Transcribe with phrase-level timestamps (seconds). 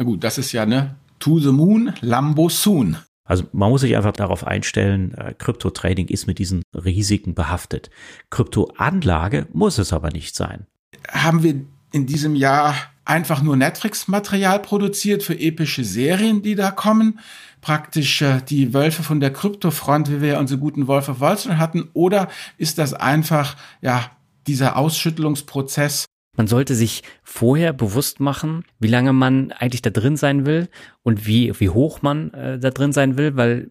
[0.00, 2.96] Na gut, das ist ja ne To the Moon, Lambo Soon.
[3.22, 7.90] Also man muss sich einfach darauf einstellen, äh, Krypto-Trading ist mit diesen Risiken behaftet.
[8.30, 10.66] Kryptoanlage muss es aber nicht sein.
[11.10, 17.18] Haben wir in diesem Jahr einfach nur Netflix-Material produziert für epische Serien, die da kommen?
[17.60, 21.58] Praktisch äh, die Wölfe von der Kryptofront, wie wir unsere guten Wolf of Wall Street
[21.58, 21.90] hatten?
[21.92, 24.12] Oder ist das einfach, ja,
[24.46, 30.46] dieser Ausschüttelungsprozess man sollte sich vorher bewusst machen, wie lange man eigentlich da drin sein
[30.46, 30.68] will
[31.02, 33.70] und wie, wie hoch man äh, da drin sein will, weil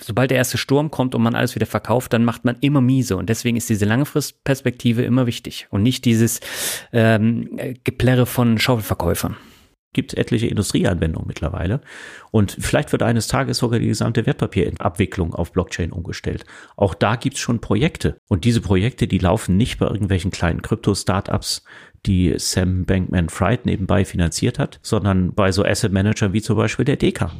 [0.00, 3.16] sobald der erste Sturm kommt und man alles wieder verkauft, dann macht man immer miese.
[3.16, 6.40] Und deswegen ist diese Langfristperspektive immer wichtig und nicht dieses
[6.92, 9.36] ähm, Geplärre von Schaufelverkäufern
[9.96, 11.80] gibt etliche Industrieanwendungen mittlerweile.
[12.30, 16.44] Und vielleicht wird eines Tages sogar die gesamte Wertpapierabwicklung auf Blockchain umgestellt.
[16.76, 18.20] Auch da gibt es schon Projekte.
[18.28, 21.64] Und diese Projekte, die laufen nicht bei irgendwelchen kleinen Krypto-Startups,
[22.06, 26.96] die Sam Bankman-Fried nebenbei finanziert hat, sondern bei so Asset Managern wie zum Beispiel der
[26.96, 27.30] DK.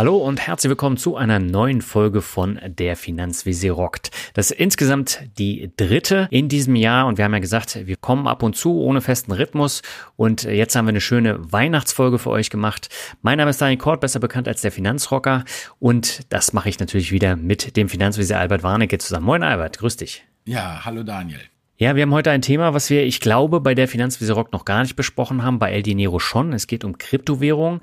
[0.00, 4.10] Hallo und herzlich willkommen zu einer neuen Folge von Der Finanzvisier rockt.
[4.32, 8.26] Das ist insgesamt die dritte in diesem Jahr und wir haben ja gesagt, wir kommen
[8.26, 9.82] ab und zu ohne festen Rhythmus
[10.16, 12.88] und jetzt haben wir eine schöne Weihnachtsfolge für euch gemacht.
[13.20, 15.44] Mein Name ist Daniel Kort, besser bekannt als der Finanzrocker
[15.80, 19.26] und das mache ich natürlich wieder mit dem Finanzvisier Albert Warnecke zusammen.
[19.26, 20.24] Moin Albert, grüß dich.
[20.46, 21.40] Ja, hallo Daniel.
[21.80, 24.66] Ja, wir haben heute ein Thema, was wir, ich glaube, bei der Finanzvisier Rock noch
[24.66, 26.52] gar nicht besprochen haben, bei El Dinero schon.
[26.52, 27.80] Es geht um Kryptowährung.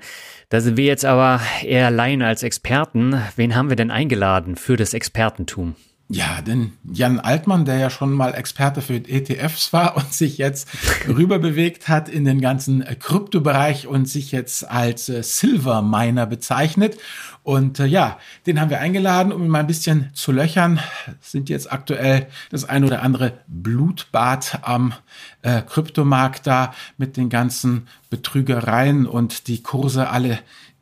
[0.50, 3.20] Da sind wir jetzt aber eher Laien als Experten.
[3.34, 5.74] Wen haben wir denn eingeladen für das Expertentum?
[6.10, 10.66] Ja, denn Jan Altmann, der ja schon mal Experte für ETFs war und sich jetzt
[11.06, 16.24] rüber bewegt hat in den ganzen äh, Kryptobereich und sich jetzt als äh, Silver Miner
[16.24, 16.96] bezeichnet.
[17.42, 20.80] Und äh, ja, den haben wir eingeladen, um ihn mal ein bisschen zu löchern.
[21.20, 24.94] Sind jetzt aktuell das ein oder andere Blutbad am
[25.42, 30.38] äh, Kryptomarkt da mit den ganzen Betrügereien und die Kurse alle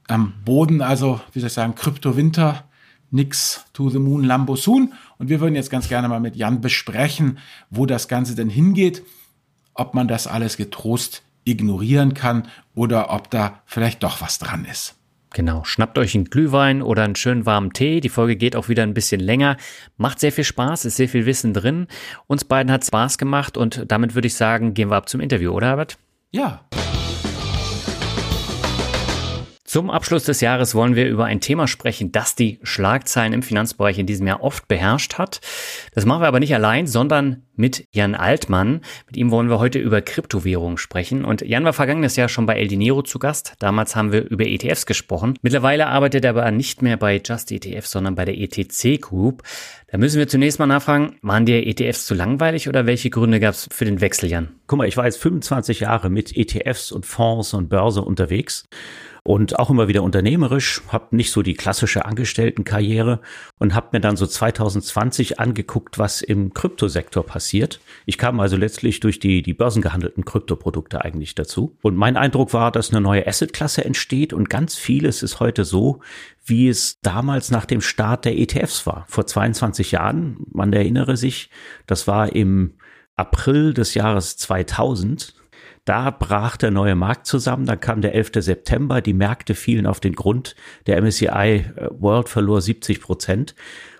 [0.06, 0.82] am Boden.
[0.82, 2.62] Also, wie soll ich sagen, Kryptowinter
[3.10, 4.92] nix to the moon, Lambo soon.
[5.18, 7.38] Und wir würden jetzt ganz gerne mal mit Jan besprechen,
[7.70, 9.02] wo das Ganze denn hingeht,
[9.74, 14.96] ob man das alles getrost ignorieren kann oder ob da vielleicht doch was dran ist.
[15.32, 18.00] Genau, schnappt euch einen Glühwein oder einen schönen warmen Tee.
[18.00, 19.56] Die Folge geht auch wieder ein bisschen länger.
[19.98, 21.88] Macht sehr viel Spaß, ist sehr viel Wissen drin.
[22.26, 25.52] Uns beiden hat Spaß gemacht und damit würde ich sagen, gehen wir ab zum Interview,
[25.52, 25.98] oder Herbert?
[26.30, 26.64] Ja.
[29.76, 33.98] Zum Abschluss des Jahres wollen wir über ein Thema sprechen, das die Schlagzeilen im Finanzbereich
[33.98, 35.42] in diesem Jahr oft beherrscht hat.
[35.92, 38.80] Das machen wir aber nicht allein, sondern mit Jan Altmann.
[39.06, 41.24] Mit ihm wollen wir heute über Kryptowährungen sprechen.
[41.24, 43.54] Und Jan war vergangenes Jahr schon bei El Dinero zu Gast.
[43.58, 45.34] Damals haben wir über ETFs gesprochen.
[45.42, 49.42] Mittlerweile arbeitet er aber nicht mehr bei Just ETF, sondern bei der ETC Group.
[49.88, 53.54] Da müssen wir zunächst mal nachfragen, waren dir ETFs zu langweilig oder welche Gründe gab
[53.54, 54.48] es für den Wechsel, Jan?
[54.66, 58.68] Guck mal, ich war jetzt 25 Jahre mit ETFs und Fonds und Börse unterwegs
[59.26, 63.20] und auch immer wieder unternehmerisch, habe nicht so die klassische Angestelltenkarriere
[63.58, 67.45] und habe mir dann so 2020 angeguckt, was im Kryptosektor passiert.
[68.06, 71.76] Ich kam also letztlich durch die, die börsengehandelten Kryptoprodukte eigentlich dazu.
[71.82, 76.00] Und mein Eindruck war, dass eine neue Assetklasse entsteht und ganz vieles ist heute so,
[76.44, 79.04] wie es damals nach dem Start der ETFs war.
[79.08, 81.50] Vor 22 Jahren, man erinnere sich,
[81.86, 82.74] das war im
[83.16, 85.34] April des Jahres 2000
[85.86, 88.32] da brach der neue Markt zusammen, dann kam der 11.
[88.38, 90.56] September, die Märkte fielen auf den Grund,
[90.88, 93.54] der MSCI World verlor 70 Prozent.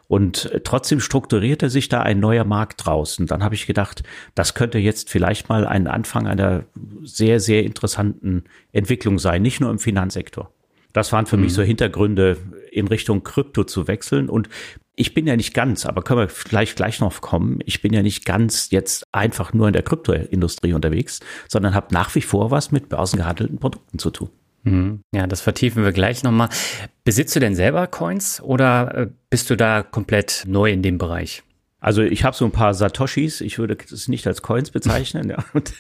[0.09, 3.27] Und trotzdem strukturierte sich da ein neuer Markt draußen.
[3.27, 4.03] Dann habe ich gedacht,
[4.35, 6.65] das könnte jetzt vielleicht mal ein Anfang einer
[7.03, 10.53] sehr, sehr interessanten Entwicklung sein, nicht nur im Finanzsektor.
[10.93, 11.45] Das waren für mhm.
[11.45, 12.39] mich so Hintergründe,
[12.71, 14.29] in Richtung Krypto zu wechseln.
[14.29, 14.49] Und
[14.95, 17.59] ich bin ja nicht ganz, aber können wir vielleicht gleich noch kommen.
[17.67, 22.15] Ich bin ja nicht ganz jetzt einfach nur in der Kryptoindustrie unterwegs, sondern habe nach
[22.15, 24.31] wie vor was mit börsengehandelten Produkten zu tun.
[24.67, 25.01] Mhm.
[25.15, 26.49] Ja, das vertiefen wir gleich nochmal.
[27.05, 31.43] Besitzt du denn selber Coins oder äh, bist du da komplett neu in dem Bereich?
[31.79, 35.45] Also ich habe so ein paar Satoshis, ich würde es nicht als Coins bezeichnen, ja,
[35.53, 35.73] und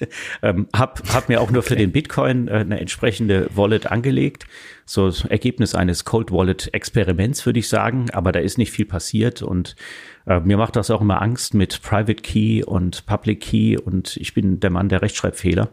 [0.42, 1.70] ähm, habe hab mir auch nur okay.
[1.70, 4.46] für den Bitcoin äh, eine entsprechende Wallet angelegt.
[4.84, 8.86] So das Ergebnis eines Cold Wallet Experiments, würde ich sagen, aber da ist nicht viel
[8.86, 9.74] passiert und
[10.26, 14.34] äh, mir macht das auch immer Angst mit Private Key und Public Key und ich
[14.34, 15.70] bin der Mann der Rechtschreibfehler.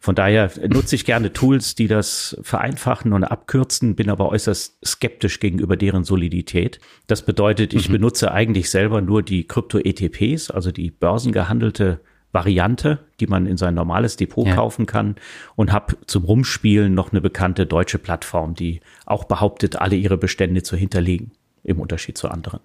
[0.00, 5.40] Von daher nutze ich gerne Tools, die das vereinfachen und abkürzen, bin aber äußerst skeptisch
[5.40, 6.80] gegenüber deren Solidität.
[7.06, 7.94] Das bedeutet, ich mhm.
[7.94, 12.00] benutze eigentlich selber nur die Krypto-ETPs, also die börsengehandelte
[12.32, 14.54] Variante, die man in sein normales Depot ja.
[14.54, 15.16] kaufen kann
[15.54, 20.62] und habe zum Rumspielen noch eine bekannte deutsche Plattform, die auch behauptet, alle ihre Bestände
[20.62, 22.60] zu hinterlegen, im Unterschied zu anderen.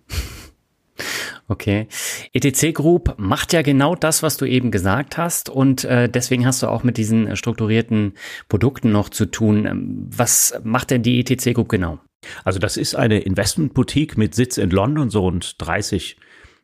[1.49, 1.87] Okay.
[2.33, 6.61] ETC Group macht ja genau das, was du eben gesagt hast und äh, deswegen hast
[6.61, 8.13] du auch mit diesen strukturierten
[8.49, 9.65] Produkten noch zu tun.
[9.65, 11.99] Ähm, was macht denn die ETC Group genau?
[12.43, 16.17] Also das ist eine Investmentboutique mit Sitz in London, so rund 30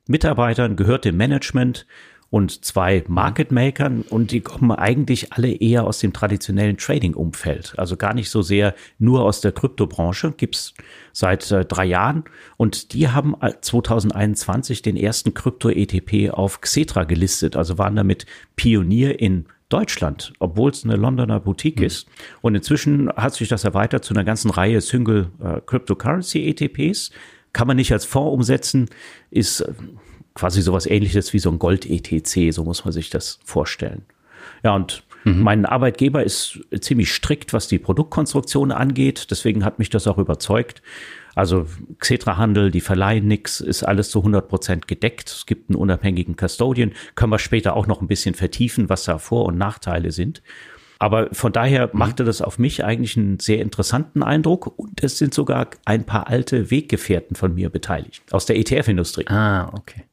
[0.07, 1.85] Mitarbeitern, gehört dem Management
[2.33, 7.75] und zwei Market Makern und die kommen eigentlich alle eher aus dem traditionellen Trading-Umfeld.
[7.77, 10.73] Also gar nicht so sehr nur aus der Kryptobranche, gibt's
[11.11, 12.23] seit äh, drei Jahren
[12.57, 18.25] und die haben 2021 den ersten Krypto-ETP auf Xetra gelistet, also waren damit
[18.55, 21.85] Pionier in Deutschland, obwohl es eine Londoner Boutique mhm.
[21.85, 22.07] ist.
[22.41, 27.11] Und inzwischen hat sich das erweitert zu einer ganzen Reihe Single äh, Cryptocurrency ETPs.
[27.53, 28.89] Kann man nicht als Fonds umsetzen,
[29.29, 29.71] ist äh,
[30.35, 34.03] quasi sowas ähnliches wie so ein Gold-ETC, so muss man sich das vorstellen.
[34.63, 35.41] Ja, und mhm.
[35.41, 39.27] mein Arbeitgeber ist ziemlich strikt, was die Produktkonstruktion angeht.
[39.31, 40.81] Deswegen hat mich das auch überzeugt.
[41.35, 41.65] Also
[41.99, 45.29] Xetra-Handel, die verleihen nix, ist alles zu 100 Prozent gedeckt.
[45.29, 46.91] Es gibt einen unabhängigen Custodian.
[47.15, 50.43] Können wir später auch noch ein bisschen vertiefen, was da Vor- und Nachteile sind.
[50.99, 51.99] Aber von daher mhm.
[51.99, 56.27] machte das auf mich eigentlich einen sehr interessanten Eindruck und es sind sogar ein paar
[56.27, 59.27] alte Weggefährten von mir beteiligt aus der ETF-Industrie.
[59.27, 60.03] Ah, okay.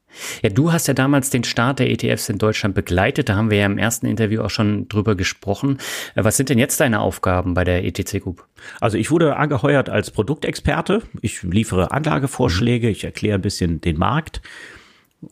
[0.42, 3.28] Ja, du hast ja damals den Start der ETFs in Deutschland begleitet.
[3.28, 5.78] Da haben wir ja im ersten Interview auch schon drüber gesprochen.
[6.14, 8.46] Äh, was sind denn jetzt deine Aufgaben bei der ETC Group?
[8.80, 11.02] Also ich wurde angeheuert als Produktexperte.
[11.20, 12.92] Ich liefere Anlagevorschläge, mhm.
[12.92, 14.40] ich erkläre ein bisschen den Markt.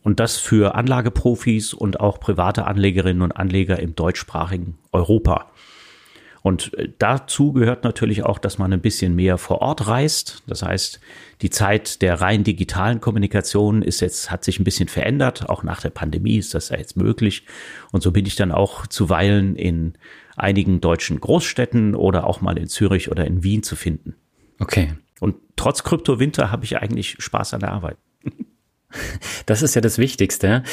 [0.03, 5.49] Und das für Anlageprofis und auch private Anlegerinnen und Anleger im deutschsprachigen Europa.
[6.41, 10.43] Und äh, dazu gehört natürlich auch, dass man ein bisschen mehr vor Ort reist.
[10.47, 10.99] Das heißt,
[11.41, 15.49] die Zeit der rein digitalen Kommunikation ist jetzt, hat sich ein bisschen verändert.
[15.49, 17.45] Auch nach der Pandemie ist das ja jetzt möglich.
[17.91, 19.93] Und so bin ich dann auch zuweilen in
[20.35, 24.15] einigen deutschen Großstädten oder auch mal in Zürich oder in Wien zu finden.
[24.59, 24.93] Okay.
[25.19, 27.97] Und trotz Kryptowinter habe ich eigentlich Spaß an der Arbeit.
[29.45, 30.63] Das ist ja das Wichtigste.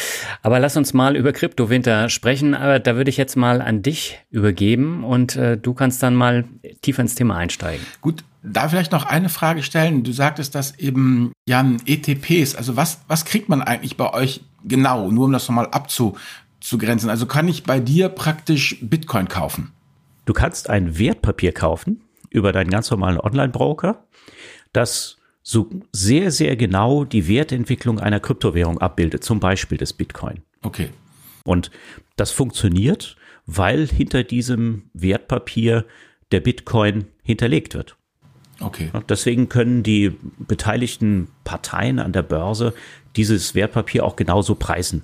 [0.42, 2.54] Aber lass uns mal über Kryptowinter sprechen.
[2.54, 6.44] Aber da würde ich jetzt mal an dich übergeben und äh, du kannst dann mal
[6.82, 7.84] tiefer ins Thema einsteigen.
[8.02, 10.04] Gut, da vielleicht noch eine Frage stellen.
[10.04, 12.54] Du sagtest dass eben, Jan, ETPs.
[12.54, 15.10] Also was, was kriegt man eigentlich bei euch genau?
[15.10, 17.08] Nur um das nochmal abzugrenzen.
[17.08, 19.72] Also kann ich bei dir praktisch Bitcoin kaufen?
[20.26, 24.04] Du kannst ein Wertpapier kaufen über deinen ganz normalen Online-Broker,
[24.72, 25.16] das
[25.48, 30.42] so sehr, sehr genau die Wertentwicklung einer Kryptowährung abbildet, zum Beispiel des Bitcoin.
[30.62, 30.88] Okay.
[31.44, 31.70] Und
[32.16, 33.16] das funktioniert,
[33.46, 35.84] weil hinter diesem Wertpapier
[36.32, 37.96] der Bitcoin hinterlegt wird.
[38.58, 38.90] Okay.
[39.08, 42.74] Deswegen können die beteiligten Parteien an der Börse
[43.14, 45.02] dieses Wertpapier auch genauso preisen,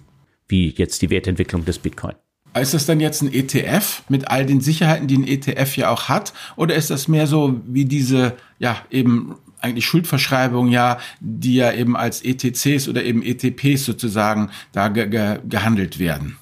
[0.49, 2.17] wie jetzt die Wertentwicklung des Bitcoin.
[2.61, 6.09] Ist das dann jetzt ein ETF mit all den Sicherheiten, die ein ETF ja auch
[6.09, 6.33] hat?
[6.57, 11.97] Oder ist das mehr so wie diese, ja, eben eigentlich Schuldverschreibungen ja, die ja eben
[11.97, 16.39] als ETCs oder eben ETPs sozusagen da ge ge gehandelt werden.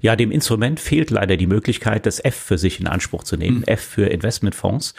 [0.00, 3.58] Ja, dem Instrument fehlt leider die Möglichkeit, das F für sich in Anspruch zu nehmen,
[3.58, 3.64] mhm.
[3.64, 4.94] F für Investmentfonds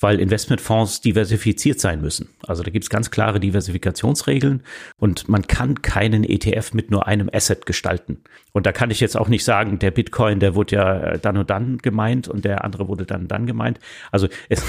[0.00, 2.28] weil Investmentfonds diversifiziert sein müssen.
[2.46, 4.62] Also da gibt es ganz klare Diversifikationsregeln
[4.96, 8.22] und man kann keinen ETF mit nur einem Asset gestalten.
[8.52, 11.36] Und da kann ich jetzt auch nicht sagen, der Bitcoin, der wurde ja äh, dann
[11.36, 13.80] und dann gemeint und der andere wurde dann und dann gemeint.
[14.12, 14.64] Also es,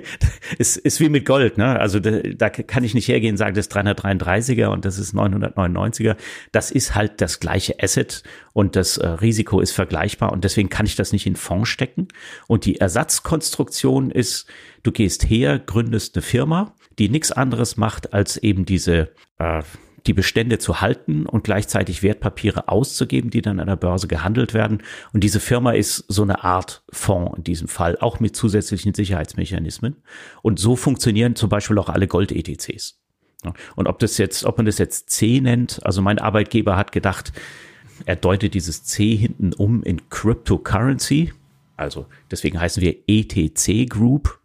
[0.58, 1.78] es ist wie mit Gold, ne?
[1.78, 5.14] Also da, da kann ich nicht hergehen und sagen, das ist 333er und das ist
[5.14, 6.16] 999er.
[6.50, 8.22] Das ist halt das gleiche Asset
[8.52, 12.08] und das äh, Risiko ist vergleichbar und deswegen kann ich das nicht in Fonds stecken.
[12.48, 14.46] Und die Ersatzkonstruktion ist,
[14.82, 19.62] Du gehst her, gründest eine Firma, die nichts anderes macht, als eben diese äh,
[20.06, 24.82] die Bestände zu halten und gleichzeitig Wertpapiere auszugeben, die dann an der Börse gehandelt werden.
[25.12, 30.02] Und diese Firma ist so eine Art Fonds in diesem Fall, auch mit zusätzlichen Sicherheitsmechanismen.
[30.42, 33.00] Und so funktionieren zum Beispiel auch alle Gold-ETCs.
[33.74, 37.32] Und ob das jetzt, ob man das jetzt C nennt, also mein Arbeitgeber hat gedacht,
[38.06, 41.32] er deutet dieses C hinten um in Cryptocurrency.
[41.76, 44.40] Also deswegen heißen wir ETC Group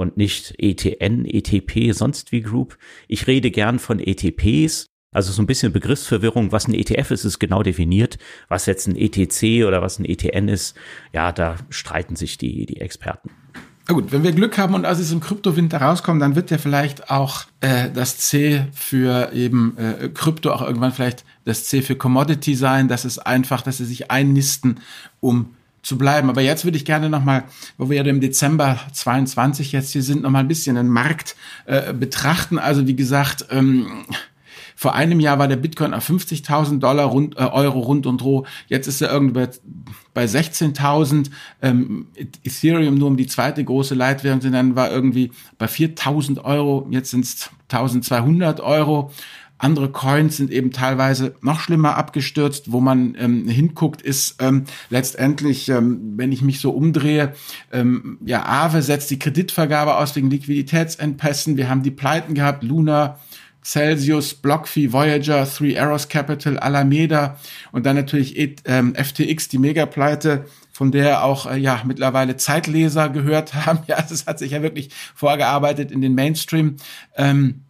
[0.00, 2.78] und nicht ETN, ETP, sonst wie Group.
[3.06, 4.86] Ich rede gern von ETPs.
[5.12, 8.16] Also so ein bisschen Begriffsverwirrung, was ein ETF ist, ist genau definiert.
[8.48, 10.74] Was jetzt ein ETC oder was ein ETN ist,
[11.12, 13.30] ja, da streiten sich die, die Experten.
[13.88, 16.58] Na gut, wenn wir Glück haben und als es im Kryptowinter rauskommt, dann wird ja
[16.58, 21.96] vielleicht auch äh, das C für eben äh, Krypto auch irgendwann vielleicht das C für
[21.96, 22.88] Commodity sein.
[22.88, 24.80] Das ist einfach, dass sie sich einnisten,
[25.18, 26.28] um zu bleiben.
[26.30, 27.44] Aber jetzt würde ich gerne nochmal,
[27.78, 31.92] wo wir ja im Dezember 22 jetzt hier sind, nochmal ein bisschen den Markt äh,
[31.92, 32.58] betrachten.
[32.58, 34.04] Also wie gesagt, ähm,
[34.80, 38.46] vor einem Jahr war der Bitcoin auf 50.000 Dollar rund, äh, Euro rund und roh.
[38.66, 39.46] Jetzt ist er irgendwie
[40.14, 41.30] bei 16.000.
[41.60, 46.86] Ähm, Ethereum nur um die zweite große Leitwährung dann war irgendwie bei 4.000 Euro.
[46.90, 49.12] Jetzt sind es 1.200 Euro.
[49.60, 52.72] Andere Coins sind eben teilweise noch schlimmer abgestürzt.
[52.72, 57.34] Wo man ähm, hinguckt, ist ähm, letztendlich, ähm, wenn ich mich so umdrehe,
[57.70, 61.58] ähm, ja, Aave setzt die Kreditvergabe aus wegen Liquiditätsengpässen.
[61.58, 63.18] Wir haben die Pleiten gehabt, Luna,
[63.62, 67.36] Celsius, BlockFi, Voyager, Three Arrows Capital, Alameda
[67.70, 73.52] und dann natürlich ähm, FTX, die Megapleite, von der auch äh, ja mittlerweile Zeitleser gehört
[73.66, 73.80] haben.
[73.88, 76.76] Ja, das hat sich ja wirklich vorgearbeitet in den Mainstream.
[77.14, 77.64] Ähm,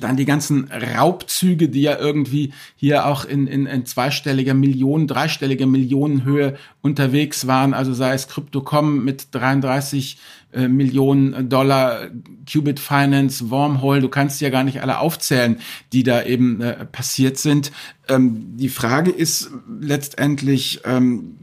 [0.00, 5.66] dann die ganzen Raubzüge, die ja irgendwie hier auch in, in, in zweistelliger Millionen, dreistelliger
[5.66, 7.74] Millionenhöhe unterwegs waren.
[7.74, 10.18] Also sei es Crypto.com mit 33
[10.52, 12.08] äh, Millionen Dollar,
[12.50, 15.58] Qubit Finance, Wormhole, du kannst ja gar nicht alle aufzählen,
[15.92, 17.72] die da eben äh, passiert sind.
[18.08, 19.50] Ähm, die Frage ist
[19.80, 21.38] letztendlich, ähm,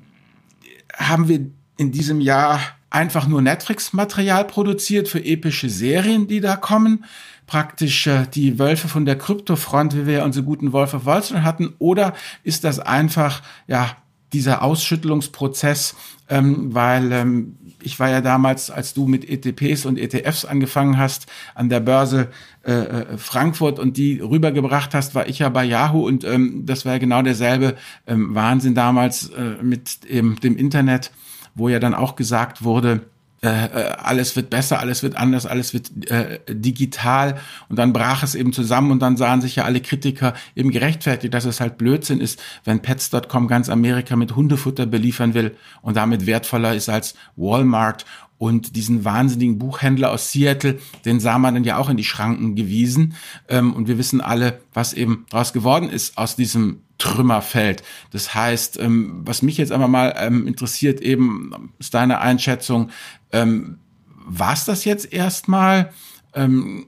[0.96, 1.46] haben wir
[1.78, 7.06] in diesem Jahr einfach nur Netflix-Material produziert für epische Serien, die da kommen?
[7.54, 11.44] Praktisch äh, die Wölfe von der Kryptofront, wie wir unsere guten Wolf of Wall Street
[11.44, 13.96] hatten, oder ist das einfach ja
[14.34, 15.96] dieser Ausschüttelungsprozess,
[16.30, 21.28] ähm, weil ähm, ich war ja damals, als du mit ETPs und ETFs angefangen hast
[21.54, 22.30] an der Börse
[22.64, 26.86] äh, äh, Frankfurt und die rübergebracht hast, war ich ja bei Yahoo und ähm, das
[26.86, 27.76] war ja genau derselbe
[28.08, 31.12] ähm, Wahnsinn damals äh, mit eben dem Internet,
[31.54, 33.02] wo ja dann auch gesagt wurde,
[33.44, 38.24] äh, äh, alles wird besser, alles wird anders, alles wird äh, digital und dann brach
[38.24, 41.78] es eben zusammen und dann sahen sich ja alle Kritiker eben gerechtfertigt, dass es halt
[41.78, 47.16] Blödsinn ist, wenn Pets.com ganz Amerika mit Hundefutter beliefern will und damit wertvoller ist als
[47.36, 48.06] Walmart
[48.38, 52.56] und diesen wahnsinnigen Buchhändler aus Seattle, den sah man dann ja auch in die Schranken
[52.56, 53.14] gewiesen.
[53.50, 57.84] Ähm, und wir wissen alle, was eben daraus geworden ist aus diesem Trümmerfeld.
[58.12, 62.92] Das heißt, ähm, was mich jetzt aber mal ähm, interessiert, eben ist deine Einschätzung,
[63.34, 63.80] ähm,
[64.26, 65.92] war es das jetzt erstmal?
[66.34, 66.86] Ähm,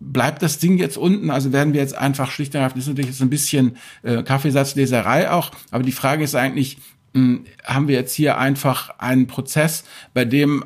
[0.00, 1.30] bleibt das Ding jetzt unten?
[1.30, 4.24] Also werden wir jetzt einfach schlicht und einfach, das ist natürlich jetzt ein bisschen äh,
[4.24, 6.78] Kaffeesatzleserei auch, aber die Frage ist eigentlich,
[7.12, 10.64] mh, hm, haben wir jetzt hier einfach einen Prozess, bei dem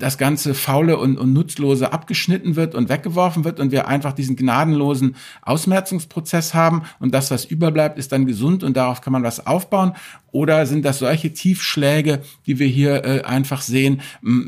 [0.00, 4.34] das ganze Faule und, und Nutzlose abgeschnitten wird und weggeworfen wird und wir einfach diesen
[4.34, 9.46] gnadenlosen Ausmerzungsprozess haben und das, was überbleibt, ist dann gesund und darauf kann man was
[9.46, 9.92] aufbauen?
[10.32, 14.00] Oder sind das solche Tiefschläge, die wir hier äh, einfach sehen,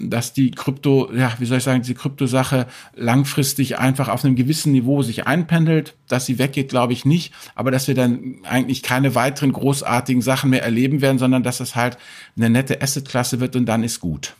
[0.05, 4.73] dass die Krypto, ja, wie soll ich sagen, diese Kryptosache langfristig einfach auf einem gewissen
[4.73, 9.15] Niveau sich einpendelt, dass sie weggeht, glaube ich nicht, aber dass wir dann eigentlich keine
[9.15, 11.99] weiteren großartigen Sachen mehr erleben werden, sondern dass es halt
[12.37, 14.35] eine nette Assetklasse wird und dann ist gut.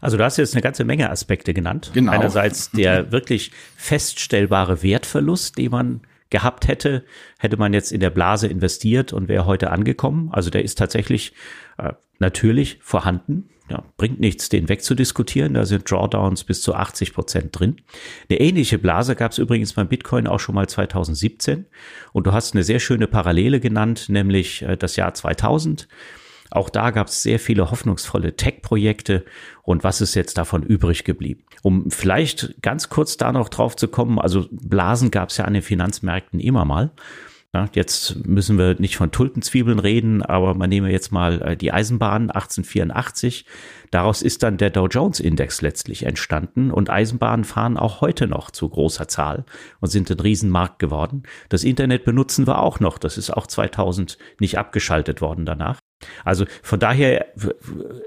[0.00, 1.90] Also du hast jetzt eine ganze Menge Aspekte genannt.
[1.94, 2.12] Genau.
[2.12, 7.04] Einerseits der wirklich feststellbare Wertverlust, den man gehabt hätte,
[7.38, 10.30] hätte man jetzt in der Blase investiert und wäre heute angekommen.
[10.32, 11.32] Also der ist tatsächlich
[11.78, 13.50] äh, natürlich vorhanden.
[13.68, 15.54] Ja, bringt nichts, den wegzudiskutieren.
[15.54, 17.76] Da sind Drawdowns bis zu 80 Prozent drin.
[18.28, 21.66] Eine ähnliche Blase gab es übrigens beim Bitcoin auch schon mal 2017.
[22.12, 25.88] Und du hast eine sehr schöne Parallele genannt, nämlich äh, das Jahr 2000.
[26.56, 29.26] Auch da gab es sehr viele hoffnungsvolle Tech-Projekte
[29.62, 31.44] und was ist jetzt davon übrig geblieben?
[31.60, 35.52] Um vielleicht ganz kurz da noch drauf zu kommen, also Blasen gab es ja an
[35.52, 36.92] den Finanzmärkten immer mal.
[37.52, 41.72] Ja, jetzt müssen wir nicht von Tulpenzwiebeln reden, aber man nehme jetzt mal äh, die
[41.72, 43.44] Eisenbahn 1884.
[43.90, 48.50] Daraus ist dann der Dow Jones Index letztlich entstanden und Eisenbahnen fahren auch heute noch
[48.50, 49.44] zu großer Zahl
[49.80, 51.22] und sind ein Riesenmarkt geworden.
[51.50, 52.96] Das Internet benutzen wir auch noch.
[52.98, 55.80] Das ist auch 2000 nicht abgeschaltet worden danach.
[56.24, 57.26] Also von daher,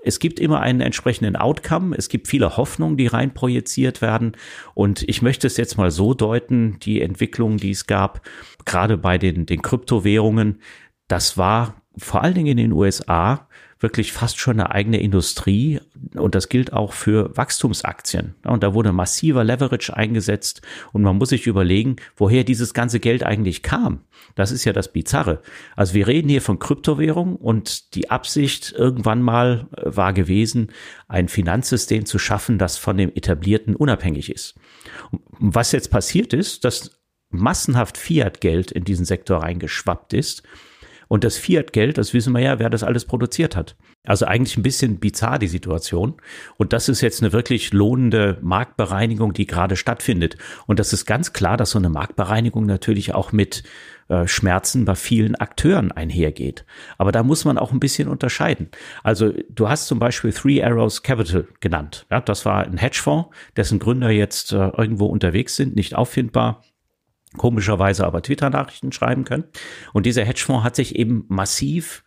[0.04, 4.34] es gibt immer einen entsprechenden Outcome, es gibt viele Hoffnungen, die rein projiziert werden.
[4.74, 8.22] Und ich möchte es jetzt mal so deuten, die Entwicklung, die es gab,
[8.66, 10.62] gerade bei den, den Kryptowährungen,
[11.08, 13.49] das war vor allen Dingen in den USA
[13.80, 15.80] wirklich fast schon eine eigene Industrie
[16.16, 18.36] und das gilt auch für Wachstumsaktien.
[18.44, 23.24] Und da wurde massiver Leverage eingesetzt und man muss sich überlegen, woher dieses ganze Geld
[23.24, 24.02] eigentlich kam.
[24.36, 25.42] Das ist ja das Bizarre.
[25.76, 30.72] Also wir reden hier von Kryptowährung und die Absicht irgendwann mal äh, war gewesen,
[31.08, 34.56] ein Finanzsystem zu schaffen, das von dem etablierten unabhängig ist.
[35.40, 40.44] Was jetzt passiert ist, dass massenhaft Fiat-Geld in diesen Sektor reingeschwappt ist
[41.10, 43.76] und das Fiat-Geld, das wissen wir ja, wer das alles produziert hat.
[44.06, 46.14] Also eigentlich ein bisschen bizarr die Situation.
[46.56, 50.38] Und das ist jetzt eine wirklich lohnende Marktbereinigung, die gerade stattfindet.
[50.68, 53.64] Und das ist ganz klar, dass so eine Marktbereinigung natürlich auch mit
[54.08, 56.64] äh, Schmerzen bei vielen Akteuren einhergeht.
[57.00, 58.70] Aber da muss man auch ein bisschen unterscheiden.
[59.04, 62.06] Also du hast zum Beispiel Three Arrows Capital genannt.
[62.12, 66.64] Ja, das war ein Hedgefonds, dessen Gründer jetzt äh, irgendwo unterwegs sind, nicht auffindbar
[67.38, 69.46] komischerweise aber Twitter-Nachrichten schreiben können.
[69.94, 72.04] Und dieser Hedgefonds hat sich eben massiv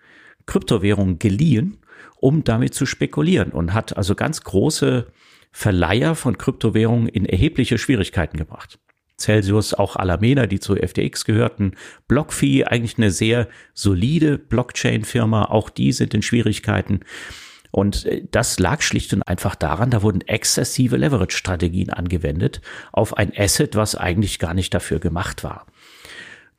[0.46, 1.78] Kryptowährungen geliehen,
[2.16, 5.06] um damit zu spekulieren und hat also ganz große
[5.52, 8.78] Verleiher von Kryptowährungen in erhebliche Schwierigkeiten gebracht.
[9.18, 11.76] Celsius, auch Alameda, die zu FTX gehörten,
[12.08, 17.00] BlockFi, eigentlich eine sehr solide Blockchain-Firma, auch die sind in Schwierigkeiten.
[17.72, 22.60] Und äh, das lag schlicht und einfach daran, da wurden exzessive Leverage-Strategien angewendet
[22.92, 25.66] auf ein Asset, was eigentlich gar nicht dafür gemacht war.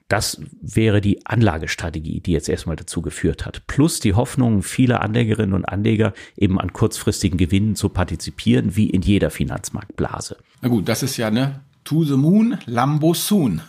[0.09, 3.65] Das wäre die Anlagestrategie, die jetzt erstmal dazu geführt hat.
[3.67, 9.01] Plus die Hoffnung vieler Anlegerinnen und Anleger, eben an kurzfristigen Gewinnen zu partizipieren, wie in
[9.01, 10.37] jeder Finanzmarktblase.
[10.61, 13.61] Na gut, das ist ja ne To the Moon, Lambo Soon.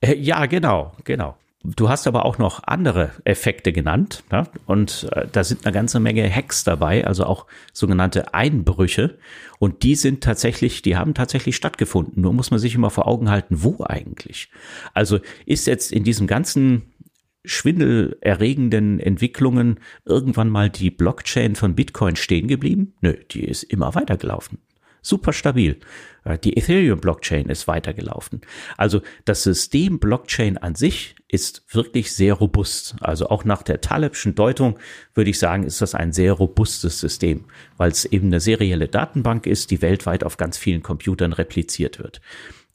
[0.00, 1.36] Äh, ja, genau, genau.
[1.62, 4.48] Du hast aber auch noch andere Effekte genannt ja?
[4.64, 9.18] und äh, da sind eine ganze Menge Hacks dabei, also auch sogenannte Einbrüche
[9.58, 12.22] und die sind tatsächlich, die haben tatsächlich stattgefunden.
[12.22, 14.48] Nur muss man sich immer vor Augen halten, wo eigentlich.
[14.94, 16.94] Also ist jetzt in diesem ganzen
[17.44, 22.94] schwindelerregenden Entwicklungen irgendwann mal die Blockchain von Bitcoin stehen geblieben?
[23.02, 24.58] Nö, die ist immer weitergelaufen
[25.02, 25.78] super stabil.
[26.24, 28.40] Äh, die Ethereum-Blockchain ist weitergelaufen.
[28.76, 32.96] Also das System Blockchain an sich ist wirklich sehr robust.
[33.00, 34.78] Also auch nach der Talebschen Deutung
[35.14, 37.44] würde ich sagen, ist das ein sehr robustes System,
[37.76, 42.20] weil es eben eine serielle Datenbank ist, die weltweit auf ganz vielen Computern repliziert wird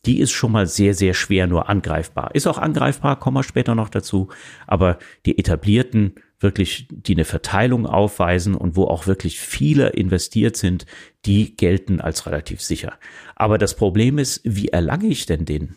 [0.06, 2.34] die ist schon mal sehr, sehr schwer nur angreifbar.
[2.36, 4.30] Ist auch angreifbar, kommen wir später noch dazu.
[4.68, 10.86] Aber die etablierten wirklich, die eine Verteilung aufweisen und wo auch wirklich viele investiert sind,
[11.26, 12.94] die gelten als relativ sicher.
[13.36, 15.76] Aber das Problem ist, wie erlange ich denn den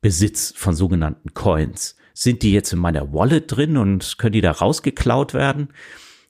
[0.00, 1.96] Besitz von sogenannten Coins?
[2.14, 5.68] Sind die jetzt in meiner Wallet drin und können die da rausgeklaut werden?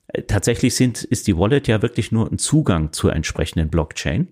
[0.09, 4.27] Äh, tatsächlich sind, ist die Wallet ja wirklich nur ein Zugang zur entsprechenden Blockchain.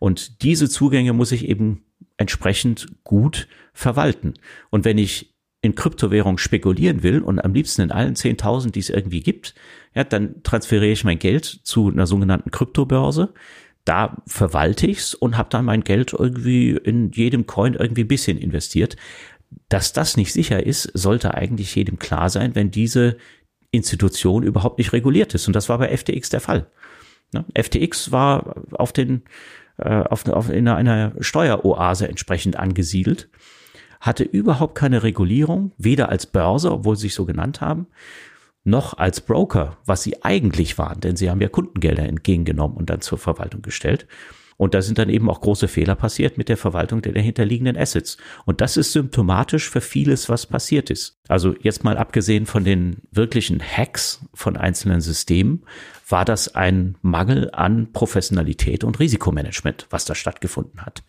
[0.00, 1.84] Und diese Zugänge muss ich eben
[2.16, 4.34] entsprechend gut verwalten.
[4.70, 5.31] Und wenn ich
[5.62, 9.54] in Kryptowährung spekulieren will und am liebsten in allen 10.000, die es irgendwie gibt,
[9.94, 13.32] ja, dann transferiere ich mein Geld zu einer sogenannten Kryptobörse.
[13.84, 18.38] Da verwalte ich's und habe dann mein Geld irgendwie in jedem Coin irgendwie ein bisschen
[18.38, 18.96] investiert.
[19.68, 23.16] Dass das nicht sicher ist, sollte eigentlich jedem klar sein, wenn diese
[23.70, 25.46] Institution überhaupt nicht reguliert ist.
[25.46, 26.66] Und das war bei FTX der Fall.
[27.32, 27.44] Ne?
[27.54, 29.22] FTX war auf den
[29.78, 33.28] äh, auf, auf in einer Steueroase entsprechend angesiedelt
[34.02, 37.86] hatte überhaupt keine Regulierung, weder als Börse, obwohl sie sich so genannt haben,
[38.64, 43.00] noch als Broker, was sie eigentlich waren, denn sie haben ja Kundengelder entgegengenommen und dann
[43.00, 44.06] zur Verwaltung gestellt.
[44.56, 48.16] Und da sind dann eben auch große Fehler passiert mit der Verwaltung der dahinterliegenden Assets.
[48.44, 51.18] Und das ist symptomatisch für vieles, was passiert ist.
[51.28, 55.64] Also jetzt mal abgesehen von den wirklichen Hacks von einzelnen Systemen,
[56.08, 61.02] war das ein Mangel an Professionalität und Risikomanagement, was da stattgefunden hat.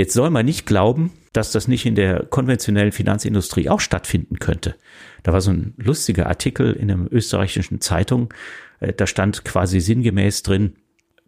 [0.00, 4.76] Jetzt soll man nicht glauben, dass das nicht in der konventionellen Finanzindustrie auch stattfinden könnte.
[5.24, 8.32] Da war so ein lustiger Artikel in einer österreichischen Zeitung,
[8.80, 10.72] äh, da stand quasi sinngemäß drin,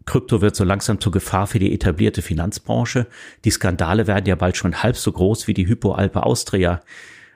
[0.07, 3.05] Krypto wird so langsam zur Gefahr für die etablierte Finanzbranche.
[3.45, 6.81] Die Skandale werden ja bald schon halb so groß wie die Hypoalpe Austria,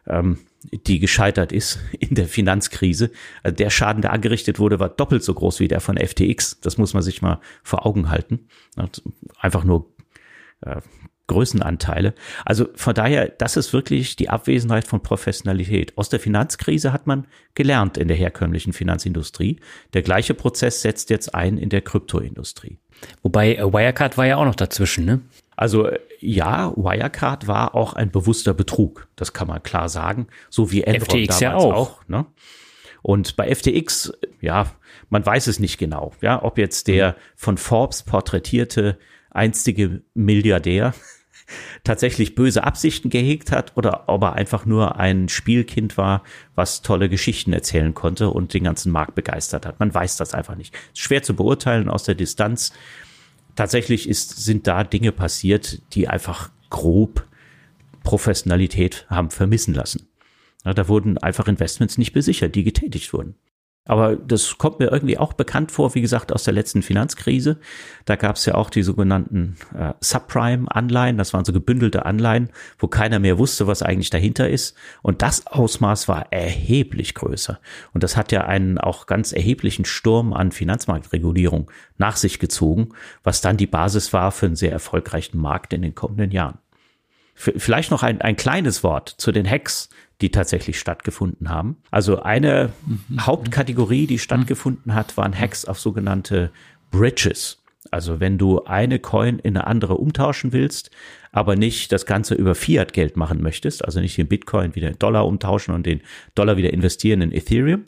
[0.08, 0.39] ähm,
[0.88, 3.12] die gescheitert ist in der Finanzkrise.
[3.43, 6.62] Also der Schaden, der angerichtet wurde, war doppelt so groß wie der von FTX.
[6.62, 8.47] Das muss man sich mal vor Augen halten.
[9.39, 9.93] Einfach nur
[10.62, 10.82] äh,
[11.28, 12.13] Größenanteile.
[12.46, 15.98] Also von daher, das ist wirklich die Abwesenheit von Professionalität.
[15.98, 19.60] Aus der Finanzkrise hat man gelernt in der herkömmlichen Finanzindustrie.
[19.94, 22.80] Der gleiche Prozess setzt jetzt ein in der Kryptoindustrie.
[23.22, 25.22] Wobei äh, Wirecard war ja auch noch dazwischen, ne?
[25.56, 29.08] Also ja, Wirecard war auch ein bewusster Betrug.
[29.16, 30.28] Das kann man klar sagen.
[30.50, 31.74] So wie Enron FTX damals ja auch.
[31.74, 32.26] auch ne?
[33.02, 34.72] Und bei FTX, ja,
[35.10, 38.98] man weiß es nicht genau, ja, ob jetzt der von Forbes porträtierte
[39.30, 40.94] einstige Milliardär
[41.83, 46.23] tatsächlich böse Absichten gehegt hat oder ob er einfach nur ein Spielkind war,
[46.55, 49.79] was tolle Geschichten erzählen konnte und den ganzen Markt begeistert hat.
[49.79, 50.75] Man weiß das einfach nicht.
[50.93, 52.73] Ist schwer zu beurteilen aus der Distanz.
[53.55, 57.25] Tatsächlich ist, sind da Dinge passiert, die einfach grob
[58.03, 60.07] Professionalität haben vermissen lassen.
[60.63, 63.36] Ja, da wurden einfach Investments nicht besichert, die getätigt wurden.
[63.88, 67.58] Aber das kommt mir irgendwie auch bekannt vor, wie gesagt, aus der letzten Finanzkrise.
[68.06, 71.17] Da gab es ja auch die sogenannten äh, Subprime-Anleihen.
[71.17, 74.76] Das waren so gebündelte Anleihen, wo keiner mehr wusste, was eigentlich dahinter ist.
[75.02, 77.60] Und das Ausmaß war erheblich größer.
[77.93, 82.89] Und das hat ja einen auch ganz erheblichen Sturm an Finanzmarktregulierung nach sich gezogen,
[83.23, 86.60] was dann die Basis war für einen sehr erfolgreichen Markt in den kommenden Jahren.
[87.39, 89.89] Vielleicht noch ein, ein kleines Wort zu den Hacks,
[90.21, 91.77] die tatsächlich stattgefunden haben.
[91.91, 93.25] Also eine mhm.
[93.25, 96.51] Hauptkategorie, die stattgefunden hat, waren Hacks auf sogenannte
[96.91, 97.62] Bridges.
[97.91, 100.91] Also wenn du eine Coin in eine andere umtauschen willst,
[101.32, 105.25] aber nicht das Ganze über Fiat-Geld machen möchtest, also nicht den Bitcoin wieder in Dollar
[105.25, 106.01] umtauschen und den
[106.36, 107.84] Dollar wieder investieren in Ethereum,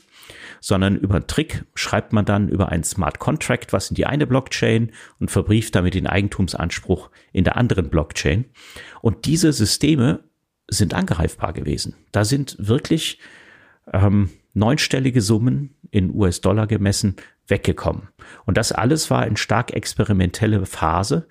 [0.62, 4.28] sondern über einen Trick schreibt man dann über einen Smart Contract was in die eine
[4.28, 8.46] Blockchain und verbrieft damit den Eigentumsanspruch in der anderen Blockchain.
[9.02, 10.20] Und diese Systeme
[10.70, 11.96] sind angreifbar gewesen.
[12.12, 13.20] Da sind wirklich
[13.92, 17.16] ähm, neunstellige Summen in US-Dollar gemessen
[17.48, 18.10] weggekommen.
[18.46, 21.28] Und das alles war in stark experimentelle Phase.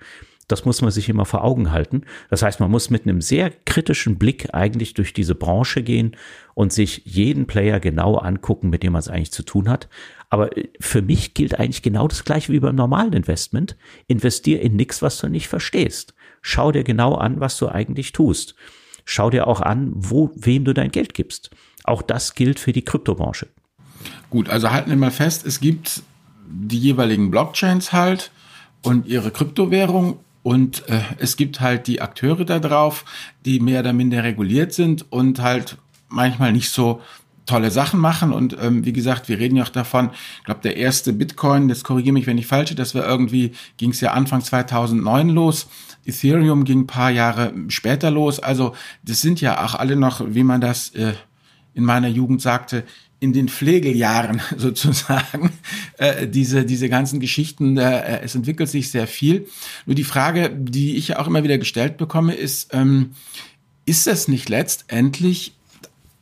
[0.47, 2.01] Das muss man sich immer vor Augen halten.
[2.29, 6.17] Das heißt, man muss mit einem sehr kritischen Blick eigentlich durch diese Branche gehen
[6.55, 9.87] und sich jeden Player genau angucken, mit dem man es eigentlich zu tun hat.
[10.29, 13.77] Aber äh, für mich gilt eigentlich genau das gleiche wie beim normalen Investment.
[14.07, 16.15] Investier in nichts, was du nicht verstehst.
[16.41, 18.55] Schau dir genau an, was du eigentlich tust.
[19.11, 21.49] Schau dir auch an, wo, wem du dein Geld gibst.
[21.83, 23.47] Auch das gilt für die Kryptobranche.
[24.29, 26.03] Gut, also halten wir mal fest, es gibt
[26.47, 28.29] die jeweiligen Blockchains halt
[28.83, 33.03] und ihre Kryptowährung und äh, es gibt halt die Akteure da drauf,
[33.45, 35.77] die mehr oder minder reguliert sind und halt
[36.09, 37.01] manchmal nicht so
[37.47, 38.31] tolle Sachen machen.
[38.31, 41.83] Und ähm, wie gesagt, wir reden ja auch davon, ich glaube, der erste Bitcoin, das
[41.83, 45.67] korrigiere mich, wenn ich falsch, das war irgendwie, ging es ja Anfang 2009 los.
[46.05, 48.39] Ethereum ging ein paar Jahre später los.
[48.39, 51.13] Also das sind ja auch alle noch, wie man das äh,
[51.73, 52.83] in meiner Jugend sagte,
[53.19, 55.51] in den Pflegeljahren sozusagen
[55.97, 59.47] äh, diese diese ganzen Geschichten äh, es entwickelt sich sehr viel
[59.85, 63.11] nur die Frage die ich auch immer wieder gestellt bekomme ist ähm,
[63.85, 65.58] ist das nicht letztendlich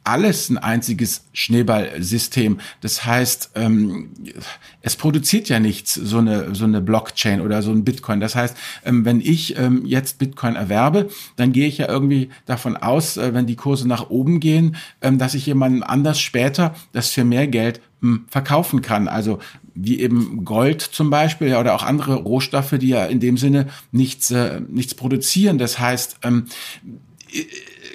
[0.07, 2.59] alles ein einziges Schneeballsystem.
[2.81, 4.11] Das heißt, ähm,
[4.81, 8.21] es produziert ja nichts, so eine, so eine Blockchain oder so ein Bitcoin.
[8.21, 12.77] Das heißt, ähm, wenn ich ähm, jetzt Bitcoin erwerbe, dann gehe ich ja irgendwie davon
[12.77, 17.09] aus, äh, wenn die Kurse nach oben gehen, ähm, dass ich jemandem anders später das
[17.09, 19.09] für mehr Geld ähm, verkaufen kann.
[19.09, 19.39] Also
[19.75, 23.67] wie eben Gold zum Beispiel ja, oder auch andere Rohstoffe, die ja in dem Sinne
[23.91, 25.57] nichts, äh, nichts produzieren.
[25.57, 26.45] Das heißt, ähm,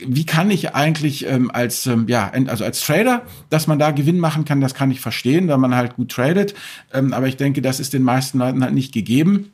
[0.06, 4.18] wie kann ich eigentlich ähm, als ähm, ja also als Trader, dass man da Gewinn
[4.18, 6.54] machen kann, das kann ich verstehen, weil man halt gut tradet.
[6.92, 9.52] Ähm, aber ich denke, das ist den meisten Leuten halt nicht gegeben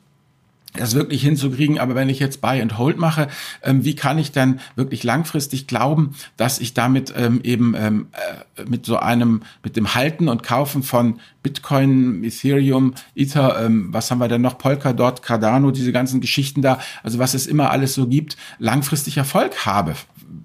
[0.73, 1.79] das wirklich hinzukriegen.
[1.79, 3.27] Aber wenn ich jetzt Buy and Hold mache,
[3.63, 8.07] ähm, wie kann ich dann wirklich langfristig glauben, dass ich damit ähm, eben ähm,
[8.55, 14.11] äh, mit so einem, mit dem Halten und Kaufen von Bitcoin, Ethereum, Ether, ähm, was
[14.11, 17.93] haben wir denn noch, Polkadot, Cardano, diese ganzen Geschichten da, also was es immer alles
[17.93, 19.95] so gibt, langfristig Erfolg habe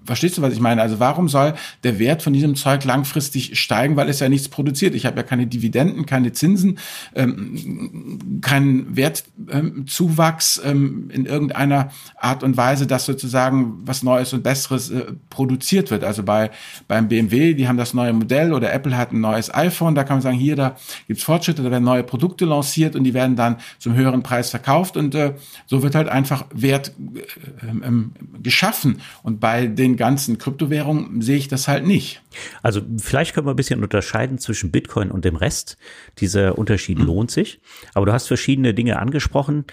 [0.05, 0.83] verstehst du, was ich meine?
[0.83, 4.95] Also warum soll der Wert von diesem Zeug langfristig steigen, weil es ja nichts produziert?
[4.95, 6.79] Ich habe ja keine Dividenden, keine Zinsen,
[7.15, 14.91] ähm, keinen Wertzuwachs ähm, in irgendeiner Art und Weise, dass sozusagen was Neues und Besseres
[14.91, 16.05] äh, produziert wird.
[16.05, 16.51] Also bei
[16.89, 20.17] beim BMW, die haben das neue Modell oder Apple hat ein neues iPhone, da kann
[20.17, 23.57] man sagen, hier, da gibt's Fortschritte, da werden neue Produkte lanciert und die werden dann
[23.79, 25.35] zum höheren Preis verkauft und äh,
[25.67, 28.13] so wird halt einfach Wert äh, ähm,
[28.43, 29.01] geschaffen.
[29.23, 32.23] Und bei den ganzen Kryptowährungen sehe ich das halt nicht.
[32.63, 35.77] Also vielleicht können wir ein bisschen unterscheiden zwischen Bitcoin und dem Rest.
[36.19, 37.07] Dieser Unterschied mhm.
[37.07, 37.61] lohnt sich.
[37.95, 39.65] Aber du hast verschiedene Dinge angesprochen.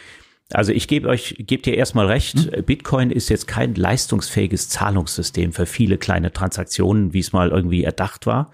[0.53, 2.63] Also ich gebe euch, gebt dir erstmal recht, mhm.
[2.65, 8.25] Bitcoin ist jetzt kein leistungsfähiges Zahlungssystem für viele kleine Transaktionen, wie es mal irgendwie erdacht
[8.25, 8.51] war.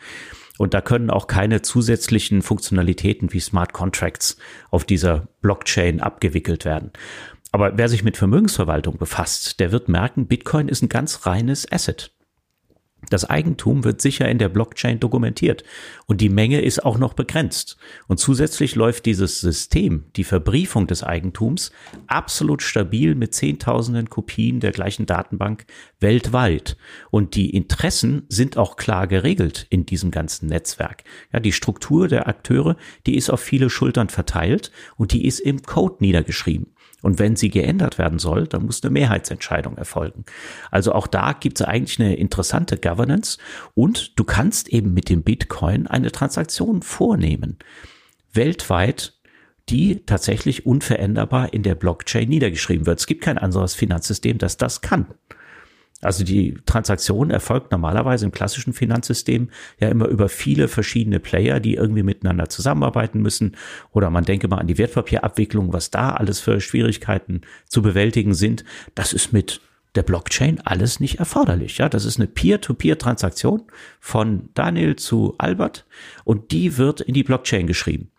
[0.57, 4.37] Und da können auch keine zusätzlichen Funktionalitäten wie Smart Contracts
[4.71, 6.91] auf dieser Blockchain abgewickelt werden.
[7.57, 12.11] Aber wer sich mit Vermögensverwaltung befasst, der wird merken, Bitcoin ist ein ganz reines Asset.
[13.09, 15.63] Das Eigentum wird sicher in der Blockchain dokumentiert
[16.05, 17.77] und die Menge ist auch noch begrenzt.
[18.07, 21.71] Und zusätzlich läuft dieses System, die Verbriefung des Eigentums,
[22.05, 25.65] absolut stabil mit Zehntausenden Kopien der gleichen Datenbank
[25.99, 26.77] weltweit.
[27.09, 31.03] Und die Interessen sind auch klar geregelt in diesem ganzen Netzwerk.
[31.33, 35.63] Ja, die Struktur der Akteure, die ist auf viele Schultern verteilt und die ist im
[35.63, 36.73] Code niedergeschrieben.
[37.01, 40.25] Und wenn sie geändert werden soll, dann muss eine Mehrheitsentscheidung erfolgen.
[40.71, 43.37] Also auch da gibt es eigentlich eine interessante Governance
[43.75, 47.57] und du kannst eben mit dem Bitcoin eine Transaktion vornehmen.
[48.33, 49.13] Weltweit
[49.69, 52.99] die tatsächlich unveränderbar in der Blockchain niedergeschrieben wird.
[52.99, 55.07] Es gibt kein anderes Finanzsystem, das das kann.
[56.01, 61.73] Also die Transaktion erfolgt normalerweise im klassischen Finanzsystem ja immer über viele verschiedene Player, die
[61.73, 63.57] irgendwie miteinander zusammenarbeiten müssen.
[63.91, 68.63] Oder man denke mal an die Wertpapierabwicklung, was da alles für Schwierigkeiten zu bewältigen sind.
[68.93, 69.59] Das ist mit
[69.95, 71.79] der Blockchain alles nicht erforderlich.
[71.79, 73.63] Ja, das ist eine Peer-to-Peer-Transaktion
[73.99, 75.87] von Daniel zu Albert
[76.23, 78.11] und die wird in die Blockchain geschrieben.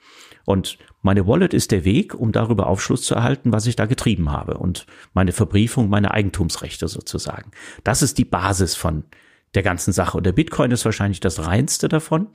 [0.45, 4.33] Und meine Wallet ist der Weg, um darüber Aufschluss zu erhalten, was ich da getrieben
[4.33, 7.51] habe und meine Verbriefung, meine Eigentumsrechte sozusagen.
[7.85, 9.05] Das ist die Basis von
[9.55, 10.19] der ganzen Sache.
[10.19, 12.29] Und der Bitcoin ist wahrscheinlich das reinste davon.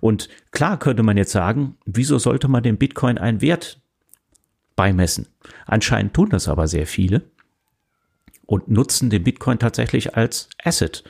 [0.00, 3.80] Und klar könnte man jetzt sagen, wieso sollte man dem Bitcoin einen Wert
[4.76, 5.28] beimessen.
[5.66, 7.30] Anscheinend tun das aber sehr viele
[8.46, 11.04] und nutzen den Bitcoin tatsächlich als Asset,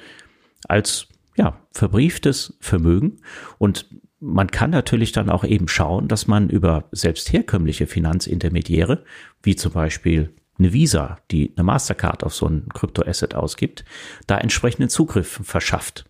[0.64, 3.20] als ja, verbrieftes Vermögen.
[3.58, 3.86] Und
[4.20, 9.04] man kann natürlich dann auch eben schauen, dass man über selbst herkömmliche Finanzintermediäre,
[9.42, 13.84] wie zum Beispiel eine Visa, die eine Mastercard auf so ein Kryptoasset ausgibt,
[14.26, 16.04] da entsprechenden Zugriff verschafft.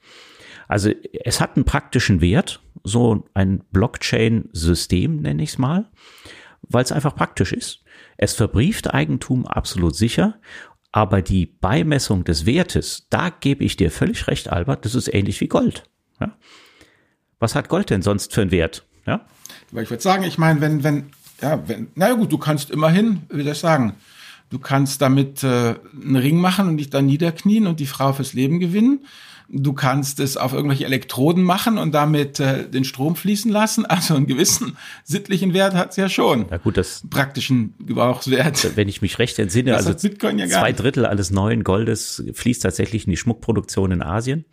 [0.66, 0.90] Also
[1.24, 5.88] es hat einen praktischen Wert, so ein Blockchain-System nenne ich es mal,
[6.62, 7.84] weil es einfach praktisch ist.
[8.16, 10.40] Es verbrieft Eigentum absolut sicher,
[10.92, 15.40] aber die Beimessung des Wertes, da gebe ich dir völlig recht, Albert, das ist ähnlich
[15.40, 15.84] wie Gold.
[16.20, 16.36] Ja?
[17.40, 18.84] Was hat Gold denn sonst für einen Wert?
[19.06, 19.22] Ja?
[19.72, 21.06] Ich würde sagen, ich meine, wenn, wenn,
[21.42, 23.94] ja, wenn, naja gut, du kannst immerhin, wie soll ich sagen,
[24.50, 28.34] du kannst damit äh, einen Ring machen und dich dann niederknien und die Frau fürs
[28.34, 29.06] Leben gewinnen.
[29.52, 33.84] Du kannst es auf irgendwelche Elektroden machen und damit äh, den Strom fließen lassen.
[33.86, 36.46] Also einen gewissen sittlichen Wert hat es ja schon.
[36.50, 38.76] Na gut, das praktischen Gebrauchswert.
[38.76, 43.06] Wenn ich mich recht entsinne, das also ja zwei Drittel alles neuen Goldes fließt tatsächlich
[43.06, 44.44] in die Schmuckproduktion in Asien.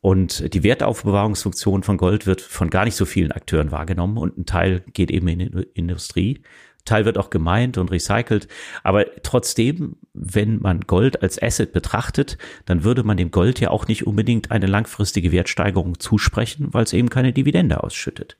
[0.00, 4.46] Und die Wertaufbewahrungsfunktion von Gold wird von gar nicht so vielen Akteuren wahrgenommen und ein
[4.46, 6.42] Teil geht eben in die Industrie.
[6.84, 8.48] Teil wird auch gemeint und recycelt.
[8.82, 13.88] Aber trotzdem, wenn man Gold als Asset betrachtet, dann würde man dem Gold ja auch
[13.88, 18.38] nicht unbedingt eine langfristige Wertsteigerung zusprechen, weil es eben keine Dividende ausschüttet.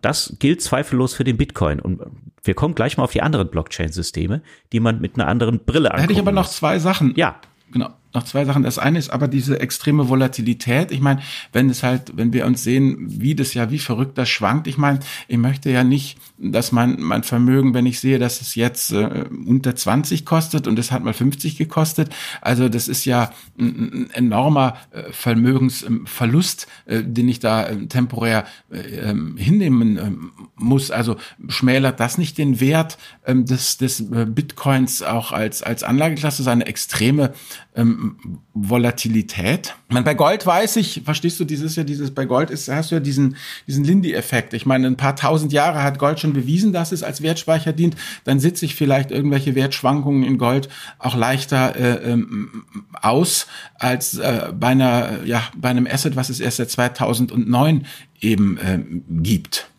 [0.00, 1.80] Das gilt zweifellos für den Bitcoin.
[1.80, 2.00] Und
[2.42, 5.90] wir kommen gleich mal auf die anderen Blockchain-Systeme, die man mit einer anderen Brille.
[5.90, 7.14] Da hätte ich aber noch zwei Sachen.
[7.16, 7.40] Ja.
[7.72, 8.62] Genau noch zwei Sachen.
[8.62, 10.90] Das eine ist aber diese extreme Volatilität.
[10.92, 11.20] Ich meine,
[11.52, 14.66] wenn es halt, wenn wir uns sehen, wie das ja wie verrückt das schwankt.
[14.66, 18.54] Ich meine, ich möchte ja nicht, dass mein, mein Vermögen, wenn ich sehe, dass es
[18.54, 22.10] jetzt äh, unter 20 kostet und es hat mal 50 gekostet.
[22.40, 28.46] Also das ist ja ein, ein enormer äh, Vermögensverlust, äh, den ich da äh, temporär
[28.70, 30.10] äh, ähm, hinnehmen äh,
[30.56, 30.90] muss.
[30.90, 31.16] Also
[31.48, 37.34] schmälert das nicht den Wert des, des äh, Bitcoins auch als, als Anlageklasse, seine extreme
[37.78, 39.76] ähm, Volatilität.
[39.88, 42.96] Man, bei Gold weiß ich, verstehst du, dieses ja dieses bei Gold ist, hast du
[42.96, 43.36] ja diesen
[43.66, 44.52] diesen Lindy-Effekt.
[44.52, 47.96] Ich meine, ein paar tausend Jahre hat Gold schon bewiesen, dass es als Wertspeicher dient.
[48.24, 52.64] Dann sitze ich vielleicht irgendwelche Wertschwankungen in Gold auch leichter äh, ähm,
[53.00, 53.46] aus
[53.78, 57.86] als äh, bei einer ja bei einem Asset, was es erst seit 2009
[58.20, 58.80] eben äh,
[59.22, 59.70] gibt.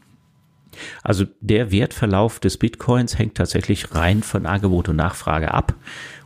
[1.03, 5.75] Also der Wertverlauf des Bitcoins hängt tatsächlich rein von Angebot und Nachfrage ab.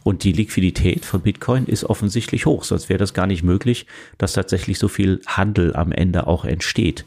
[0.04, 3.86] Und die Liquidität von Bitcoin ist offensichtlich hoch, sonst wäre das gar nicht möglich,
[4.18, 7.06] dass tatsächlich so viel Handel am Ende auch entsteht.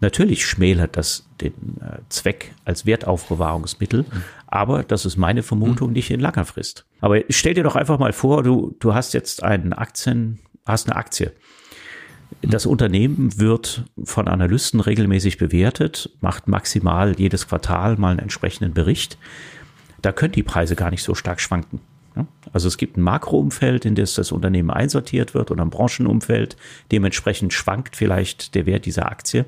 [0.00, 4.22] Natürlich schmälert das den äh, Zweck als Wertaufbewahrungsmittel, mhm.
[4.46, 5.94] aber das ist meine Vermutung mhm.
[5.94, 6.84] nicht in langer Frist.
[7.00, 10.96] Aber stell dir doch einfach mal vor, du, du hast jetzt einen Aktien, hast eine
[10.96, 11.32] Aktie.
[12.42, 19.18] Das Unternehmen wird von Analysten regelmäßig bewertet, macht maximal jedes Quartal mal einen entsprechenden Bericht.
[20.02, 21.80] Da können die Preise gar nicht so stark schwanken.
[22.52, 26.56] Also es gibt ein Makroumfeld, in das das Unternehmen einsortiert wird oder ein Branchenumfeld.
[26.90, 29.44] Dementsprechend schwankt vielleicht der Wert dieser Aktie.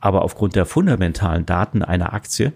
[0.00, 2.52] Aber aufgrund der fundamentalen Daten einer Aktie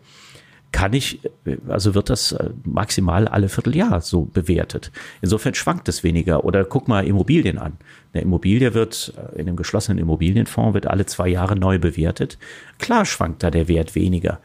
[0.75, 1.21] kann ich,
[1.69, 4.91] also wird das äh, maximal alle Vierteljahr so bewertet.
[5.23, 6.45] Insofern schwankt es weniger.
[6.45, 7.75] Oder guck mal Immobilien an.
[8.13, 12.39] Eine Immobilie wird äh, in einem geschlossenen Immobilienfonds wird alle zwei Jahre neu bewertet.
[12.79, 14.41] Klar schwankt da der Wert weniger.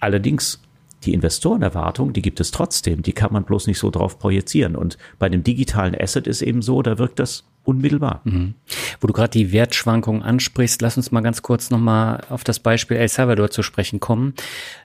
[0.00, 0.60] Allerdings
[1.04, 4.74] die Investorenerwartung, die gibt es trotzdem, die kann man bloß nicht so drauf projizieren.
[4.74, 8.20] Und bei einem digitalen Asset ist eben so, da wirkt das unmittelbar.
[8.24, 8.54] Mhm.
[9.00, 12.96] Wo du gerade die Wertschwankungen ansprichst, lass uns mal ganz kurz nochmal auf das Beispiel
[12.96, 14.34] El Salvador zu sprechen kommen.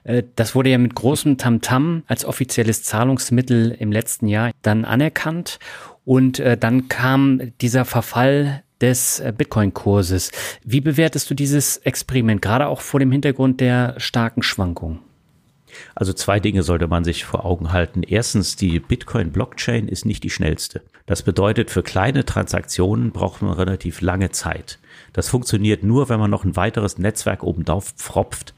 [0.04, 5.58] Äh, das wurde ja mit großem Tamtam als offizielles Zahlungsmittel im letzten Jahr dann anerkannt.
[6.04, 10.30] Und äh, dann kam dieser Verfall des äh, Bitcoin-Kurses.
[10.64, 15.00] Wie bewertest du dieses Experiment, gerade auch vor dem Hintergrund der starken Schwankungen?
[15.94, 18.02] Also zwei Dinge sollte man sich vor Augen halten.
[18.02, 20.82] Erstens, die Bitcoin-Blockchain ist nicht die schnellste.
[21.06, 24.78] Das bedeutet, für kleine Transaktionen braucht man relativ lange Zeit.
[25.12, 28.54] Das funktioniert nur, wenn man noch ein weiteres Netzwerk oben drauf pfropft,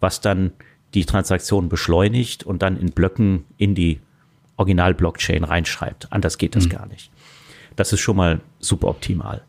[0.00, 0.52] was dann
[0.94, 4.00] die Transaktion beschleunigt und dann in Blöcken in die
[4.56, 6.08] Original-Blockchain reinschreibt.
[6.10, 6.70] Anders geht das mhm.
[6.70, 7.10] gar nicht.
[7.76, 9.42] Das ist schon mal suboptimal.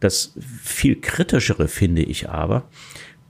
[0.00, 2.64] Das viel kritischere finde ich aber,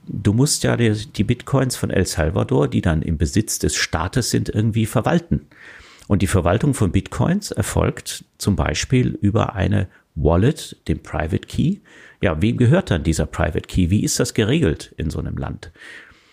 [0.09, 4.31] du musst ja die, die Bitcoins von El Salvador, die dann im Besitz des Staates
[4.31, 5.47] sind, irgendwie verwalten.
[6.07, 11.77] Und die Verwaltung von Bitcoins erfolgt zum Beispiel über eine Wallet, dem Private Key.
[12.21, 13.89] Ja, wem gehört dann dieser Private Key?
[13.89, 15.71] Wie ist das geregelt in so einem Land?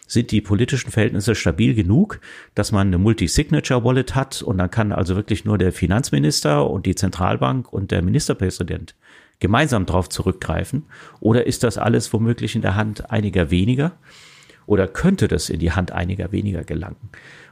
[0.08, 2.20] Sind die politischen Verhältnisse stabil genug,
[2.54, 6.94] dass man eine Multi-Signature-Wallet hat und dann kann also wirklich nur der Finanzminister und die
[6.94, 8.94] Zentralbank und der Ministerpräsident
[9.38, 10.84] gemeinsam darauf zurückgreifen?
[11.20, 13.92] Oder ist das alles womöglich in der Hand einiger weniger?
[14.66, 16.96] oder könnte das in die Hand einiger weniger gelangen.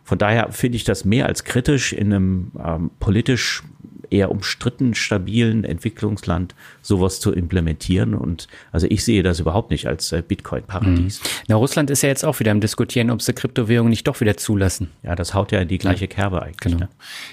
[0.02, 3.62] Von daher finde ich das mehr als kritisch in einem ähm, politisch
[4.10, 8.14] eher umstritten stabilen Entwicklungsland sowas zu implementieren.
[8.14, 11.22] Und also ich sehe das überhaupt nicht als äh, Bitcoin-Paradies.
[11.22, 11.28] Mhm.
[11.48, 14.36] Na, Russland ist ja jetzt auch wieder im Diskutieren, ob sie Kryptowährungen nicht doch wieder
[14.36, 14.90] zulassen.
[15.02, 16.74] Ja, das haut ja in die gleiche Kerbe eigentlich.
[16.74, 16.86] Genau.
[16.86, 16.88] Ne?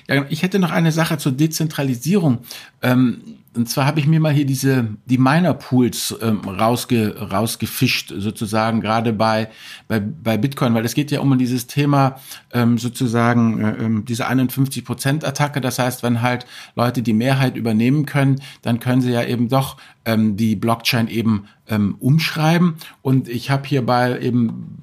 [0.08, 2.40] Ja, ich hätte noch eine Sache zur Dezentralisierung.
[2.82, 3.22] Ähm,
[3.56, 8.80] und zwar habe ich mir mal hier diese die Miner Pools ähm, rausge, rausgefischt sozusagen
[8.80, 9.50] gerade bei,
[9.88, 12.16] bei bei Bitcoin, weil es geht ja um dieses Thema
[12.54, 15.60] ähm, sozusagen äh, ähm, diese 51 Prozent Attacke.
[15.60, 19.78] Das heißt, wenn halt Leute die Mehrheit übernehmen können, dann können sie ja eben doch
[20.06, 22.76] ähm, die Blockchain eben ähm, umschreiben.
[23.02, 24.78] Und ich habe hier bei eben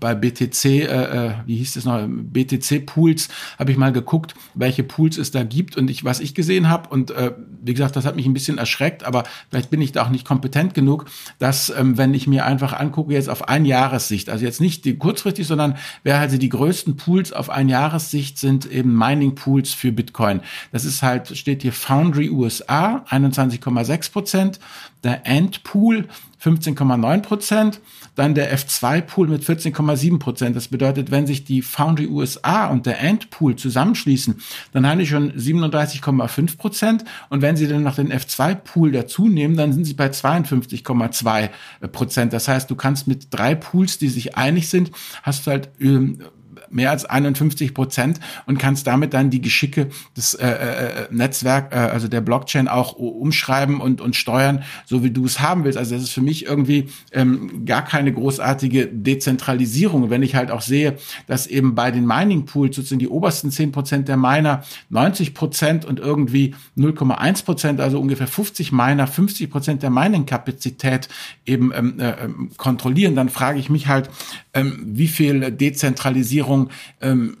[0.00, 4.82] bei BTC, äh, äh, wie hieß es noch, BTC Pools, habe ich mal geguckt, welche
[4.82, 6.88] Pools es da gibt und ich, was ich gesehen habe.
[6.88, 7.32] Und äh,
[7.62, 10.26] wie gesagt, das hat mich ein bisschen erschreckt, aber vielleicht bin ich da auch nicht
[10.26, 11.06] kompetent genug,
[11.38, 14.96] dass ähm, wenn ich mir einfach angucke, jetzt auf ein Jahressicht, also jetzt nicht die
[14.96, 19.92] kurzfristig, sondern wer also die größten Pools auf ein Jahressicht sind eben Mining Pools für
[19.92, 20.40] Bitcoin.
[20.72, 24.60] Das ist halt, steht hier Foundry USA, 21,6 Prozent,
[25.04, 26.08] der Ant Pool
[26.42, 27.80] 15,9 Prozent,
[28.14, 30.56] dann der F2 Pool mit 14,7 Prozent.
[30.56, 34.40] Das bedeutet, wenn sich die Foundry USA und der Ant Pool zusammenschließen,
[34.72, 37.04] dann haben die schon 37,5 Prozent.
[37.28, 41.48] Und wenn sie dann noch den F2 Pool dazu nehmen, dann sind sie bei 52,2
[41.88, 42.32] Prozent.
[42.32, 46.20] Das heißt, du kannst mit drei Pools, die sich einig sind, hast halt ähm,
[46.70, 51.76] mehr als 51 Prozent und kannst damit dann die Geschicke des äh, äh, Netzwerk, äh,
[51.76, 55.78] also der Blockchain auch umschreiben und, und steuern, so wie du es haben willst.
[55.78, 60.10] Also das ist für mich irgendwie ähm, gar keine großartige Dezentralisierung.
[60.10, 63.72] Wenn ich halt auch sehe, dass eben bei den Mining Pools sozusagen die obersten 10
[63.72, 69.82] Prozent der Miner 90 Prozent und irgendwie 0,1 Prozent, also ungefähr 50 Miner, 50 Prozent
[69.82, 71.08] der Mining-Kapazität
[71.46, 74.10] eben ähm, äh, ähm, kontrollieren, dann frage ich mich halt,
[74.54, 76.57] ähm, wie viel Dezentralisierung
[77.00, 77.38] ähm,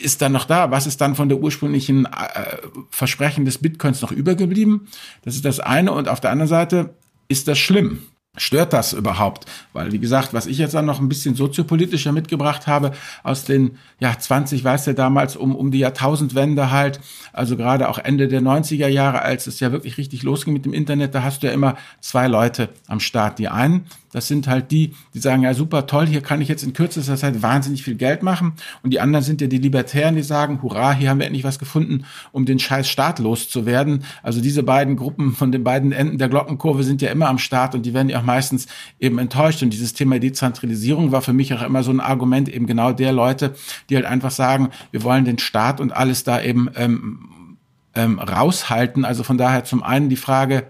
[0.00, 0.70] ist dann noch da?
[0.70, 2.58] Was ist dann von der ursprünglichen äh,
[2.90, 4.88] Versprechen des Bitcoins noch übergeblieben?
[5.22, 5.92] Das ist das eine.
[5.92, 6.94] Und auf der anderen Seite
[7.28, 8.00] ist das schlimm.
[8.36, 9.46] Stört das überhaupt?
[9.72, 12.90] Weil, wie gesagt, was ich jetzt dann noch ein bisschen soziopolitischer mitgebracht habe,
[13.22, 16.98] aus den, ja, 20, weißt du, damals um, um die Jahrtausendwende halt,
[17.32, 20.74] also gerade auch Ende der 90er Jahre, als es ja wirklich richtig losging mit dem
[20.74, 23.38] Internet, da hast du ja immer zwei Leute am Start.
[23.38, 26.62] Die einen, das sind halt die, die sagen, ja super toll, hier kann ich jetzt
[26.62, 28.52] in kürzester Zeit wahnsinnig viel Geld machen.
[28.84, 31.58] Und die anderen sind ja die Libertären, die sagen, hurra, hier haben wir endlich was
[31.58, 34.04] gefunden, um den scheiß Staat loszuwerden.
[34.22, 37.74] Also diese beiden Gruppen von den beiden Enden der Glockenkurve sind ja immer am Start
[37.74, 38.68] und die werden ja auch meistens
[39.00, 39.64] eben enttäuscht.
[39.64, 43.12] Und dieses Thema Dezentralisierung war für mich auch immer so ein Argument eben genau der
[43.12, 43.56] Leute,
[43.90, 47.56] die halt einfach sagen, wir wollen den Staat und alles da eben ähm,
[47.96, 49.04] ähm, raushalten.
[49.04, 50.68] Also von daher zum einen die Frage,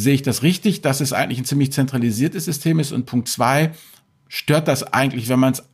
[0.00, 2.92] Sehe ich das richtig, dass es eigentlich ein ziemlich zentralisiertes System ist?
[2.92, 3.72] Und Punkt zwei,
[4.28, 5.64] stört das eigentlich, wenn man es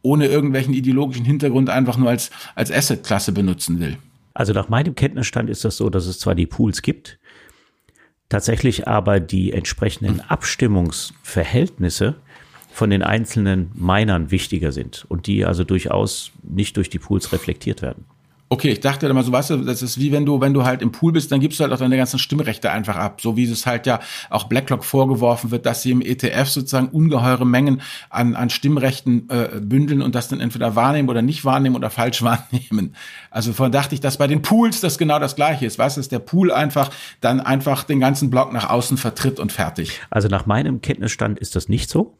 [0.00, 3.98] ohne irgendwelchen ideologischen Hintergrund einfach nur als, als Asset-Klasse benutzen will?
[4.32, 7.18] Also nach meinem Kenntnisstand ist das so, dass es zwar die Pools gibt,
[8.30, 12.14] tatsächlich aber die entsprechenden Abstimmungsverhältnisse
[12.72, 17.82] von den einzelnen Minern wichtiger sind und die also durchaus nicht durch die Pools reflektiert
[17.82, 18.06] werden.
[18.50, 20.80] Okay, ich dachte immer so, weißt du, das ist wie wenn du, wenn du halt
[20.80, 23.20] im Pool bist, dann gibst du halt auch deine ganzen Stimmrechte einfach ab.
[23.20, 27.44] So wie es halt ja auch BlackRock vorgeworfen wird, dass sie im ETF sozusagen ungeheure
[27.44, 31.90] Mengen an, an Stimmrechten äh, bündeln und das dann entweder wahrnehmen oder nicht wahrnehmen oder
[31.90, 32.94] falsch wahrnehmen.
[33.30, 35.78] Also vorhin dachte ich, dass bei den Pools das genau das gleiche ist.
[35.78, 39.52] Weißt du, dass der Pool einfach dann einfach den ganzen Block nach außen vertritt und
[39.52, 40.00] fertig.
[40.08, 42.14] Also nach meinem Kenntnisstand ist das nicht so.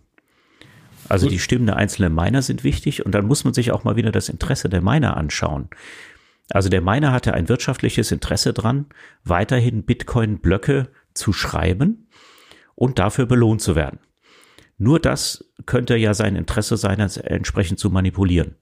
[1.08, 3.96] Also die Stimmen der einzelnen Miner sind wichtig und dann muss man sich auch mal
[3.96, 5.68] wieder das Interesse der Miner anschauen.
[6.50, 8.86] Also der Miner hatte ein wirtschaftliches Interesse dran,
[9.24, 12.08] weiterhin Bitcoin-Blöcke zu schreiben
[12.74, 13.98] und dafür belohnt zu werden.
[14.78, 18.54] Nur das könnte ja sein Interesse sein, entsprechend zu manipulieren.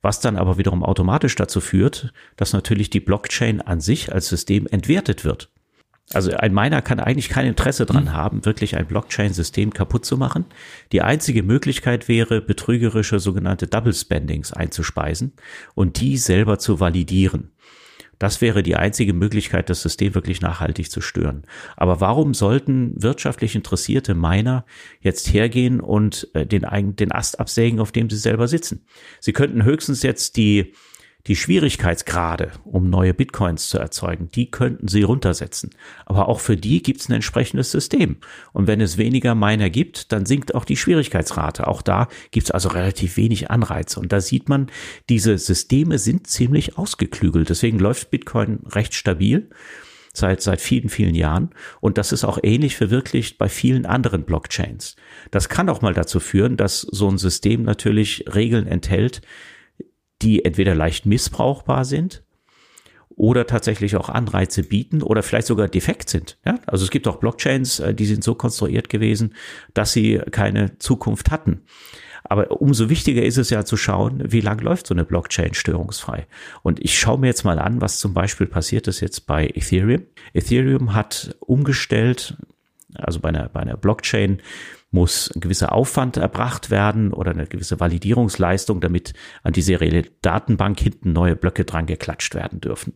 [0.00, 4.66] Was dann aber wiederum automatisch dazu führt, dass natürlich die Blockchain an sich als System
[4.66, 5.50] entwertet wird.
[6.12, 8.12] Also ein Miner kann eigentlich kein Interesse dran hm.
[8.12, 10.44] haben, wirklich ein Blockchain-System kaputt zu machen.
[10.92, 15.32] Die einzige Möglichkeit wäre, betrügerische sogenannte Double Spendings einzuspeisen
[15.74, 17.52] und die selber zu validieren.
[18.18, 21.42] Das wäre die einzige Möglichkeit, das System wirklich nachhaltig zu stören.
[21.76, 24.64] Aber warum sollten wirtschaftlich interessierte Miner
[25.00, 26.64] jetzt hergehen und äh, den,
[26.96, 28.86] den Ast absägen, auf dem sie selber sitzen?
[29.20, 30.74] Sie könnten höchstens jetzt die
[31.26, 35.70] die Schwierigkeitsgrade, um neue Bitcoins zu erzeugen, die könnten sie runtersetzen.
[36.04, 38.18] Aber auch für die gibt es ein entsprechendes System.
[38.52, 41.66] Und wenn es weniger Miner gibt, dann sinkt auch die Schwierigkeitsrate.
[41.66, 44.00] Auch da gibt es also relativ wenig Anreize.
[44.00, 44.70] Und da sieht man,
[45.08, 47.48] diese Systeme sind ziemlich ausgeklügelt.
[47.48, 49.48] Deswegen läuft Bitcoin recht stabil.
[50.16, 51.50] seit, seit vielen, vielen Jahren.
[51.80, 54.94] Und das ist auch ähnlich verwirklicht bei vielen anderen Blockchains.
[55.30, 59.22] Das kann auch mal dazu führen, dass so ein System natürlich Regeln enthält,
[60.22, 62.24] die entweder leicht missbrauchbar sind
[63.16, 66.38] oder tatsächlich auch Anreize bieten oder vielleicht sogar defekt sind.
[66.44, 66.58] Ja?
[66.66, 69.34] Also es gibt auch Blockchains, äh, die sind so konstruiert gewesen,
[69.72, 71.62] dass sie keine Zukunft hatten.
[72.26, 76.26] Aber umso wichtiger ist es ja zu schauen, wie lang läuft so eine Blockchain störungsfrei.
[76.62, 80.04] Und ich schaue mir jetzt mal an, was zum Beispiel passiert ist jetzt bei Ethereum.
[80.32, 82.38] Ethereum hat umgestellt,
[82.94, 84.40] also bei einer, bei einer Blockchain
[84.94, 90.78] muss ein gewisser Aufwand erbracht werden oder eine gewisse Validierungsleistung, damit an die serielle Datenbank
[90.78, 92.94] hinten neue Blöcke dran geklatscht werden dürfen.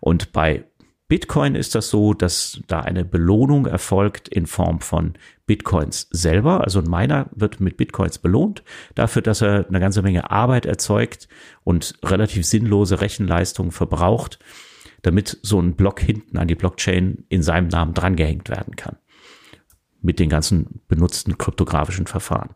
[0.00, 0.64] Und bei
[1.08, 5.14] Bitcoin ist das so, dass da eine Belohnung erfolgt in Form von
[5.46, 6.62] Bitcoins selber.
[6.64, 8.64] Also ein Miner wird mit Bitcoins belohnt
[8.94, 11.28] dafür, dass er eine ganze Menge Arbeit erzeugt
[11.62, 14.40] und relativ sinnlose Rechenleistung verbraucht,
[15.02, 18.96] damit so ein Block hinten an die Blockchain in seinem Namen drangehängt werden kann
[20.06, 22.50] mit den ganzen benutzten kryptografischen Verfahren.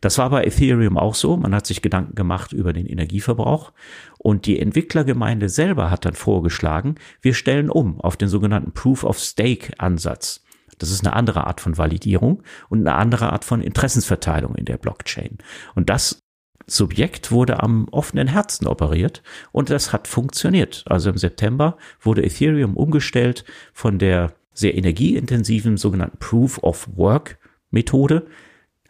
[0.00, 1.36] Das war bei Ethereum auch so.
[1.36, 3.72] Man hat sich Gedanken gemacht über den Energieverbrauch
[4.18, 9.18] und die Entwicklergemeinde selber hat dann vorgeschlagen, wir stellen um auf den sogenannten Proof of
[9.18, 10.42] Stake Ansatz.
[10.78, 14.76] Das ist eine andere Art von Validierung und eine andere Art von Interessensverteilung in der
[14.76, 15.38] Blockchain.
[15.74, 16.18] Und das
[16.66, 20.84] Subjekt wurde am offenen Herzen operiert und das hat funktioniert.
[20.88, 27.38] Also im September wurde Ethereum umgestellt von der sehr energieintensiven sogenannten Proof of Work
[27.70, 28.26] Methode,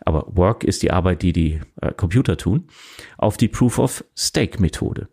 [0.01, 2.69] aber Work ist die Arbeit, die die äh, Computer tun,
[3.19, 5.09] auf die Proof of Stake Methode.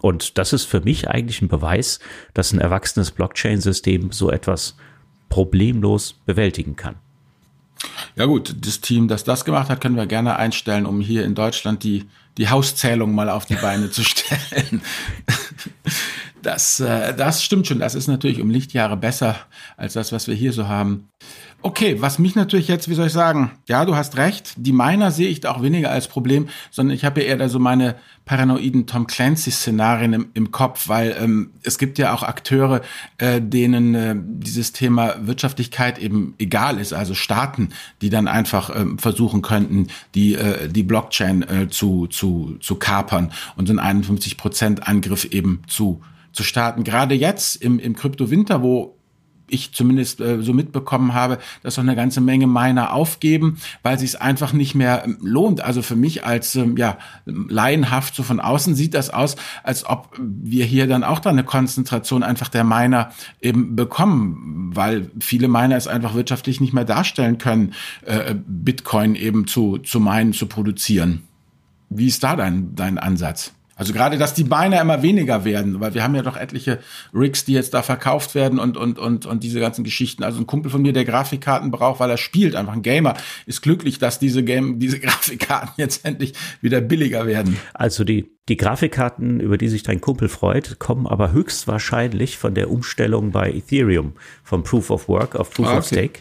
[0.00, 2.00] Und das ist für mich eigentlich ein Beweis,
[2.32, 4.76] dass ein erwachsenes Blockchain-System so etwas
[5.28, 6.96] problemlos bewältigen kann.
[8.16, 11.34] Ja gut, das Team, das das gemacht hat, können wir gerne einstellen, um hier in
[11.34, 12.06] Deutschland die,
[12.38, 14.80] die Hauszählung mal auf die Beine zu stellen.
[16.42, 17.78] Das, äh, das stimmt schon.
[17.78, 19.36] Das ist natürlich um Lichtjahre besser
[19.76, 21.08] als das, was wir hier so haben.
[21.64, 25.12] Okay, was mich natürlich jetzt, wie soll ich sagen, ja, du hast recht, die Miner
[25.12, 27.94] sehe ich da auch weniger als Problem, sondern ich habe ja eher da so meine
[28.24, 32.80] paranoiden Tom Clancy-Szenarien im, im Kopf, weil ähm, es gibt ja auch Akteure,
[33.18, 37.68] äh, denen äh, dieses Thema Wirtschaftlichkeit eben egal ist, also Staaten,
[38.00, 39.86] die dann einfach ähm, versuchen könnten,
[40.16, 46.02] die, äh, die Blockchain äh, zu, zu, zu kapern und so einen 51%-Angriff eben zu
[46.32, 46.84] zu starten.
[46.84, 48.96] Gerade jetzt im, im Krypto-Winter, wo
[49.52, 54.10] ich zumindest äh, so mitbekommen habe, dass auch eine ganze Menge Miner aufgeben, weil sich
[54.10, 55.60] es einfach nicht mehr ähm, lohnt.
[55.60, 60.16] Also für mich als ähm, ja laienhaft so von außen sieht das aus, als ob
[60.18, 65.76] wir hier dann auch da eine Konzentration einfach der Miner eben bekommen, weil viele Miner
[65.76, 67.74] es einfach wirtschaftlich nicht mehr darstellen können,
[68.06, 71.22] äh, Bitcoin eben zu zu meinen, zu produzieren.
[71.90, 73.52] Wie ist da dein dein Ansatz?
[73.74, 76.78] Also gerade, dass die Beine immer weniger werden, weil wir haben ja doch etliche
[77.14, 80.22] Rigs, die jetzt da verkauft werden und, und, und, und diese ganzen Geschichten.
[80.22, 83.14] Also ein Kumpel von mir, der Grafikkarten braucht, weil er spielt, einfach ein Gamer,
[83.46, 87.56] ist glücklich, dass diese Game, diese Grafikkarten jetzt endlich wieder billiger werden.
[87.72, 92.70] Also die, die Grafikkarten, über die sich dein Kumpel freut, kommen aber höchstwahrscheinlich von der
[92.70, 94.12] Umstellung bei Ethereum
[94.42, 95.78] vom Proof of Work auf Proof ah, okay.
[95.78, 96.20] of Stake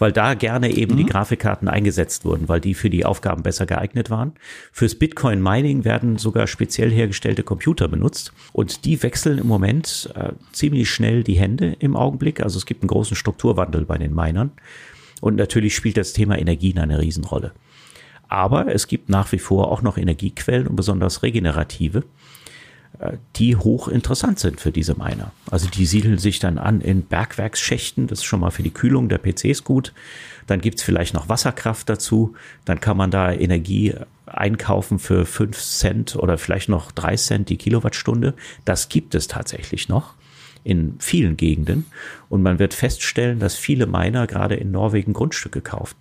[0.00, 0.98] weil da gerne eben mhm.
[0.98, 4.32] die Grafikkarten eingesetzt wurden, weil die für die Aufgaben besser geeignet waren.
[4.72, 10.32] Fürs Bitcoin Mining werden sogar speziell hergestellte Computer benutzt und die wechseln im Moment äh,
[10.52, 12.40] ziemlich schnell die Hände im Augenblick.
[12.40, 14.52] Also es gibt einen großen Strukturwandel bei den Minern
[15.20, 17.52] und natürlich spielt das Thema Energien eine Riesenrolle.
[18.28, 22.04] Aber es gibt nach wie vor auch noch Energiequellen und besonders regenerative,
[23.36, 25.32] die hochinteressant sind für diese Miner.
[25.50, 29.08] Also die siedeln sich dann an in Bergwerksschächten, das ist schon mal für die Kühlung
[29.08, 29.92] der PCs gut.
[30.46, 32.34] Dann gibt's vielleicht noch Wasserkraft dazu,
[32.64, 33.94] dann kann man da Energie
[34.26, 38.34] einkaufen für fünf Cent oder vielleicht noch drei Cent die Kilowattstunde.
[38.64, 40.14] Das gibt es tatsächlich noch
[40.62, 41.86] in vielen Gegenden.
[42.28, 45.96] Und man wird feststellen, dass viele Miner gerade in Norwegen Grundstücke kaufen.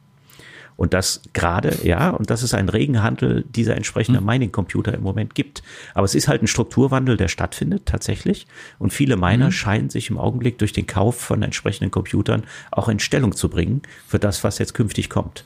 [0.80, 4.26] Und das gerade, ja, und das ist ein Regenhandel dieser entsprechenden hm.
[4.26, 5.62] Mining-Computer im Moment gibt.
[5.94, 8.48] Aber es ist halt ein Strukturwandel, der stattfindet tatsächlich.
[8.78, 9.52] Und viele Miner mhm.
[9.52, 13.82] scheinen sich im Augenblick durch den Kauf von entsprechenden Computern auch in Stellung zu bringen
[14.08, 15.44] für das, was jetzt künftig kommt.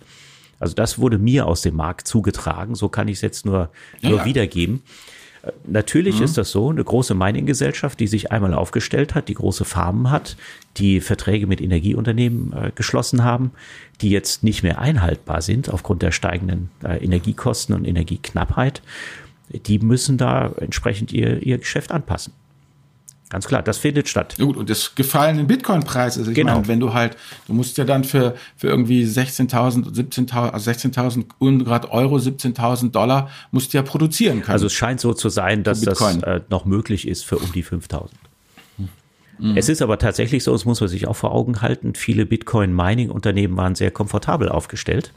[0.60, 2.76] Also das wurde mir aus dem Markt zugetragen.
[2.76, 3.72] So kann ich es jetzt nur,
[4.04, 4.26] nur ja.
[4.26, 4.84] wiedergeben.
[5.66, 6.26] Natürlich mhm.
[6.26, 10.38] ist das so, eine große Mining-Gesellschaft, die sich einmal aufgestellt hat, die große Farmen hat,
[10.78, 13.52] die Verträge mit Energieunternehmen äh, geschlossen haben,
[14.02, 18.82] die jetzt nicht mehr einhaltbar sind aufgrund der steigenden äh, Energiekosten und Energieknappheit,
[19.50, 22.34] die müssen da entsprechend ihr, ihr Geschäft anpassen.
[23.34, 24.36] Ganz klar, das findet statt.
[24.38, 26.20] Gut, und des gefallenen Bitcoin-Preises.
[26.20, 26.54] Also ich genau.
[26.54, 27.18] meine, wenn du halt,
[27.48, 33.32] du musst ja dann für, für irgendwie 16.000, 17.000, also 16.000 Grad Euro, 17.000 Dollar,
[33.50, 34.54] musst du ja produzieren können.
[34.54, 37.64] Also es scheint so zu sein, dass das äh, noch möglich ist für um die
[37.64, 38.10] 5.000.
[39.40, 39.58] Mhm.
[39.58, 43.58] Es ist aber tatsächlich so, das muss man sich auch vor Augen halten, viele Bitcoin-Mining-Unternehmen
[43.58, 45.12] waren sehr komfortabel aufgestellt.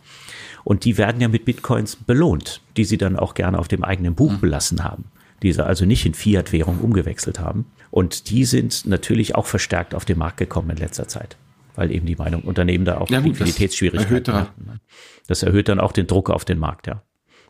[0.64, 4.14] Und die werden ja mit Bitcoins belohnt, die sie dann auch gerne auf dem eigenen
[4.14, 4.41] Buch mhm.
[4.41, 5.05] belassen haben,
[5.47, 7.66] die sie also nicht in Fiat-Währung umgewechselt haben.
[7.90, 11.36] Und die sind natürlich auch verstärkt auf den Markt gekommen in letzter Zeit,
[11.76, 14.66] weil eben die Meinung Unternehmen da auch ja, Liquiditätsschwierigkeiten hatten.
[14.66, 14.80] Ne?
[15.28, 17.03] Das erhöht dann auch den Druck auf den Markt, ja.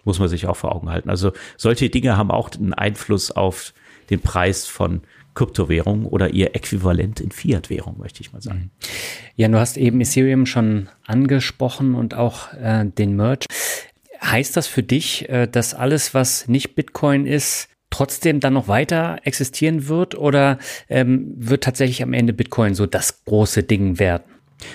[0.04, 1.10] Muss man sich auch vor Augen halten.
[1.10, 3.74] Also solche Dinge haben auch einen Einfluss auf
[4.08, 5.00] den Preis von
[5.34, 8.58] Kryptowährung oder ihr Äquivalent in Fiat-Währung, möchte ich mal sagen.
[8.58, 8.70] Mhm.
[9.34, 13.46] Ja, du hast eben Ethereum schon angesprochen und auch äh, den Merch.
[14.22, 19.18] Heißt das für dich, äh, dass alles, was nicht Bitcoin ist, trotzdem dann noch weiter
[19.24, 20.58] existieren wird oder
[20.88, 24.24] ähm, wird tatsächlich am Ende Bitcoin so das große Ding werden?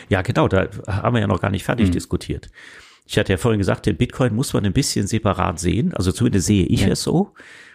[0.10, 1.94] Ja, genau, da haben wir ja noch gar nicht fertig mhm.
[1.94, 2.50] diskutiert.
[3.06, 6.48] Ich hatte ja vorhin gesagt, den Bitcoin muss man ein bisschen separat sehen, also zumindest
[6.48, 6.90] sehe ich ja.
[6.90, 7.34] es so.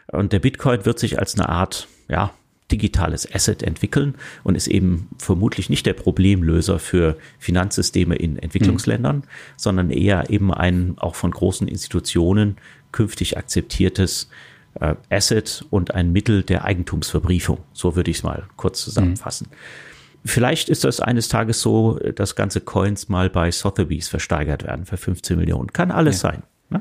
[0.08, 2.32] Und der Bitcoin wird sich als eine Art, ja,
[2.70, 9.22] digitales Asset entwickeln und ist eben vermutlich nicht der Problemlöser für Finanzsysteme in Entwicklungsländern, mhm.
[9.56, 12.56] sondern eher eben ein auch von großen Institutionen
[12.90, 14.28] künftig akzeptiertes
[15.10, 17.58] Asset und ein Mittel der Eigentumsverbriefung.
[17.72, 19.48] So würde ich es mal kurz zusammenfassen.
[19.50, 19.56] Mhm.
[20.24, 24.96] Vielleicht ist das eines Tages so, dass ganze Coins mal bei Sotheby's versteigert werden für
[24.96, 25.72] 15 Millionen.
[25.72, 26.30] Kann alles ja.
[26.30, 26.42] sein.
[26.68, 26.80] Ne?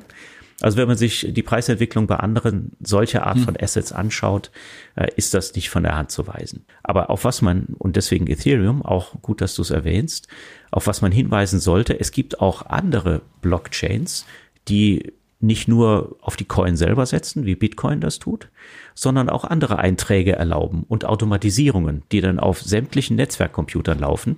[0.62, 3.44] Also wenn man sich die Preisentwicklung bei anderen solcher Art hm.
[3.44, 4.52] von Assets anschaut,
[4.96, 6.66] äh, ist das nicht von der Hand zu weisen.
[6.82, 10.28] Aber auf was man, und deswegen Ethereum, auch gut, dass du es erwähnst,
[10.72, 14.26] auf was man hinweisen sollte, es gibt auch andere Blockchains,
[14.68, 15.14] die
[15.46, 18.50] nicht nur auf die Coin selber setzen, wie Bitcoin das tut,
[18.94, 24.38] sondern auch andere Einträge erlauben und Automatisierungen, die dann auf sämtlichen Netzwerkcomputern laufen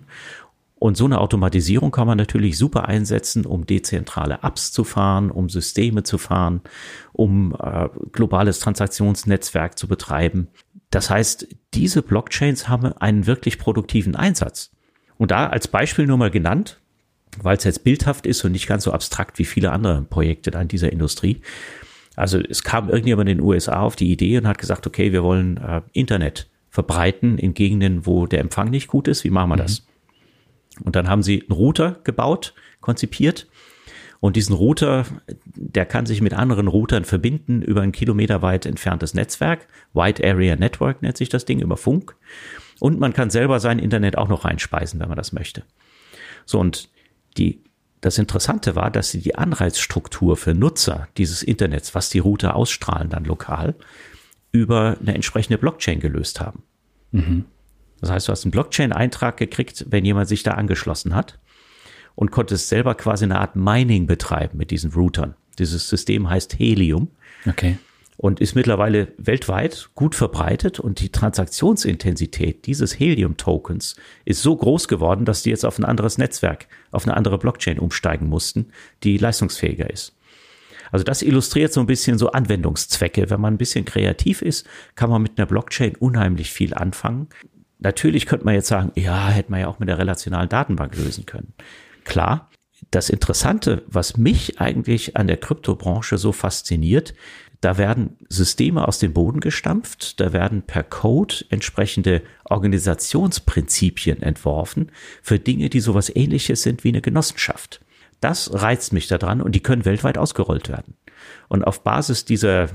[0.80, 5.50] und so eine Automatisierung kann man natürlich super einsetzen, um dezentrale Apps zu fahren, um
[5.50, 6.62] Systeme zu fahren,
[7.14, 10.50] um äh, globales Transaktionsnetzwerk zu betreiben.
[10.92, 14.72] Das heißt, diese Blockchains haben einen wirklich produktiven Einsatz.
[15.18, 16.80] Und da als Beispiel nur mal genannt,
[17.42, 20.68] weil es jetzt bildhaft ist und nicht ganz so abstrakt wie viele andere Projekte in
[20.68, 21.42] dieser Industrie.
[22.16, 25.24] Also es kam irgendjemand in den USA auf die Idee und hat gesagt, okay, wir
[25.24, 29.24] wollen äh, Internet verbreiten in Gegenden, wo der Empfang nicht gut ist.
[29.24, 29.62] Wie machen wir mhm.
[29.62, 29.86] das?
[30.84, 33.48] Und dann haben sie einen Router gebaut, konzipiert.
[34.20, 39.68] Und diesen Router, der kann sich mit anderen Routern verbinden über ein kilometerweit entferntes Netzwerk.
[39.94, 42.16] Wide Area Network nennt sich das Ding über Funk.
[42.80, 45.64] Und man kann selber sein Internet auch noch reinspeisen, wenn man das möchte.
[46.46, 46.90] So, und
[47.38, 47.62] die,
[48.02, 53.10] das Interessante war, dass sie die Anreizstruktur für Nutzer dieses Internets, was die Router ausstrahlen
[53.10, 53.76] dann lokal,
[54.52, 56.64] über eine entsprechende Blockchain gelöst haben.
[57.12, 57.46] Mhm.
[58.00, 61.40] Das heißt, du hast einen Blockchain-Eintrag gekriegt, wenn jemand sich da angeschlossen hat
[62.16, 65.36] und konntest selber quasi eine Art Mining betreiben mit diesen Routern.
[65.60, 67.10] Dieses System heißt Helium.
[67.48, 67.78] Okay.
[68.20, 73.96] Und ist mittlerweile weltweit gut verbreitet und die Transaktionsintensität dieses Helium-Tokens
[74.26, 77.78] ist so groß geworden, dass die jetzt auf ein anderes Netzwerk, auf eine andere Blockchain
[77.78, 78.72] umsteigen mussten,
[79.04, 80.18] die leistungsfähiger ist.
[80.92, 83.30] Also das illustriert so ein bisschen so Anwendungszwecke.
[83.30, 87.28] Wenn man ein bisschen kreativ ist, kann man mit einer Blockchain unheimlich viel anfangen.
[87.80, 91.26] Natürlich könnte man jetzt sagen, ja, hätte man ja auch mit der relationalen Datenbank lösen
[91.26, 91.54] können.
[92.04, 92.50] Klar,
[92.92, 97.14] das Interessante, was mich eigentlich an der Kryptobranche so fasziniert,
[97.62, 104.92] da werden Systeme aus dem Boden gestampft, da werden per Code entsprechende Organisationsprinzipien entworfen
[105.22, 107.82] für Dinge, die sowas ähnliches sind wie eine Genossenschaft.
[108.22, 110.96] Das reizt mich daran und die können weltweit ausgerollt werden.
[111.48, 112.70] Und auf Basis dieser,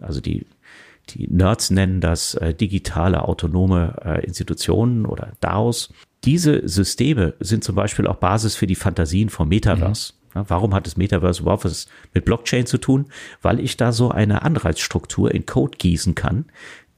[0.00, 0.46] also die
[1.10, 5.92] die Nerds nennen das äh, digitale autonome äh, Institutionen oder DAOs.
[6.24, 10.12] Diese Systeme sind zum Beispiel auch Basis für die Fantasien vom Metaverse.
[10.12, 10.17] Mhm.
[10.34, 13.06] Warum hat das Metaverse überhaupt was mit Blockchain zu tun?
[13.42, 16.46] Weil ich da so eine Anreizstruktur in Code gießen kann,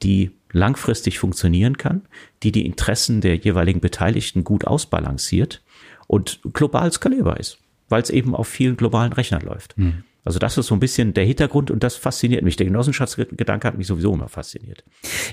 [0.03, 2.03] die langfristig funktionieren kann,
[2.43, 5.61] die die Interessen der jeweiligen Beteiligten gut ausbalanciert
[6.07, 7.59] und global skalierbar ist,
[7.89, 9.77] weil es eben auf vielen globalen Rechnern läuft.
[9.77, 10.03] Mhm.
[10.23, 12.55] Also das ist so ein bisschen der Hintergrund und das fasziniert mich.
[12.55, 14.83] Der Genossenschaftsgedanke hat mich sowieso immer fasziniert.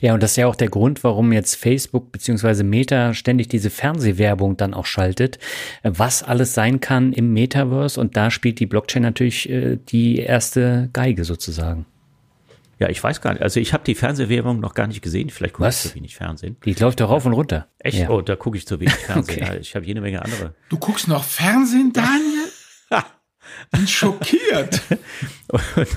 [0.01, 3.69] Ja, und das ist ja auch der Grund, warum jetzt Facebook beziehungsweise Meta ständig diese
[3.69, 5.39] Fernsehwerbung dann auch schaltet,
[5.83, 8.01] was alles sein kann im Metaverse.
[8.01, 11.85] Und da spielt die Blockchain natürlich äh, die erste Geige sozusagen.
[12.79, 13.43] Ja, ich weiß gar nicht.
[13.43, 15.31] Also ich habe die Fernsehwerbung noch gar nicht gesehen.
[15.31, 16.57] Vielleicht gucke ich zu wenig Fernsehen.
[16.65, 17.67] Die läuft doch rauf und runter.
[17.81, 17.99] Echt?
[17.99, 18.09] Ja.
[18.09, 19.43] Oh, da gucke ich zu wenig Fernsehen.
[19.43, 19.59] okay.
[19.61, 20.55] Ich habe jede Menge andere.
[20.69, 22.49] Du guckst noch Fernsehen, Daniel?
[23.71, 24.83] bin schockiert.
[25.49, 25.89] und,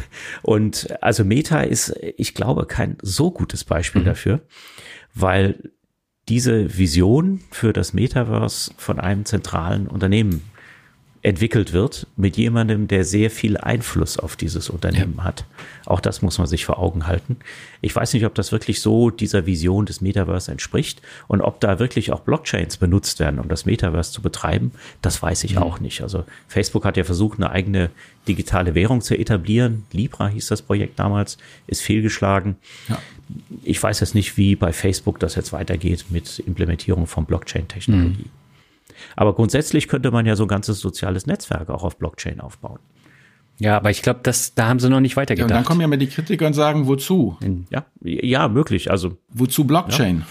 [0.42, 4.06] und, also Meta ist, ich glaube, kein so gutes Beispiel mhm.
[4.06, 4.42] dafür,
[5.14, 5.72] weil
[6.30, 10.51] diese Vision für das Metaverse von einem zentralen Unternehmen
[11.24, 15.24] entwickelt wird mit jemandem, der sehr viel Einfluss auf dieses Unternehmen ja.
[15.26, 15.46] hat.
[15.86, 17.38] Auch das muss man sich vor Augen halten.
[17.82, 21.78] Ich weiß nicht, ob das wirklich so dieser Vision des Metaverse entspricht und ob da
[21.78, 24.72] wirklich auch Blockchains benutzt werden, um das Metaverse zu betreiben.
[25.04, 25.62] Das weiß ich mhm.
[25.62, 26.02] auch nicht.
[26.02, 27.92] Also Facebook hat ja versucht, eine eigene
[28.28, 29.84] digitale Währung zu etablieren.
[29.92, 32.56] Libra hieß das Projekt damals, ist fehlgeschlagen.
[32.90, 33.00] Ja.
[33.64, 38.26] Ich weiß jetzt nicht, wie bei Facebook das jetzt weitergeht mit Implementierung von Blockchain-Technologie.
[38.26, 38.41] Mhm.
[39.16, 42.80] Aber grundsätzlich könnte man ja so ein ganzes soziales Netzwerk auch auf Blockchain aufbauen.
[43.60, 45.52] Ja, aber ich glaube, das, da haben sie noch nicht weitergedacht.
[45.52, 47.38] Ja, und dann kommen ja mal die Kritiker und sagen, wozu?
[47.70, 48.90] Ja, ja, möglich.
[48.90, 50.20] Also wozu Blockchain?
[50.20, 50.26] Ja.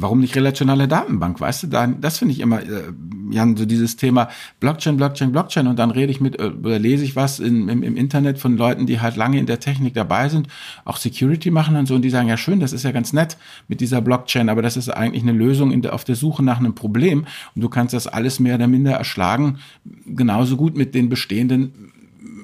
[0.00, 1.40] Warum nicht relationale Datenbank?
[1.40, 2.92] Weißt du, dann, das finde ich immer, äh,
[3.30, 4.28] Jan, so dieses Thema
[4.60, 5.66] Blockchain, Blockchain, Blockchain.
[5.66, 8.56] Und dann rede ich mit äh, oder lese ich was in, im, im Internet von
[8.56, 10.46] Leuten, die halt lange in der Technik dabei sind,
[10.84, 11.96] auch Security machen und so.
[11.96, 13.36] Und die sagen, ja schön, das ist ja ganz nett
[13.66, 16.58] mit dieser Blockchain, aber das ist eigentlich eine Lösung in der, auf der Suche nach
[16.58, 17.26] einem Problem.
[17.56, 19.58] Und du kannst das alles mehr oder minder erschlagen,
[20.06, 21.92] genauso gut mit den bestehenden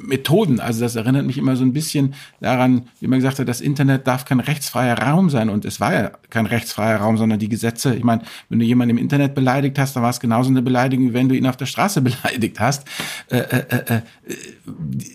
[0.07, 0.61] Methoden.
[0.61, 4.07] Also das erinnert mich immer so ein bisschen daran, wie man gesagt hat, das Internet
[4.07, 5.49] darf kein rechtsfreier Raum sein.
[5.49, 7.95] Und es war ja kein rechtsfreier Raum, sondern die Gesetze.
[7.95, 11.11] Ich meine, wenn du jemanden im Internet beleidigt hast, dann war es genauso eine Beleidigung,
[11.11, 12.87] wie wenn du ihn auf der Straße beleidigt hast.
[13.29, 14.01] Äh, äh, äh, äh,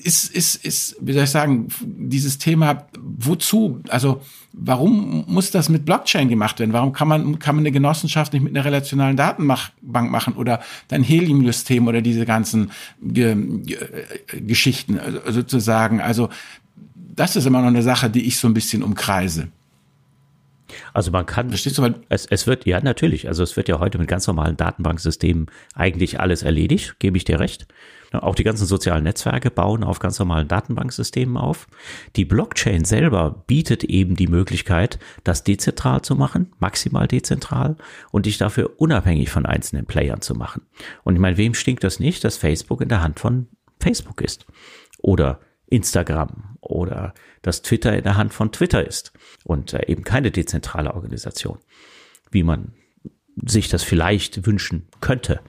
[0.03, 3.81] ist, ist, ist, wie soll ich sagen, dieses Thema, wozu?
[3.89, 4.21] Also
[4.53, 6.73] warum muss das mit Blockchain gemacht werden?
[6.73, 11.03] Warum kann man, kann man eine Genossenschaft nicht mit einer relationalen Datenbank machen oder dein
[11.03, 12.71] Helium-System oder diese ganzen
[13.01, 13.77] Ge Ge
[14.41, 16.01] Geschichten äh, sozusagen?
[16.01, 16.29] Also
[16.95, 19.49] das ist immer noch eine Sache, die ich so ein bisschen umkreise.
[20.93, 23.97] Also man kann, Verstehst du, es, es wird, ja natürlich, also es wird ja heute
[23.97, 27.67] mit ganz normalen Datenbanksystemen eigentlich alles erledigt, gebe ich dir recht.
[28.11, 31.67] Auch die ganzen sozialen Netzwerke bauen auf ganz normalen Datenbanksystemen auf.
[32.15, 37.77] Die Blockchain selber bietet eben die Möglichkeit, das dezentral zu machen, maximal dezentral
[38.11, 40.63] und dich dafür unabhängig von einzelnen Playern zu machen.
[41.03, 43.47] Und ich meine, wem stinkt das nicht, dass Facebook in der Hand von
[43.79, 44.47] Facebook ist?
[44.99, 50.31] Oder Instagram oder dass Twitter in der Hand von Twitter ist und äh, eben keine
[50.31, 51.59] dezentrale Organisation,
[52.31, 52.73] wie man
[53.45, 55.39] sich das vielleicht wünschen könnte.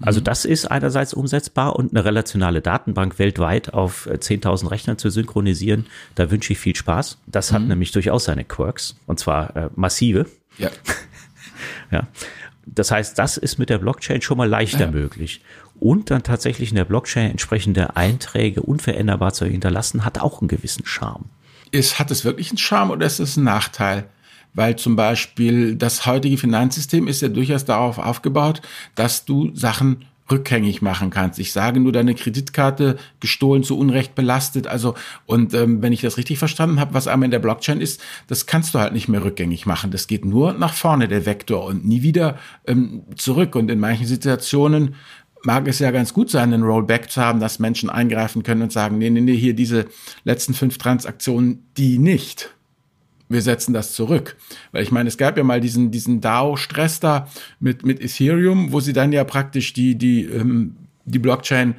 [0.00, 0.24] Also mhm.
[0.24, 5.86] das ist einerseits umsetzbar und eine relationale Datenbank weltweit auf 10.000 äh, Rechnern zu synchronisieren,
[6.14, 7.18] da wünsche ich viel Spaß.
[7.26, 7.68] Das hat mhm.
[7.68, 10.26] nämlich durchaus seine Quirks und zwar äh, massive.
[10.58, 10.70] Ja.
[11.90, 12.08] ja.
[12.66, 14.90] Das heißt, das ist mit der Blockchain schon mal leichter ja.
[14.90, 15.42] möglich.
[15.84, 20.86] Und dann tatsächlich in der Blockchain entsprechende Einträge unveränderbar zu hinterlassen, hat auch einen gewissen
[20.86, 21.26] Charme.
[21.72, 24.06] Ist, hat es wirklich einen Charme oder ist es ein Nachteil?
[24.56, 28.62] weil zum Beispiel das heutige Finanzsystem ist ja durchaus darauf aufgebaut,
[28.94, 31.38] dass du Sachen rückgängig machen kannst.
[31.38, 34.66] Ich sage nur, deine Kreditkarte gestohlen, zu Unrecht belastet.
[34.66, 34.94] Also,
[35.26, 38.46] und ähm, wenn ich das richtig verstanden habe, was einmal in der Blockchain ist, das
[38.46, 39.90] kannst du halt nicht mehr rückgängig machen.
[39.90, 43.54] Das geht nur nach vorne, der Vektor, und nie wieder ähm, zurück.
[43.54, 44.94] Und in manchen Situationen
[45.44, 48.72] mag es ja ganz gut sein, einen Rollback zu haben, dass Menschen eingreifen können und
[48.72, 49.86] sagen, nee, nee, nee, hier diese
[50.24, 52.54] letzten fünf Transaktionen, die nicht
[53.28, 54.36] wir setzen das zurück.
[54.72, 57.28] Weil ich meine, es gab ja mal diesen, diesen DAO-Stress da
[57.60, 60.76] mit, mit Ethereum, wo sie dann ja praktisch die, die ähm,
[61.06, 61.74] die Blockchain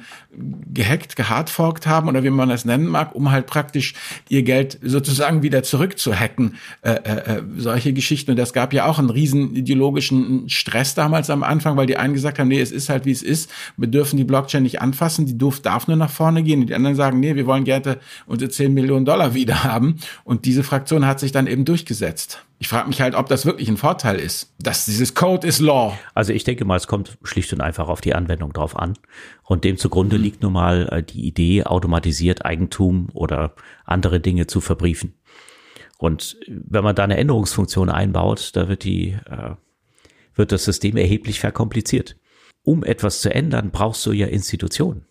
[0.72, 3.94] gehackt, gehardforkt haben oder wie man das nennen mag, um halt praktisch
[4.28, 6.56] ihr Geld sozusagen wieder zurückzuhacken.
[6.82, 8.32] Äh, äh, äh, solche Geschichten.
[8.32, 12.14] Und das gab ja auch einen riesen ideologischen Stress damals am Anfang, weil die einen
[12.14, 13.50] gesagt haben, nee, es ist halt wie es ist.
[13.76, 16.60] Wir dürfen die Blockchain nicht anfassen, die Durf darf nur nach vorne gehen.
[16.60, 19.96] Und die anderen sagen, nee, wir wollen gerne unsere 10 Millionen Dollar wieder haben.
[20.24, 22.44] Und diese Fraktion hat sich dann eben durchgesetzt.
[22.58, 25.98] Ich frage mich halt, ob das wirklich ein Vorteil ist, dass dieses Code is Law.
[26.14, 28.94] Also ich denke mal, es kommt schlicht und einfach auf die Anwendung drauf an.
[29.42, 30.22] Und dem zugrunde mhm.
[30.22, 33.54] liegt nun mal äh, die Idee, automatisiert Eigentum oder
[33.84, 35.14] andere Dinge zu verbriefen.
[35.98, 39.54] Und wenn man da eine Änderungsfunktion einbaut, da wird die, äh,
[40.34, 42.16] wird das System erheblich verkompliziert.
[42.62, 45.06] Um etwas zu ändern, brauchst du ja Institutionen.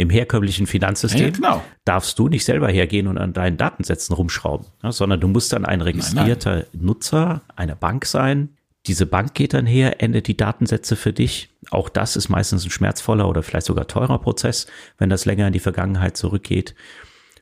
[0.00, 1.64] Im herkömmlichen Finanzsystem ja, genau.
[1.84, 5.66] darfst du nicht selber hergehen und an deinen Datensätzen rumschrauben, ja, sondern du musst dann
[5.66, 6.86] ein registrierter nein, nein.
[6.86, 8.56] Nutzer einer Bank sein.
[8.86, 11.50] Diese Bank geht dann her, endet die Datensätze für dich.
[11.70, 15.52] Auch das ist meistens ein schmerzvoller oder vielleicht sogar teurer Prozess, wenn das länger in
[15.52, 16.74] die Vergangenheit zurückgeht.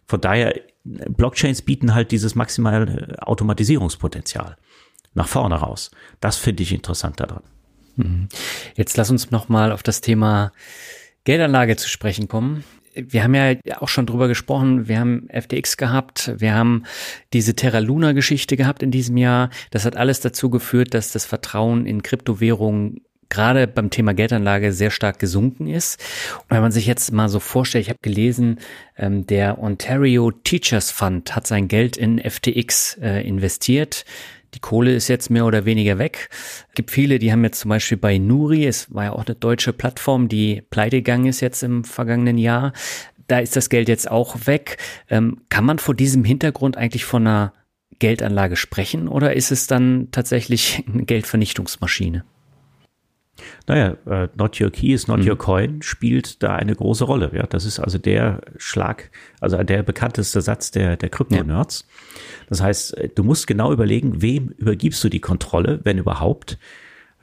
[0.09, 0.53] Von daher,
[0.83, 4.57] Blockchains bieten halt dieses maximale Automatisierungspotenzial
[5.15, 5.93] nach vorne raus.
[6.19, 7.45] Das finde ich interessant daran.
[7.95, 8.29] Mhm.
[8.75, 10.51] Jetzt lass uns noch mal auf das Thema
[11.25, 12.65] Geldanlage zu sprechen kommen.
[12.95, 14.89] Wir haben ja auch schon drüber gesprochen.
[14.89, 16.33] Wir haben FTX gehabt.
[16.39, 16.85] Wir haben
[17.33, 19.51] diese Terra Luna Geschichte gehabt in diesem Jahr.
[19.71, 24.91] Das hat alles dazu geführt, dass das Vertrauen in Kryptowährungen gerade beim Thema Geldanlage sehr
[24.91, 26.01] stark gesunken ist.
[26.43, 28.59] Und wenn man sich jetzt mal so vorstellt, ich habe gelesen,
[28.97, 34.05] ähm, der Ontario Teachers Fund hat sein Geld in FTX äh, investiert.
[34.55, 36.29] Die Kohle ist jetzt mehr oder weniger weg.
[36.69, 39.35] Es gibt viele, die haben jetzt zum Beispiel bei Nuri, es war ja auch eine
[39.35, 42.73] deutsche Plattform, die pleite gegangen ist jetzt im vergangenen Jahr.
[43.27, 44.79] Da ist das Geld jetzt auch weg.
[45.11, 47.53] Ähm, kann man vor diesem Hintergrund eigentlich von einer
[47.99, 52.25] Geldanlage sprechen oder ist es dann tatsächlich eine Geldvernichtungsmaschine?
[53.67, 55.29] Naja, uh, Not Your Key is Not mhm.
[55.29, 57.31] Your Coin spielt da eine große Rolle.
[57.35, 59.11] Ja, das ist also der Schlag,
[59.41, 61.87] also der bekannteste Satz der, der Krypto-Nerds.
[61.87, 62.21] Ja.
[62.49, 66.59] Das heißt, du musst genau überlegen, wem übergibst du die Kontrolle, wenn überhaupt,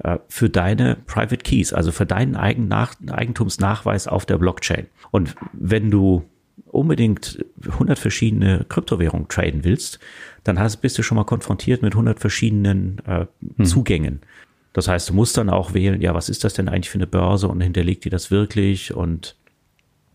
[0.03, 4.87] uh, für deine Private Keys, also für deinen Eigentumsnachweis auf der Blockchain.
[5.11, 6.25] Und wenn du
[6.67, 9.99] unbedingt 100 verschiedene Kryptowährungen traden willst,
[10.43, 13.25] dann hast, bist du schon mal konfrontiert mit 100 verschiedenen äh,
[13.57, 13.65] hm.
[13.65, 14.21] Zugängen.
[14.75, 17.07] Das heißt, du musst dann auch wählen, ja, was ist das denn eigentlich für eine
[17.07, 19.37] Börse und hinterlegt die das wirklich und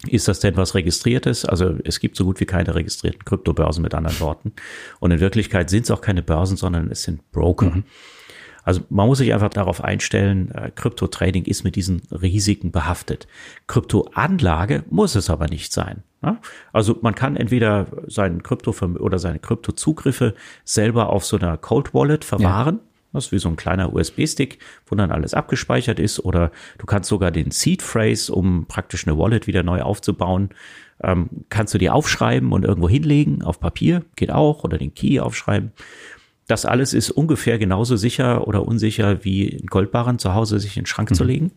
[0.06, 1.46] ist das denn was Registriertes?
[1.46, 4.52] Also es gibt so gut wie keine registrierten Kryptobörsen mit anderen Worten.
[4.98, 7.70] Und in Wirklichkeit sind es auch keine Börsen, sondern es sind Broker.
[7.70, 7.84] Mhm.
[8.62, 13.28] Also man muss sich einfach darauf einstellen, äh, Krypto-Trading ist mit diesen Risiken behaftet.
[13.66, 16.02] Kryptoanlage muss es aber nicht sein.
[16.20, 16.36] Ne?
[16.74, 20.34] Also man kann entweder seinen Krypto oder seine Kryptozugriffe
[20.64, 22.80] selber auf so einer Cold Wallet verwahren.
[22.82, 22.89] Ja.
[23.12, 26.20] Das ist wie so ein kleiner USB-Stick, wo dann alles abgespeichert ist.
[26.20, 30.50] Oder du kannst sogar den Seed Phrase, um praktisch eine Wallet wieder neu aufzubauen,
[31.02, 35.18] ähm, kannst du die aufschreiben und irgendwo hinlegen auf Papier, geht auch, oder den Key
[35.18, 35.72] aufschreiben.
[36.46, 40.82] Das alles ist ungefähr genauso sicher oder unsicher wie ein Goldbarren zu Hause sich in
[40.82, 41.14] den Schrank mhm.
[41.14, 41.52] zu legen.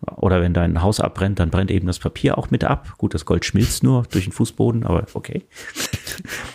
[0.00, 2.94] Oder wenn dein Haus abbrennt, dann brennt eben das Papier auch mit ab.
[2.98, 5.42] Gut, das Gold schmilzt nur durch den Fußboden, aber okay.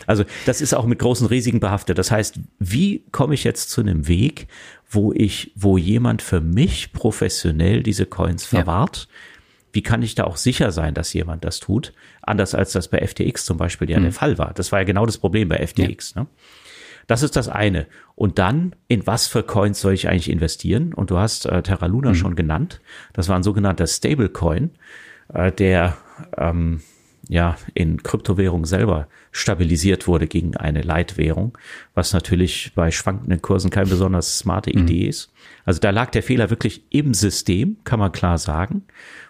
[0.05, 1.97] Also das ist auch mit großen Risiken behaftet.
[1.97, 4.47] Das heißt, wie komme ich jetzt zu einem Weg,
[4.89, 9.07] wo ich, wo jemand für mich professionell diese Coins verwahrt?
[9.09, 9.15] Ja.
[9.71, 11.93] Wie kann ich da auch sicher sein, dass jemand das tut?
[12.21, 14.03] Anders als das bei FTX zum Beispiel ja mhm.
[14.03, 14.53] der Fall war.
[14.53, 16.13] Das war ja genau das Problem bei FTX.
[16.15, 16.21] Ja.
[16.21, 16.27] Ne?
[17.07, 17.87] Das ist das eine.
[18.15, 20.93] Und dann, in was für Coins soll ich eigentlich investieren?
[20.93, 22.15] Und du hast äh, Terra Luna mhm.
[22.15, 22.81] schon genannt.
[23.13, 24.71] Das war ein sogenannter Stablecoin,
[25.33, 25.97] äh, der
[26.37, 26.81] ähm,
[27.29, 31.57] ja in Kryptowährung selber stabilisiert wurde gegen eine Leitwährung,
[31.93, 34.83] was natürlich bei schwankenden Kursen keine besonders smarte mhm.
[34.83, 35.31] Idee ist.
[35.65, 38.83] Also da lag der Fehler wirklich im System, kann man klar sagen.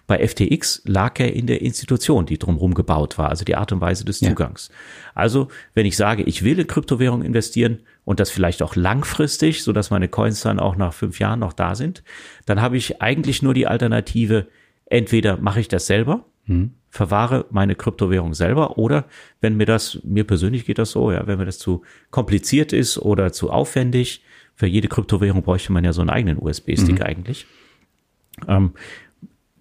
[0.06, 3.80] Bei FTX lag er in der Institution, die drumherum gebaut war, also die Art und
[3.80, 4.68] Weise des Zugangs.
[4.68, 4.74] Ja.
[5.14, 9.72] Also, wenn ich sage, ich will in Kryptowährung investieren und das vielleicht auch langfristig, so
[9.72, 12.02] dass meine Coins dann auch nach fünf Jahren noch da sind,
[12.44, 14.46] dann habe ich eigentlich nur die Alternative,
[14.86, 16.72] entweder mache ich das selber, hm.
[16.90, 19.06] verwahre meine Kryptowährung selber oder
[19.40, 22.98] wenn mir das, mir persönlich geht das so, ja, wenn mir das zu kompliziert ist
[22.98, 24.22] oder zu aufwendig,
[24.54, 27.02] für jede Kryptowährung bräuchte man ja so einen eigenen USB-Stick mhm.
[27.02, 27.46] eigentlich.
[28.48, 28.72] Ähm,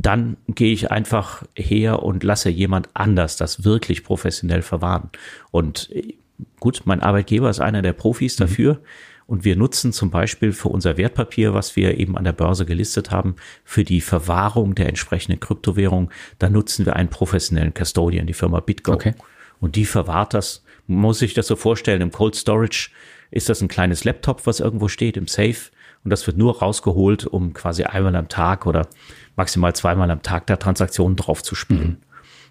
[0.03, 5.09] dann gehe ich einfach her und lasse jemand anders das wirklich professionell verwahren.
[5.49, 6.15] Und äh,
[6.59, 8.43] gut, mein Arbeitgeber ist einer der Profis mhm.
[8.43, 8.73] dafür.
[8.73, 8.79] Mhm.
[9.25, 13.09] Und wir nutzen zum Beispiel für unser Wertpapier, was wir eben an der Börse gelistet
[13.09, 18.59] haben, für die Verwahrung der entsprechenden Kryptowährung, da nutzen wir einen professionellen Custodian, die Firma
[18.59, 18.91] BitGo.
[18.93, 19.15] Okay.
[19.61, 20.63] Und die verwahrt das.
[20.87, 22.89] Muss sich das so vorstellen, im Cold Storage
[23.31, 25.71] ist das ein kleines Laptop, was irgendwo steht im Safe.
[26.03, 28.89] Und das wird nur rausgeholt, um quasi einmal am Tag oder
[29.35, 31.87] maximal zweimal am Tag da Transaktionen drauf zu spielen.
[31.87, 31.97] Mhm.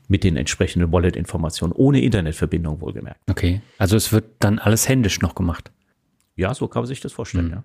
[0.09, 3.21] Mit den entsprechenden Wallet-Informationen, ohne Internetverbindung wohlgemerkt.
[3.31, 5.71] Okay, also es wird dann alles händisch noch gemacht.
[6.35, 7.53] Ja, so kann man sich das vorstellen, mhm.
[7.53, 7.65] ja.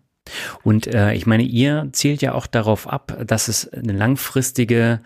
[0.64, 5.02] Und äh, ich meine, ihr zielt ja auch darauf ab, dass es eine langfristige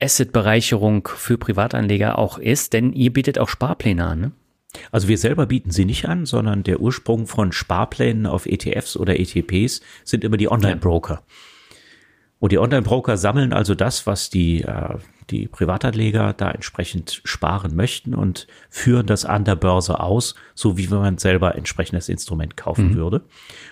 [0.00, 4.32] Asset-Bereicherung für Privatanleger auch ist, denn ihr bietet auch Sparpläne an, ne?
[4.92, 9.18] Also wir selber bieten sie nicht an, sondern der Ursprung von Sparplänen auf ETFs oder
[9.18, 11.14] ETPs sind immer die Online-Broker.
[11.14, 11.22] Ja.
[12.40, 14.96] Und die Online-Broker sammeln also das, was die, äh,
[15.28, 20.90] die Privatanleger da entsprechend sparen möchten und führen das an der Börse aus, so wie
[20.90, 22.94] wenn man selber entsprechendes Instrument kaufen mhm.
[22.96, 23.20] würde.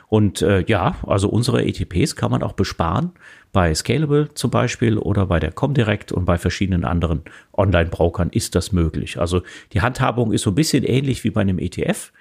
[0.08, 3.12] Und äh, ja, also unsere ETPs kann man auch besparen
[3.52, 7.22] bei Scalable zum Beispiel oder bei der Comdirect und bei verschiedenen anderen
[7.54, 9.18] Online-Brokern ist das möglich.
[9.18, 9.42] Also
[9.72, 12.12] die Handhabung ist so ein bisschen ähnlich wie bei einem ETF.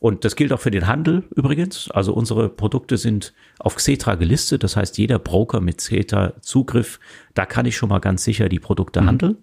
[0.00, 1.90] Und das gilt auch für den Handel übrigens.
[1.90, 4.62] Also unsere Produkte sind auf Xetra gelistet.
[4.62, 7.00] Das heißt, jeder Broker mit Xetra Zugriff,
[7.34, 9.06] da kann ich schon mal ganz sicher die Produkte mhm.
[9.06, 9.36] handeln.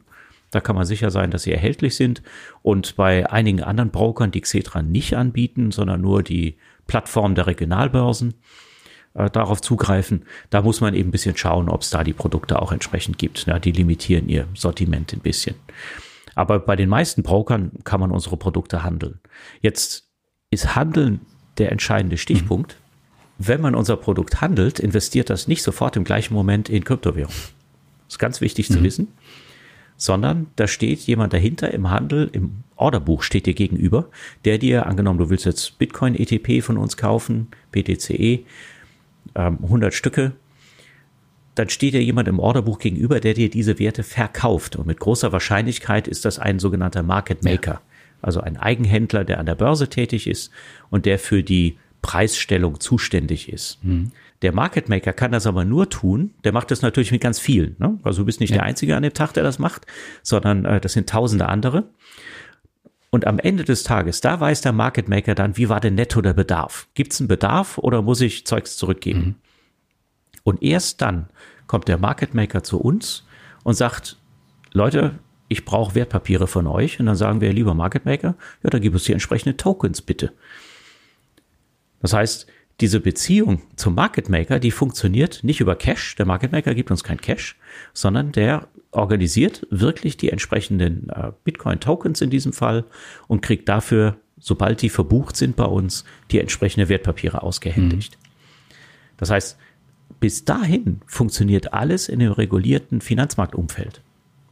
[0.51, 2.21] Da kann man sicher sein, dass sie erhältlich sind.
[2.61, 8.35] Und bei einigen anderen Brokern, die Xetra nicht anbieten, sondern nur die Plattform der Regionalbörsen,
[9.15, 12.61] äh, darauf zugreifen, da muss man eben ein bisschen schauen, ob es da die Produkte
[12.61, 13.45] auch entsprechend gibt.
[13.47, 15.55] Ja, die limitieren ihr Sortiment ein bisschen.
[16.35, 19.19] Aber bei den meisten Brokern kann man unsere Produkte handeln.
[19.61, 20.04] Jetzt
[20.55, 21.21] ist Handeln
[21.57, 22.73] der entscheidende Stichpunkt.
[22.73, 23.45] Mhm.
[23.47, 27.33] Wenn man unser Produkt handelt, investiert das nicht sofort im gleichen Moment in Kryptowährung.
[28.07, 28.73] Das ist ganz wichtig mhm.
[28.73, 29.07] zu wissen,
[29.97, 34.09] sondern da steht jemand dahinter im Handel, im Orderbuch steht dir gegenüber,
[34.45, 38.45] der dir, angenommen, du willst jetzt Bitcoin ETP von uns kaufen, BTCE,
[39.33, 40.31] 100 ähm, Stücke,
[41.55, 44.75] dann steht dir jemand im Orderbuch gegenüber, der dir diese Werte verkauft.
[44.75, 47.81] Und mit großer Wahrscheinlichkeit ist das ein sogenannter Market Maker, ja.
[48.21, 50.51] Also ein Eigenhändler, der an der Börse tätig ist
[50.89, 53.83] und der für die Preisstellung zuständig ist.
[53.83, 54.11] Mhm.
[54.41, 57.75] Der Market Maker kann das aber nur tun, der macht das natürlich mit ganz vielen.
[57.79, 57.97] Ne?
[58.03, 58.57] Also du bist nicht ja.
[58.57, 59.87] der Einzige an dem Tag, der das macht,
[60.21, 61.89] sondern äh, das sind tausende andere.
[63.09, 66.21] Und am Ende des Tages, da weiß der Market Maker dann, wie war denn netto
[66.21, 66.87] der Bedarf?
[66.93, 69.19] Gibt es einen Bedarf oder muss ich Zeugs zurückgeben?
[69.19, 69.35] Mhm.
[70.43, 71.29] Und erst dann
[71.65, 73.25] kommt der Market Maker zu uns
[73.63, 74.17] und sagt,
[74.73, 75.15] Leute,
[75.47, 76.99] ich brauche Wertpapiere von euch.
[76.99, 80.33] Und dann sagen wir, lieber Market Maker, ja, dann gib uns die entsprechenden Tokens bitte.
[82.01, 82.47] Das heißt,
[82.81, 86.15] diese Beziehung zum Market Maker, die funktioniert nicht über Cash.
[86.15, 87.57] Der Market Maker gibt uns kein Cash,
[87.93, 92.85] sondern der organisiert wirklich die entsprechenden äh, Bitcoin-Tokens in diesem Fall
[93.27, 98.17] und kriegt dafür, sobald die verbucht sind bei uns, die entsprechende Wertpapiere ausgehändigt.
[98.17, 98.25] Mhm.
[99.17, 99.57] Das heißt,
[100.19, 104.01] bis dahin funktioniert alles in dem regulierten Finanzmarktumfeld.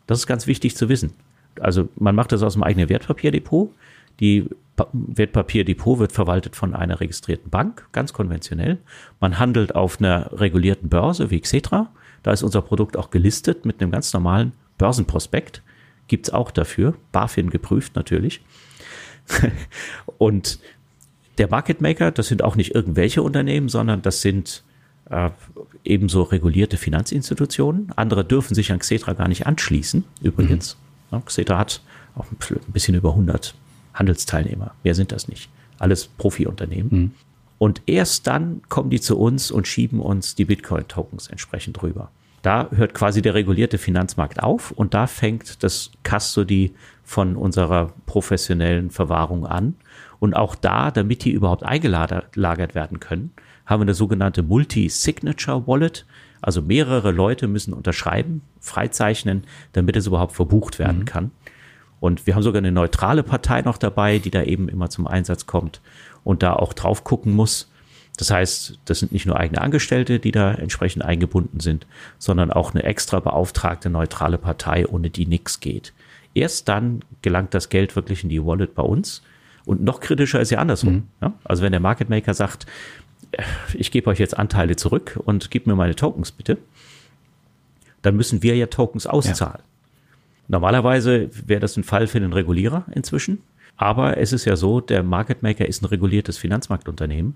[0.07, 1.13] Das ist ganz wichtig zu wissen.
[1.59, 3.71] Also man macht das aus dem eigenen Wertpapierdepot.
[4.19, 4.47] Die
[4.93, 8.79] Wertpapierdepot wird verwaltet von einer registrierten Bank, ganz konventionell.
[9.19, 11.89] Man handelt auf einer regulierten Börse wie Xetra.
[12.23, 15.61] Da ist unser Produkt auch gelistet mit einem ganz normalen Börsenprospekt.
[16.07, 18.41] Gibt es auch dafür, BaFin geprüft natürlich.
[20.17, 20.59] Und
[21.37, 24.63] der Market Maker, das sind auch nicht irgendwelche Unternehmen, sondern das sind
[25.09, 25.29] äh,
[25.83, 27.91] ebenso regulierte Finanzinstitutionen.
[27.95, 30.77] Andere dürfen sich an Xetra gar nicht anschließen, übrigens.
[31.11, 31.17] Mhm.
[31.17, 31.81] Ja, Xetra hat
[32.15, 33.55] auch ein bisschen über 100
[33.93, 34.73] Handelsteilnehmer.
[34.83, 35.49] Mehr sind das nicht.
[35.79, 36.89] Alles Profiunternehmen.
[36.91, 37.11] Mhm.
[37.57, 42.09] Und erst dann kommen die zu uns und schieben uns die Bitcoin-Tokens entsprechend rüber.
[42.41, 46.73] Da hört quasi der regulierte Finanzmarkt auf und da fängt das Custody
[47.05, 49.75] von unserer professionellen Verwahrung an.
[50.19, 53.31] Und auch da, damit die überhaupt eingelagert werden können,
[53.66, 56.05] haben wir eine sogenannte Multi-Signature Wallet.
[56.41, 61.05] Also mehrere Leute müssen unterschreiben, freizeichnen, damit es überhaupt verbucht werden mhm.
[61.05, 61.32] kann.
[61.99, 65.45] Und wir haben sogar eine neutrale Partei noch dabei, die da eben immer zum Einsatz
[65.45, 65.80] kommt
[66.26, 67.72] und da auch drauf gucken muss.
[68.18, 71.88] Das heißt, das sind nicht nur eigene Angestellte, die da entsprechend eingebunden sind,
[72.20, 75.93] sondern auch eine extra beauftragte neutrale Partei, ohne die nichts geht.
[76.34, 79.24] Erst dann gelangt das Geld wirklich in die Wallet bei uns.
[79.66, 80.93] Und noch kritischer ist ja andersrum.
[80.93, 81.03] Mhm.
[81.22, 81.34] Ja?
[81.43, 82.66] Also wenn der Market Maker sagt,
[83.73, 86.57] ich gebe euch jetzt Anteile zurück und gib mir meine Tokens bitte,
[88.01, 89.59] dann müssen wir ja Tokens auszahlen.
[89.59, 89.63] Ja.
[90.47, 93.41] Normalerweise wäre das ein Fall für den Regulierer inzwischen.
[93.75, 97.36] Aber es ist ja so, der Market Maker ist ein reguliertes Finanzmarktunternehmen.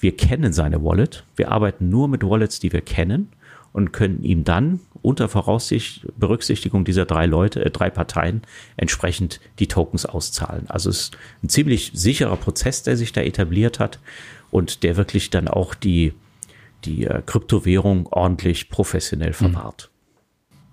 [0.00, 1.24] Wir kennen seine Wallet.
[1.36, 3.28] Wir arbeiten nur mit Wallets, die wir kennen
[3.72, 8.42] und können ihm dann unter Voraussicht, Berücksichtigung dieser drei Leute, äh, drei Parteien
[8.76, 10.66] entsprechend die Tokens auszahlen.
[10.68, 13.98] Also es ist ein ziemlich sicherer Prozess, der sich da etabliert hat
[14.52, 16.12] und der wirklich dann auch die,
[16.84, 19.34] die äh, Kryptowährung ordentlich professionell mhm.
[19.52, 19.90] verwahrt.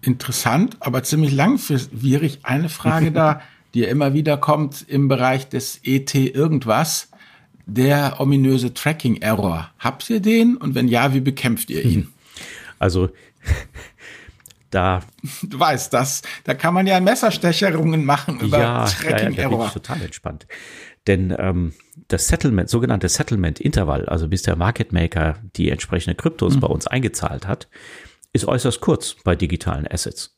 [0.01, 2.39] Interessant, aber ziemlich langwierig.
[2.43, 3.41] Eine Frage da,
[3.73, 7.09] die immer wieder kommt im Bereich des ET irgendwas.
[7.65, 9.69] Der ominöse Tracking-Error.
[9.77, 10.57] Habt ihr den?
[10.57, 12.09] Und wenn ja, wie bekämpft ihr ihn?
[12.81, 13.09] Also,
[14.69, 15.01] da.
[15.43, 16.21] Du weißt das.
[16.45, 19.51] Da kann man ja Messerstecherungen machen über ja, Tracking-Error.
[19.51, 20.47] Ja, ja, da total entspannt.
[21.07, 21.73] Denn ähm,
[22.07, 26.59] das Settlement, sogenannte Settlement-Intervall, also bis der Market Maker die entsprechende Kryptos mhm.
[26.59, 27.67] bei uns eingezahlt hat,
[28.33, 30.37] ist äußerst kurz bei digitalen Assets.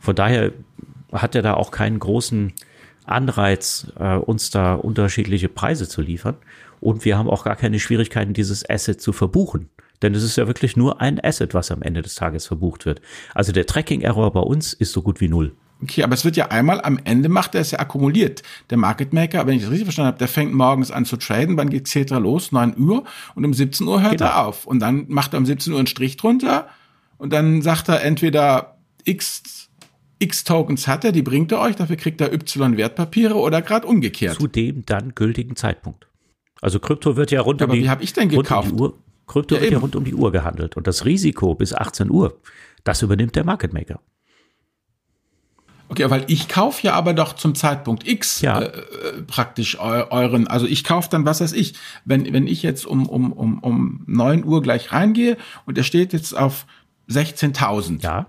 [0.00, 0.52] Von daher
[1.12, 2.52] hat er da auch keinen großen
[3.04, 6.36] Anreiz, äh, uns da unterschiedliche Preise zu liefern.
[6.80, 9.70] Und wir haben auch gar keine Schwierigkeiten, dieses Asset zu verbuchen.
[10.02, 13.00] Denn es ist ja wirklich nur ein Asset, was am Ende des Tages verbucht wird.
[13.34, 15.52] Also der Tracking-Error bei uns ist so gut wie null.
[15.82, 18.42] Okay, aber es wird ja einmal am Ende macht er es ja akkumuliert.
[18.70, 21.56] Der Market Maker, wenn ich das richtig verstanden habe, der fängt morgens an zu traden,
[21.56, 22.50] wann geht Cetra los?
[22.50, 23.04] 9 Uhr
[23.34, 24.24] und um 17 Uhr hört genau.
[24.24, 24.66] er auf.
[24.66, 26.68] Und dann macht er um 17 Uhr einen Strich drunter
[27.18, 29.68] und dann sagt er entweder X,
[30.18, 33.86] X Tokens hat er, die bringt er euch, dafür kriegt er Y Wertpapiere oder gerade
[33.86, 34.36] umgekehrt.
[34.36, 36.06] Zu dem dann gültigen Zeitpunkt.
[36.62, 38.72] Also Krypto wird ja rund um die, wie hab ich denn gekauft?
[38.72, 39.76] Um Uhr, Krypto ja, wird eben.
[39.76, 42.40] ja rund um die Uhr gehandelt und das Risiko bis 18 Uhr,
[42.82, 44.00] das übernimmt der Market Maker.
[45.88, 48.60] Okay, weil ich kaufe ja aber doch zum Zeitpunkt X ja.
[48.60, 51.74] äh, praktisch eu euren, also ich kaufe dann, was weiß ich,
[52.04, 56.12] wenn, wenn ich jetzt um, um, um, um neun Uhr gleich reingehe und er steht
[56.12, 56.66] jetzt auf
[57.08, 58.02] 16.000.
[58.02, 58.26] Ja.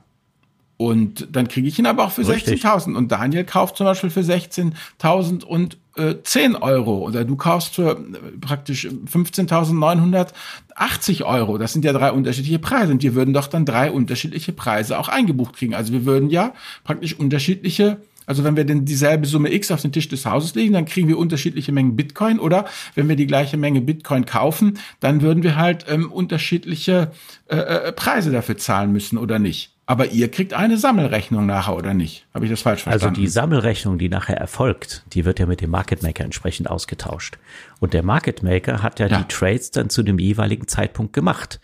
[0.78, 2.96] Und dann kriege ich ihn aber auch für 16.000.
[2.96, 7.92] Und Daniel kauft zum Beispiel für 16.000 und äh, 10 Euro oder du kaufst für
[7.92, 7.98] äh,
[8.40, 11.58] praktisch 15.980 Euro.
[11.58, 15.10] Das sind ja drei unterschiedliche Preise und wir würden doch dann drei unterschiedliche Preise auch
[15.10, 15.74] eingebucht kriegen.
[15.74, 19.94] Also wir würden ja praktisch unterschiedliche also wenn wir denn dieselbe Summe X auf den
[19.94, 23.56] Tisch des Hauses legen, dann kriegen wir unterschiedliche Mengen Bitcoin oder wenn wir die gleiche
[23.56, 27.12] Menge Bitcoin kaufen, dann würden wir halt ähm, unterschiedliche
[27.48, 29.77] äh, äh, Preise dafür zahlen müssen oder nicht.
[29.90, 32.28] Aber ihr kriegt eine Sammelrechnung nachher oder nicht?
[32.34, 33.08] Habe ich das falsch verstanden?
[33.08, 37.38] Also die Sammelrechnung, die nachher erfolgt, die wird ja mit dem Market Maker entsprechend ausgetauscht.
[37.80, 39.18] Und der Market Maker hat ja, ja.
[39.18, 41.62] die Trades dann zu dem jeweiligen Zeitpunkt gemacht.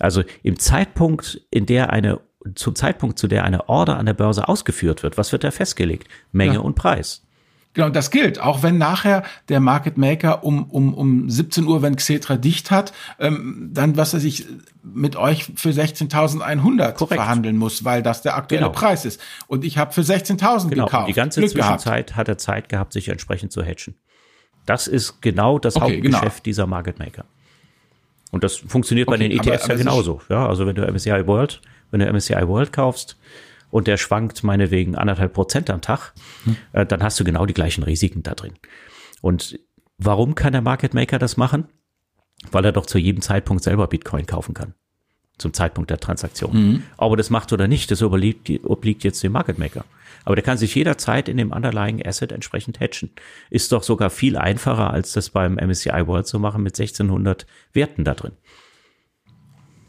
[0.00, 2.20] Also im Zeitpunkt, in der eine
[2.56, 6.08] zum Zeitpunkt, zu der eine Order an der Börse ausgeführt wird, was wird da festgelegt?
[6.32, 6.60] Menge ja.
[6.60, 7.24] und Preis.
[7.74, 8.38] Genau, das gilt.
[8.38, 12.92] Auch wenn nachher der Market Maker um, um, um 17 Uhr, wenn Xetra dicht hat,
[13.18, 14.46] ähm, dann, was er sich
[14.82, 18.78] mit euch für 16.100 verhandeln muss, weil das der aktuelle genau.
[18.78, 19.20] Preis ist.
[19.46, 20.84] Und ich habe für 16.000 genau.
[20.84, 20.94] gekauft.
[20.94, 22.16] Und die ganze Glück Zwischenzeit gehabt.
[22.16, 23.94] hat er Zeit gehabt, sich entsprechend zu hatchen.
[24.66, 26.42] Das ist genau das okay, Hauptgeschäft genau.
[26.44, 27.24] dieser Market Maker.
[28.30, 30.20] Und das funktioniert okay, bei den ETFs aber, aber ja genauso.
[30.28, 31.60] Ja, also wenn du MSCI World
[31.90, 33.16] wenn du MSCI World kaufst
[33.72, 36.12] und der schwankt meinetwegen anderthalb Prozent am Tag,
[36.44, 36.56] hm.
[36.72, 38.52] äh, dann hast du genau die gleichen Risiken da drin.
[39.22, 39.58] Und
[39.96, 41.64] warum kann der Market Maker das machen?
[42.50, 44.74] Weil er doch zu jedem Zeitpunkt selber Bitcoin kaufen kann.
[45.38, 46.52] Zum Zeitpunkt der Transaktion.
[46.54, 46.82] Mhm.
[46.98, 49.86] Ob er das macht oder nicht, das obliegt, obliegt jetzt dem Market Maker.
[50.26, 53.10] Aber der kann sich jederzeit in dem underlying Asset entsprechend hatchen.
[53.48, 58.04] Ist doch sogar viel einfacher, als das beim MSCI World zu machen mit 1600 Werten
[58.04, 58.32] da drin.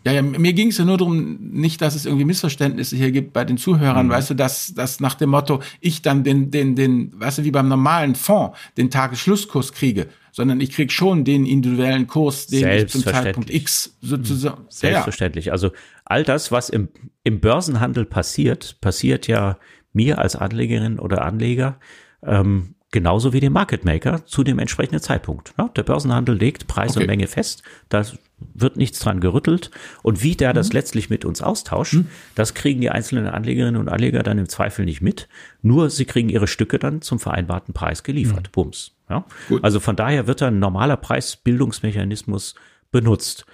[0.05, 3.31] Ja, ja, mir ging es ja nur darum, nicht, dass es irgendwie Missverständnisse hier gibt
[3.31, 4.11] bei den Zuhörern, mhm.
[4.11, 7.51] weißt du, dass, dass nach dem Motto, ich dann den, den, den, weißt du, wie
[7.51, 12.87] beim normalen Fonds, den Tagesschlusskurs kriege, sondern ich krieg schon den individuellen Kurs, den ich
[12.87, 14.65] zum Zeitpunkt X sozusagen.
[14.67, 15.51] Selbstverständlich.
[15.51, 15.71] Also
[16.03, 16.89] all das, was im,
[17.23, 19.57] im Börsenhandel passiert, passiert ja
[19.93, 21.79] mir als Anlegerin oder Anleger
[22.25, 25.53] ähm, genauso wie dem Market Maker zu dem entsprechenden Zeitpunkt.
[25.57, 27.01] Ja, der Börsenhandel legt Preis okay.
[27.01, 27.63] und Menge fest.
[27.89, 28.17] Das
[28.53, 29.71] wird nichts dran gerüttelt.
[30.01, 30.55] Und wie der mhm.
[30.55, 32.07] das letztlich mit uns austauscht, mhm.
[32.35, 35.27] das kriegen die einzelnen Anlegerinnen und Anleger dann im Zweifel nicht mit.
[35.61, 38.47] Nur sie kriegen ihre Stücke dann zum vereinbarten Preis geliefert.
[38.47, 38.51] Mhm.
[38.51, 38.91] Bums.
[39.09, 39.25] Ja?
[39.61, 42.55] Also von daher wird da ein normaler Preisbildungsmechanismus
[42.91, 43.45] benutzt.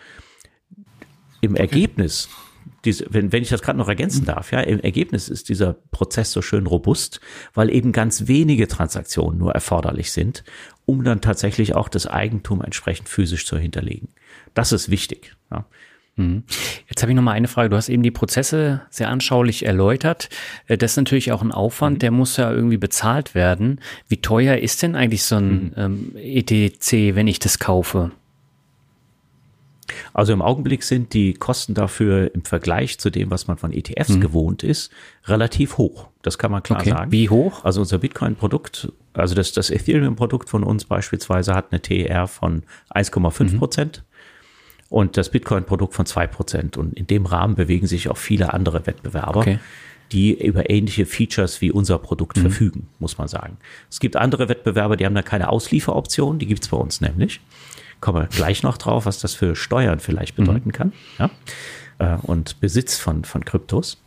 [1.41, 1.61] Im okay.
[1.61, 2.29] Ergebnis
[2.85, 6.31] diese, wenn, wenn ich das gerade noch ergänzen darf, ja, im Ergebnis ist dieser Prozess
[6.31, 7.19] so schön robust,
[7.53, 10.43] weil eben ganz wenige Transaktionen nur erforderlich sind,
[10.85, 14.09] um dann tatsächlich auch das Eigentum entsprechend physisch zu hinterlegen.
[14.53, 15.35] Das ist wichtig.
[15.51, 15.65] Ja.
[16.19, 16.43] Mhm.
[16.87, 17.69] Jetzt habe ich noch mal eine Frage.
[17.69, 20.29] Du hast eben die Prozesse sehr anschaulich erläutert.
[20.67, 21.99] Äh, das ist natürlich auch ein Aufwand, mhm.
[21.99, 23.79] der muss ja irgendwie bezahlt werden.
[24.07, 25.73] Wie teuer ist denn eigentlich so ein mhm.
[25.77, 28.11] ähm, ETC, wenn ich das kaufe?
[30.13, 34.09] Also im Augenblick sind die Kosten dafür im Vergleich zu dem, was man von ETFs
[34.09, 34.21] mhm.
[34.21, 34.91] gewohnt ist,
[35.25, 36.09] relativ hoch.
[36.21, 36.89] Das kann man klar okay.
[36.91, 37.11] sagen.
[37.11, 37.63] Wie hoch?
[37.63, 43.53] Also unser Bitcoin-Produkt, also das, das Ethereum-Produkt von uns beispielsweise hat eine TR von 1,5
[43.53, 43.59] mhm.
[44.89, 46.77] Und das Bitcoin-Produkt von zwei Prozent.
[46.77, 49.39] Und in dem Rahmen bewegen sich auch viele andere Wettbewerber.
[49.41, 49.59] Okay
[50.11, 52.41] die über ähnliche Features wie unser Produkt mhm.
[52.41, 53.57] verfügen, muss man sagen.
[53.89, 57.41] Es gibt andere Wettbewerber, die haben da keine Auslieferoption, die gibt's bei uns nämlich.
[58.01, 60.45] Kommen wir gleich noch drauf, was das für Steuern vielleicht mhm.
[60.45, 60.73] bedeuten mhm.
[60.73, 60.93] kann.
[61.19, 61.29] Ja?
[61.99, 64.01] Äh, und Besitz von, von Kryptos.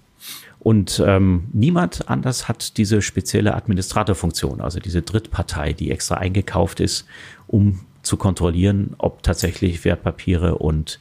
[0.58, 7.06] Und ähm, niemand anders hat diese spezielle Administratorfunktion, also diese Drittpartei, die extra eingekauft ist,
[7.48, 10.98] um zu kontrollieren, ob tatsächlich Wertpapiere und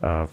[0.00, 0.26] äh,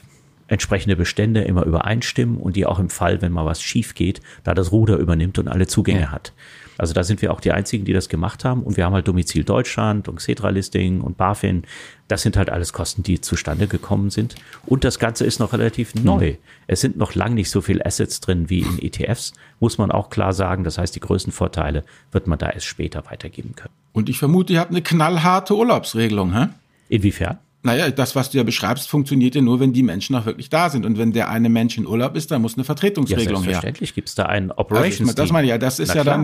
[0.48, 4.54] entsprechende Bestände immer übereinstimmen und die auch im Fall, wenn mal was schief geht, da
[4.54, 6.12] das Ruder übernimmt und alle Zugänge ja.
[6.12, 6.34] hat.
[6.78, 8.64] Also da sind wir auch die einzigen, die das gemacht haben.
[8.64, 11.64] Und wir haben halt Domizil Deutschland und Xetra-Listing und BaFin.
[12.08, 14.36] Das sind halt alles Kosten, die zustande gekommen sind.
[14.66, 16.04] Und das Ganze ist noch relativ mhm.
[16.04, 16.36] neu.
[16.66, 20.10] Es sind noch lang nicht so viel Assets drin wie in ETFs, muss man auch
[20.10, 20.64] klar sagen.
[20.64, 23.76] Das heißt, die größten Vorteile wird man da erst später weitergeben können.
[23.94, 26.48] Und ich vermute, ihr habt eine knallharte Urlaubsregelung, hä?
[26.90, 27.40] Inwiefern?
[27.64, 30.70] Naja, das, was du ja beschreibst, funktioniert ja nur, wenn die Menschen auch wirklich da
[30.70, 30.86] sind.
[30.86, 33.96] Und wenn der eine Mensch in Urlaub ist, dann muss eine Vertretungsregelung ja, selbstverständlich her.
[33.96, 36.16] gibt es da einen Operations also, Das meine ich ja, das ist Na ja klar.
[36.16, 36.24] dann,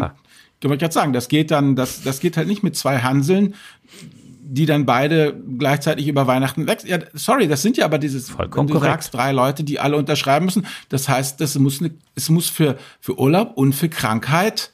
[0.60, 3.54] kann man gerade sagen, das geht dann, das, das geht halt nicht mit zwei Hanseln,
[4.50, 6.80] die dann beide gleichzeitig über Weihnachten weg.
[6.86, 9.04] Ja, sorry, das sind ja aber dieses, Vollkommen wenn du korrekt.
[9.04, 10.66] sagst, drei Leute, die alle unterschreiben müssen.
[10.90, 14.72] Das heißt, das muss, eine, es muss für, für Urlaub und für Krankheit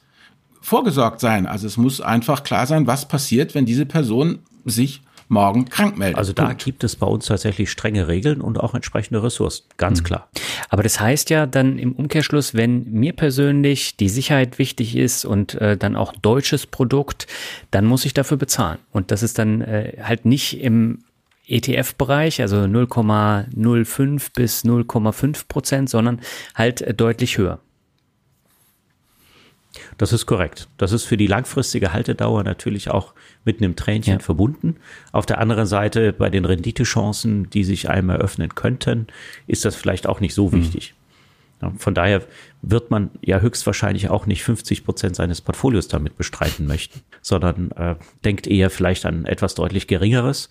[0.64, 1.46] vorgesorgt sein.
[1.46, 6.16] Also es muss einfach klar sein, was passiert, wenn diese Person sich morgen krank meldet.
[6.16, 6.64] Also da Punkt.
[6.64, 10.04] gibt es bei uns tatsächlich strenge Regeln und auch entsprechende Ressourcen, ganz mhm.
[10.04, 10.28] klar.
[10.70, 15.54] Aber das heißt ja dann im Umkehrschluss, wenn mir persönlich die Sicherheit wichtig ist und
[15.56, 17.26] äh, dann auch deutsches Produkt,
[17.70, 18.78] dann muss ich dafür bezahlen.
[18.90, 21.00] Und das ist dann äh, halt nicht im
[21.46, 26.20] ETF-Bereich, also 0,05 bis 0,5 Prozent, sondern
[26.54, 27.60] halt äh, deutlich höher.
[29.98, 30.68] Das ist korrekt.
[30.76, 33.14] Das ist für die langfristige Haltedauer natürlich auch
[33.44, 34.18] mit einem Tränchen ja.
[34.18, 34.76] verbunden.
[35.12, 39.06] Auf der anderen Seite, bei den Renditechancen, die sich einem eröffnen könnten,
[39.46, 40.52] ist das vielleicht auch nicht so mhm.
[40.52, 40.94] wichtig.
[41.62, 42.22] Ja, von daher
[42.62, 47.94] wird man ja höchstwahrscheinlich auch nicht 50 Prozent seines Portfolios damit bestreiten möchten, sondern äh,
[48.24, 50.48] denkt eher vielleicht an etwas deutlich geringeres.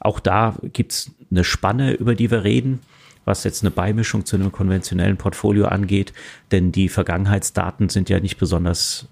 [0.00, 2.80] Auch da gibt's eine Spanne, über die wir reden
[3.28, 6.12] was jetzt eine Beimischung zu einem konventionellen Portfolio angeht,
[6.50, 9.06] denn die Vergangenheitsdaten sind ja nicht besonders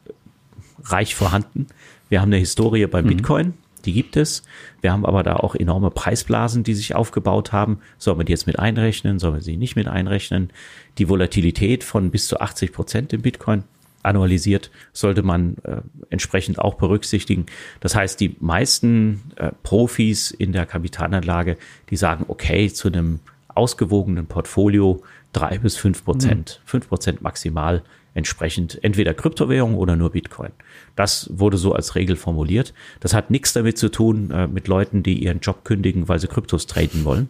[0.82, 1.66] reich vorhanden.
[2.08, 3.08] Wir haben eine Historie beim mhm.
[3.10, 3.54] Bitcoin,
[3.84, 4.42] die gibt es.
[4.80, 7.78] Wir haben aber da auch enorme Preisblasen, die sich aufgebaut haben.
[7.98, 9.18] Sollen wir die jetzt mit einrechnen?
[9.18, 10.50] Sollen wir sie nicht mit einrechnen?
[10.98, 13.64] Die Volatilität von bis zu 80 Prozent im Bitcoin
[14.02, 17.46] annualisiert, sollte man äh, entsprechend auch berücksichtigen.
[17.80, 21.58] Das heißt, die meisten äh, Profis in der Kapitalanlage,
[21.90, 23.20] die sagen, okay, zu einem
[23.56, 25.02] ausgewogenen Portfolio
[25.32, 26.68] drei bis fünf Prozent, mhm.
[26.68, 27.82] fünf Prozent maximal
[28.14, 30.50] entsprechend entweder Kryptowährung oder nur Bitcoin.
[30.94, 32.72] Das wurde so als Regel formuliert.
[33.00, 36.26] Das hat nichts damit zu tun äh, mit Leuten, die ihren Job kündigen, weil sie
[36.26, 37.28] Kryptos traden wollen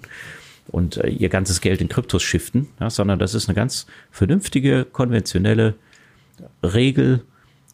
[0.68, 4.84] und äh, ihr ganzes Geld in Kryptos shiften, ja, sondern das ist eine ganz vernünftige,
[4.84, 5.74] konventionelle
[6.62, 7.22] Regel,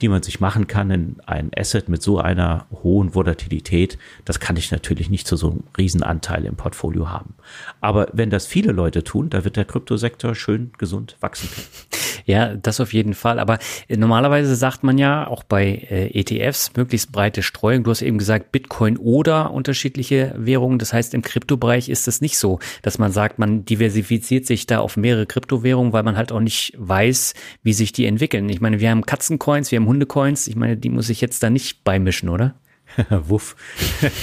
[0.01, 4.57] die man sich machen kann in ein Asset mit so einer hohen Volatilität, das kann
[4.57, 7.35] ich natürlich nicht zu so einem Riesenanteil im Portfolio haben.
[7.81, 11.49] Aber wenn das viele Leute tun, da wird der Kryptosektor schön gesund wachsen.
[12.25, 13.39] Ja, das auf jeden Fall.
[13.39, 17.85] Aber äh, normalerweise sagt man ja auch bei äh, ETFs möglichst breite Streuung.
[17.85, 20.79] Du hast eben gesagt Bitcoin oder unterschiedliche Währungen.
[20.79, 24.79] Das heißt, im Kryptobereich ist es nicht so, dass man sagt, man diversifiziert sich da
[24.79, 28.49] auf mehrere Kryptowährungen, weil man halt auch nicht weiß, wie sich die entwickeln.
[28.49, 30.49] Ich meine, wir haben Katzencoins, wir haben Hundecoins.
[30.49, 32.55] Ich meine, die muss ich jetzt da nicht beimischen, oder?
[33.11, 33.57] Wuff.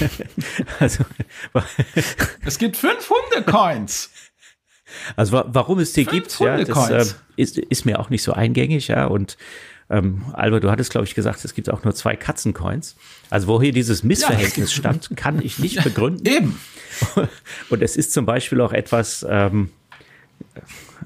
[0.79, 1.05] also,
[2.45, 4.09] es gibt fünf Hundecoins.
[5.15, 7.05] Also warum es die gibt, ja, das äh,
[7.35, 9.05] ist, ist mir auch nicht so eingängig, ja.
[9.05, 9.37] Und
[9.91, 12.95] ähm, Albert, du hattest, glaube ich, gesagt, es gibt auch nur zwei Katzencoins.
[13.29, 14.79] Also wo hier dieses Missverhältnis ja.
[14.79, 16.25] stammt, kann ich nicht begründen.
[16.25, 16.59] Eben.
[17.69, 19.69] Und es ist zum Beispiel auch etwas, ähm,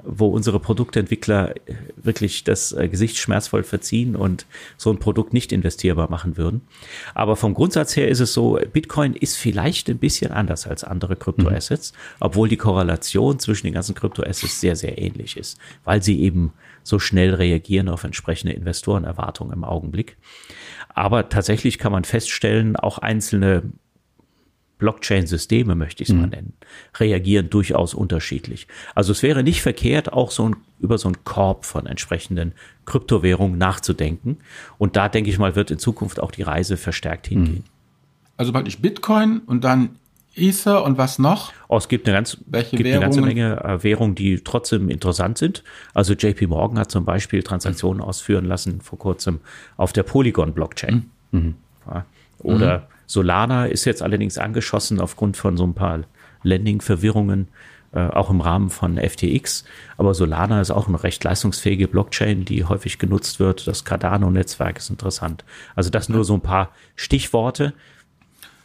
[0.03, 1.53] wo unsere Produktentwickler
[1.95, 4.45] wirklich das äh, Gesicht schmerzvoll verziehen und
[4.77, 6.61] so ein Produkt nicht investierbar machen würden.
[7.13, 11.15] Aber vom Grundsatz her ist es so, Bitcoin ist vielleicht ein bisschen anders als andere
[11.15, 11.97] Kryptoassets, mhm.
[12.19, 16.99] obwohl die Korrelation zwischen den ganzen Kryptoassets sehr, sehr ähnlich ist, weil sie eben so
[16.99, 20.17] schnell reagieren auf entsprechende Investorenerwartungen im Augenblick.
[20.93, 23.63] Aber tatsächlich kann man feststellen, auch einzelne
[24.77, 26.21] Blockchain-Systeme, möchte ich es mhm.
[26.21, 26.53] mal nennen,
[26.99, 28.67] reagieren durchaus unterschiedlich.
[28.95, 32.53] Also es wäre nicht verkehrt, auch so ein, über so einen Korb von entsprechenden
[32.85, 34.37] Kryptowährungen nachzudenken.
[34.77, 37.35] Und da, denke ich mal, wird in Zukunft auch die Reise verstärkt mhm.
[37.35, 37.63] hingehen.
[38.35, 39.97] Also praktisch Bitcoin und dann
[40.35, 41.53] Ether und was noch?
[41.67, 45.37] Oh, es gibt eine, ganz, Welche gibt eine ganze Menge äh, Währungen, die trotzdem interessant
[45.37, 45.63] sind.
[45.93, 48.07] Also JP Morgan hat zum Beispiel Transaktionen mhm.
[48.07, 49.41] ausführen lassen vor kurzem
[49.77, 51.09] auf der Polygon-Blockchain.
[51.31, 51.55] Mhm.
[51.85, 52.05] Ja.
[52.39, 52.83] Oder mhm.
[53.05, 56.01] Solana ist jetzt allerdings angeschossen aufgrund von so ein paar
[56.43, 57.47] Landing-Verwirrungen,
[57.93, 59.65] äh, auch im Rahmen von FTX.
[59.97, 63.67] Aber Solana ist auch eine recht leistungsfähige Blockchain, die häufig genutzt wird.
[63.67, 65.45] Das Cardano-Netzwerk ist interessant.
[65.75, 67.73] Also das nur so ein paar Stichworte.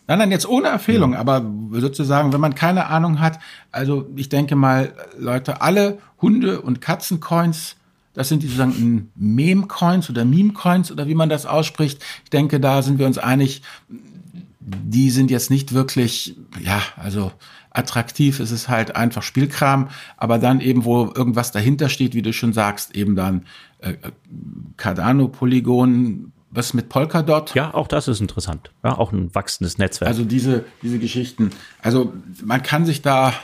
[0.07, 1.19] Nein, nein, jetzt ohne Empfehlung, ja.
[1.19, 3.39] aber sozusagen, wenn man keine Ahnung hat,
[3.71, 7.77] also ich denke mal, Leute, alle Hunde- und Katzencoins,
[8.15, 12.03] das sind die sozusagen Meme-Coins oder Meme-Coins oder wie man das ausspricht.
[12.25, 13.61] Ich denke, da sind wir uns einig,
[14.69, 17.33] die sind jetzt nicht wirklich, ja, also
[17.71, 18.41] attraktiv.
[18.41, 22.53] Es ist halt einfach Spielkram, aber dann eben, wo irgendwas dahinter steht, wie du schon
[22.53, 23.47] sagst, eben dann
[23.79, 23.95] äh,
[24.77, 27.55] Cardano, Polygon, was mit Polkadot?
[27.55, 28.71] Ja, auch das ist interessant.
[28.83, 30.09] Ja, auch ein wachsendes Netzwerk.
[30.09, 31.51] Also diese, diese Geschichten.
[31.83, 32.13] Also
[32.43, 33.35] man kann sich da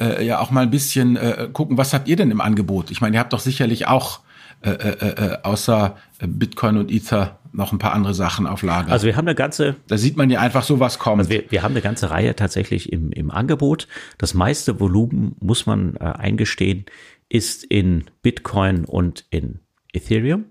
[0.00, 2.90] äh, ja auch mal ein bisschen äh, gucken, was habt ihr denn im Angebot?
[2.90, 4.20] Ich meine, ihr habt doch sicherlich auch
[4.60, 8.92] äh, äh, äh, außer Bitcoin und Ether noch ein paar andere Sachen auf Lager.
[8.92, 9.76] Also wir haben eine ganze.
[9.86, 11.20] Da sieht man ja einfach so was kommen.
[11.20, 13.88] Also wir, wir haben eine ganze Reihe tatsächlich im, im Angebot.
[14.18, 16.86] Das meiste Volumen, muss man äh, eingestehen,
[17.28, 19.60] ist in Bitcoin und in
[19.92, 20.46] Ethereum.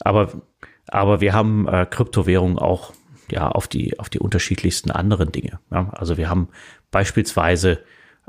[0.00, 0.42] Aber,
[0.88, 2.92] aber wir haben äh, Kryptowährungen auch
[3.30, 5.60] ja auf die, auf die unterschiedlichsten anderen Dinge.
[5.70, 6.48] Ja, also wir haben
[6.90, 7.80] beispielsweise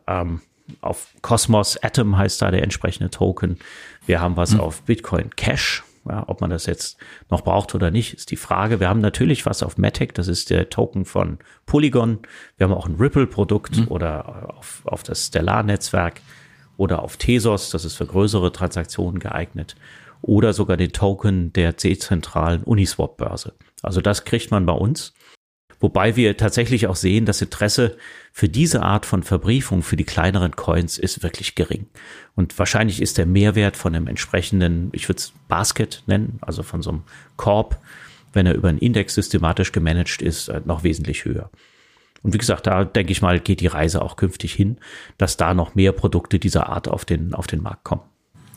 [0.08, 0.42] ähm,
[0.82, 3.58] auf Cosmos Atom heißt da der entsprechende Token.
[4.06, 4.60] Wir haben was hm.
[4.60, 5.84] auf Bitcoin Cash.
[6.08, 6.98] Ja, ob man das jetzt
[7.30, 8.80] noch braucht oder nicht, ist die Frage.
[8.80, 12.20] Wir haben natürlich was auf Matic, das ist der Token von Polygon.
[12.58, 13.88] Wir haben auch ein Ripple-Produkt hm.
[13.88, 16.22] oder auf, auf das Stellar-Netzwerk
[16.78, 19.76] oder auf Tesos, das ist für größere Transaktionen geeignet.
[20.22, 23.54] Oder sogar den Token der dezentralen Uniswap-Börse.
[23.82, 25.14] Also das kriegt man bei uns.
[25.84, 27.98] Wobei wir tatsächlich auch sehen, das Interesse
[28.32, 31.88] für diese Art von Verbriefung für die kleineren Coins ist wirklich gering.
[32.36, 36.82] Und wahrscheinlich ist der Mehrwert von einem entsprechenden, ich würde es Basket nennen, also von
[36.82, 37.04] so einem
[37.36, 37.82] Korb,
[38.32, 41.50] wenn er über einen Index systematisch gemanagt ist, äh, noch wesentlich höher.
[42.22, 44.78] Und wie gesagt, da denke ich mal, geht die Reise auch künftig hin,
[45.18, 48.04] dass da noch mehr Produkte dieser Art auf den, auf den Markt kommen.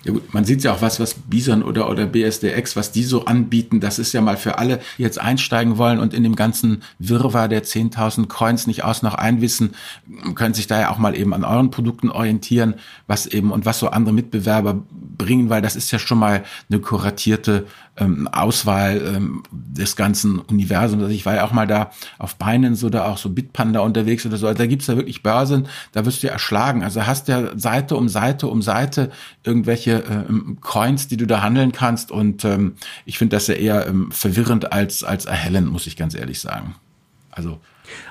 [0.07, 3.24] Ja gut, man sieht ja auch was, was Bison oder, oder BSDX, was die so
[3.24, 6.85] anbieten, das ist ja mal für alle, die jetzt einsteigen wollen und in dem ganzen
[7.01, 9.74] Wirrwarr der 10.000 Coins nicht aus noch einwissen,
[10.37, 12.74] können sich da ja auch mal eben an euren Produkten orientieren,
[13.09, 14.81] was eben und was so andere Mitbewerber
[15.19, 17.66] bringen, weil das ist ja schon mal eine kuratierte
[17.97, 21.02] ähm, Auswahl ähm, des ganzen Universums.
[21.02, 24.36] Also ich war ja auch mal da auf Binance oder auch so Bitpanda unterwegs oder
[24.36, 24.47] so.
[24.47, 26.82] Also da gibt's ja wirklich Börsen, da wirst du ja erschlagen.
[26.82, 29.10] Also hast ja Seite um Seite um Seite
[29.44, 32.10] irgendwelche ähm, Coins, die du da handeln kannst.
[32.10, 32.74] Und ähm,
[33.05, 36.74] ich finde das ja eher ähm, verwirrend als, als erhellend, muss ich ganz ehrlich sagen.
[37.31, 37.60] Also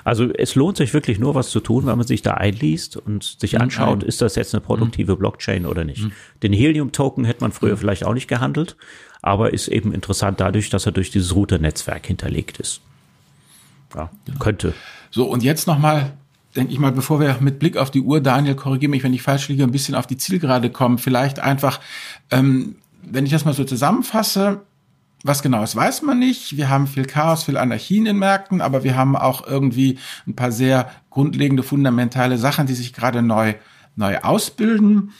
[0.04, 3.24] also es lohnt sich wirklich nur was zu tun, wenn man sich da einliest und
[3.24, 3.62] sich mhm.
[3.62, 5.18] anschaut, ist das jetzt eine produktive mhm.
[5.18, 6.04] Blockchain oder nicht.
[6.04, 6.12] Mhm.
[6.42, 8.76] Den Helium-Token hätte man früher vielleicht auch nicht gehandelt,
[9.26, 12.80] aber ist eben interessant dadurch, dass er durch dieses Router-Netzwerk hinterlegt ist.
[13.94, 14.08] Ja,
[14.38, 14.72] könnte.
[15.10, 16.12] So, und jetzt nochmal,
[16.54, 19.22] denke ich mal, bevor wir mit Blick auf die Uhr, Daniel, korrigiere mich, wenn ich
[19.22, 20.98] falsch liege, ein bisschen auf die Zielgerade kommen.
[20.98, 21.80] Vielleicht einfach,
[22.30, 24.60] ähm, wenn ich das mal so zusammenfasse,
[25.24, 26.56] was genau ist, weiß man nicht.
[26.56, 29.98] Wir haben viel Chaos, viel Anarchie in den Märkten, aber wir haben auch irgendwie
[30.28, 33.54] ein paar sehr grundlegende, fundamentale Sachen, die sich gerade neu,
[33.96, 35.12] neu ausbilden.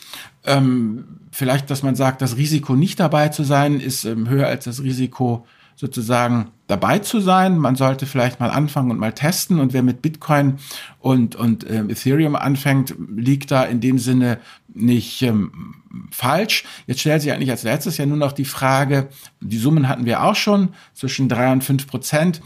[0.47, 4.65] Ähm, vielleicht, dass man sagt, das Risiko nicht dabei zu sein, ist ähm, höher als
[4.65, 5.47] das Risiko
[5.77, 7.59] sozusagen dabei zu sein.
[7.59, 9.61] Man sollte vielleicht mal anfangen und mal testen.
[9.61, 10.59] Und wer mit Bitcoin
[11.01, 14.39] und, und ähm, Ethereum anfängt, liegt da in dem Sinne
[14.73, 15.75] nicht ähm,
[16.11, 16.65] falsch.
[16.87, 19.09] Jetzt stellt sich eigentlich als letztes ja nur noch die Frage,
[19.41, 22.41] die Summen hatten wir auch schon, zwischen drei und fünf Prozent.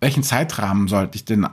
[0.00, 1.46] Welchen Zeitrahmen sollte ich denn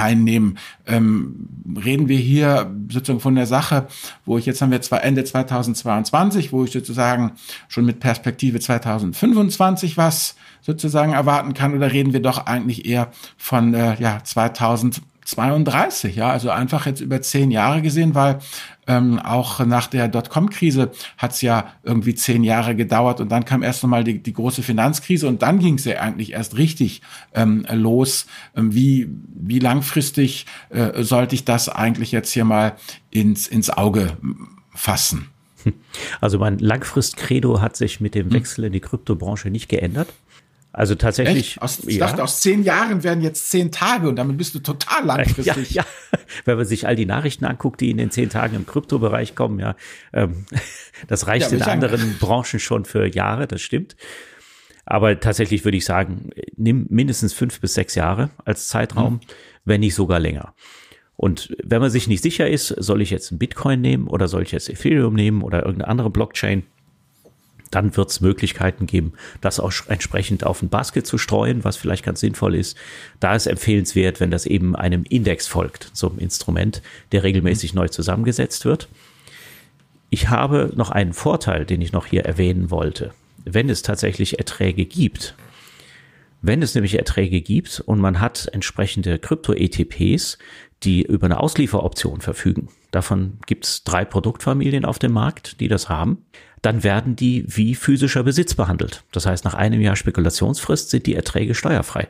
[0.00, 0.58] einnehmen.
[0.86, 1.48] Ähm,
[1.84, 3.86] reden wir hier sozusagen von der Sache,
[4.24, 7.32] wo ich jetzt haben wir zwar Ende 2022, wo ich sozusagen
[7.68, 13.74] schon mit Perspektive 2025 was sozusagen erwarten kann, oder reden wir doch eigentlich eher von
[13.74, 18.38] äh, ja 2000 32, ja, also einfach jetzt über zehn Jahre gesehen, weil
[18.90, 23.62] ähm, auch nach der Dotcom-Krise hat es ja irgendwie zehn Jahre gedauert und dann kam
[23.62, 27.00] erst nochmal die, die große Finanzkrise und dann ging es ja eigentlich erst richtig
[27.32, 28.26] ähm, los.
[28.56, 32.74] Ähm, wie, wie langfristig äh, sollte ich das eigentlich jetzt hier mal
[33.10, 34.16] ins, ins Auge
[34.74, 35.28] fassen?
[36.20, 38.32] Also mein Langfrist-Credo hat sich mit dem hm.
[38.32, 40.08] Wechsel in die Kryptobranche nicht geändert.
[40.80, 41.60] Also tatsächlich.
[41.60, 42.06] Aus, ich ja.
[42.06, 45.72] dachte, aus zehn Jahren werden jetzt zehn Tage und damit bist du total langfristig.
[45.72, 46.18] Ja, ja.
[46.46, 49.58] Wenn man sich all die Nachrichten anguckt, die in den zehn Tagen im Kryptobereich kommen,
[49.58, 49.76] ja,
[50.14, 50.46] ähm,
[51.06, 52.16] das reicht ja, in anderen sagen.
[52.18, 53.94] Branchen schon für Jahre, das stimmt.
[54.86, 59.20] Aber tatsächlich würde ich sagen, nimm mindestens fünf bis sechs Jahre als Zeitraum, mhm.
[59.66, 60.54] wenn nicht sogar länger.
[61.16, 64.44] Und wenn man sich nicht sicher ist, soll ich jetzt einen Bitcoin nehmen oder soll
[64.44, 66.62] ich jetzt Ethereum nehmen oder irgendeine andere Blockchain,
[67.70, 72.04] dann wird es Möglichkeiten geben, das auch entsprechend auf ein Basket zu streuen, was vielleicht
[72.04, 72.76] ganz sinnvoll ist.
[73.20, 76.82] Da ist empfehlenswert, wenn das eben einem Index folgt, einem Instrument,
[77.12, 78.88] der regelmäßig neu zusammengesetzt wird.
[80.10, 83.12] Ich habe noch einen Vorteil, den ich noch hier erwähnen wollte.
[83.44, 85.36] Wenn es tatsächlich Erträge gibt,
[86.42, 90.38] wenn es nämlich Erträge gibt und man hat entsprechende Krypto-ETPs,
[90.82, 95.88] die über eine Auslieferoption verfügen, davon gibt es drei Produktfamilien auf dem Markt, die das
[95.88, 96.24] haben,
[96.62, 99.04] dann werden die wie physischer Besitz behandelt.
[99.12, 102.08] Das heißt, nach einem Jahr Spekulationsfrist sind die Erträge steuerfrei.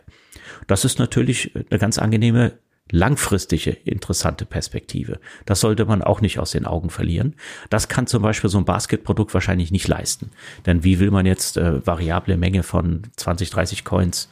[0.66, 2.52] Das ist natürlich eine ganz angenehme
[2.92, 5.20] langfristige interessante Perspektive.
[5.46, 7.34] Das sollte man auch nicht aus den Augen verlieren.
[7.70, 10.30] Das kann zum Beispiel so ein Basketprodukt wahrscheinlich nicht leisten.
[10.66, 14.28] Denn wie will man jetzt äh, variable Menge von 20, 30 Coins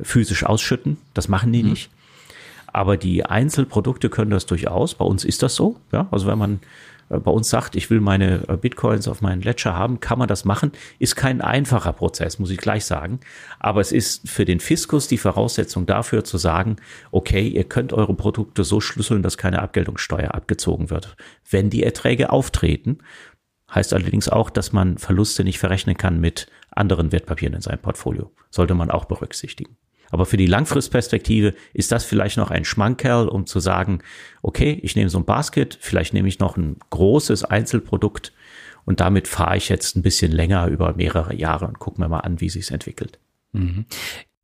[0.00, 0.98] physisch ausschütten?
[1.14, 1.70] Das machen die mhm.
[1.70, 1.90] nicht.
[2.66, 4.94] Aber die Einzelprodukte können das durchaus.
[4.94, 5.76] Bei uns ist das so.
[5.92, 6.60] Ja, also wenn man
[7.20, 10.44] bei uns sagt, ich will meine äh, Bitcoins auf meinen Ledger haben, kann man das
[10.44, 10.72] machen.
[10.98, 13.20] Ist kein einfacher Prozess, muss ich gleich sagen.
[13.58, 16.76] Aber es ist für den Fiskus die Voraussetzung dafür zu sagen,
[17.10, 21.16] okay, ihr könnt eure Produkte so schlüsseln, dass keine Abgeltungssteuer abgezogen wird.
[21.48, 22.98] Wenn die Erträge auftreten,
[23.74, 28.30] heißt allerdings auch, dass man Verluste nicht verrechnen kann mit anderen Wertpapieren in seinem Portfolio.
[28.50, 29.76] Sollte man auch berücksichtigen.
[30.12, 34.02] Aber für die Langfristperspektive ist das vielleicht noch ein Schmankerl, um zu sagen,
[34.42, 38.32] okay, ich nehme so ein Basket, vielleicht nehme ich noch ein großes Einzelprodukt
[38.84, 42.20] und damit fahre ich jetzt ein bisschen länger über mehrere Jahre und gucken wir mal
[42.20, 43.18] an, wie sich entwickelt.
[43.52, 43.86] Mhm.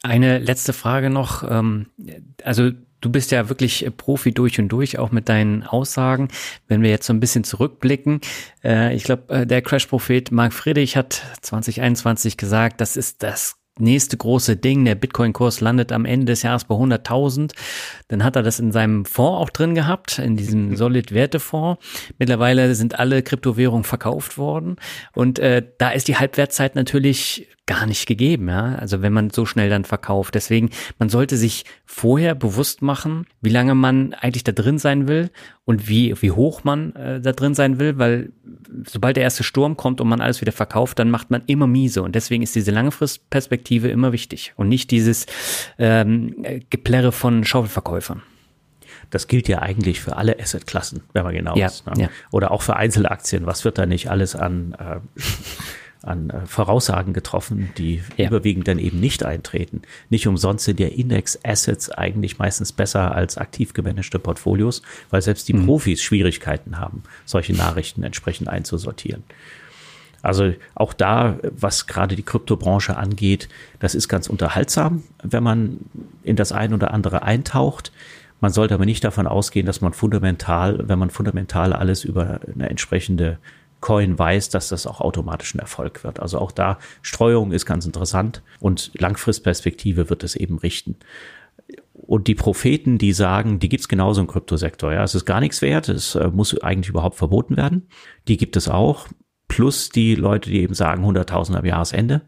[0.03, 1.49] Eine letzte Frage noch.
[1.49, 1.87] Ähm,
[2.43, 2.71] also
[3.03, 6.29] du bist ja wirklich Profi durch und durch, auch mit deinen Aussagen.
[6.67, 8.23] Wenn wir jetzt so ein bisschen zurückblicken,
[8.65, 14.17] äh, ich glaube, äh, der Crash-Prophet Marc Friedrich hat 2021 gesagt, das ist das nächste
[14.17, 14.85] große Ding.
[14.85, 17.53] Der Bitcoin-Kurs landet am Ende des Jahres bei 100.000.
[18.09, 21.83] Dann hat er das in seinem Fonds auch drin gehabt, in diesem Solid-Werte-Fonds.
[22.19, 24.77] Mittlerweile sind alle Kryptowährungen verkauft worden.
[25.15, 28.75] Und äh, da ist die Halbwertszeit natürlich gar nicht gegeben, ja.
[28.75, 30.35] Also wenn man so schnell dann verkauft.
[30.35, 35.31] Deswegen, man sollte sich vorher bewusst machen, wie lange man eigentlich da drin sein will
[35.65, 38.33] und wie, wie hoch man äh, da drin sein will, weil
[38.87, 42.03] sobald der erste Sturm kommt und man alles wieder verkauft, dann macht man immer miese.
[42.03, 45.27] Und deswegen ist diese Langfristperspektive immer wichtig und nicht dieses
[45.79, 46.35] ähm,
[46.71, 48.23] Geplärre von Schaufelverkäufern.
[49.11, 51.87] Das gilt ja eigentlich für alle Assetklassen, wenn man genau ja, ist.
[51.87, 52.03] Ne?
[52.03, 52.09] Ja.
[52.31, 53.47] Oder auch für Einzelaktien.
[53.47, 55.01] Was wird da nicht alles an äh,
[56.03, 58.29] an äh, Voraussagen getroffen, die ja.
[58.29, 59.83] überwiegend dann eben nicht eintreten.
[60.11, 65.55] Nicht umsonst sind ja Index-Assets eigentlich meistens besser als aktiv gemanagte Portfolios, weil selbst die
[65.55, 65.67] mhm.
[65.67, 69.25] Profis Schwierigkeiten haben, solche Nachrichten entsprechend einzusortieren.
[70.23, 73.49] Also auch da, was gerade die Kryptobranche angeht,
[73.79, 75.79] das ist ganz unterhaltsam, wenn man
[76.23, 77.93] in das ein oder andere eintaucht.
[78.41, 82.69] Man sollte aber nicht davon ausgehen, dass man fundamental, wenn man fundamental alles über eine
[82.69, 83.39] entsprechende
[83.81, 86.21] Coin weiß, dass das auch automatisch ein Erfolg wird.
[86.21, 90.97] Also auch da Streuung ist ganz interessant und Langfristperspektive wird es eben richten.
[91.93, 94.93] Und die Propheten, die sagen, die gibt's genauso im Kryptosektor.
[94.93, 97.89] Ja, es ist gar nichts wert, es äh, muss eigentlich überhaupt verboten werden.
[98.29, 99.09] Die gibt es auch.
[99.47, 102.23] Plus die Leute, die eben sagen 100.000 am Jahresende.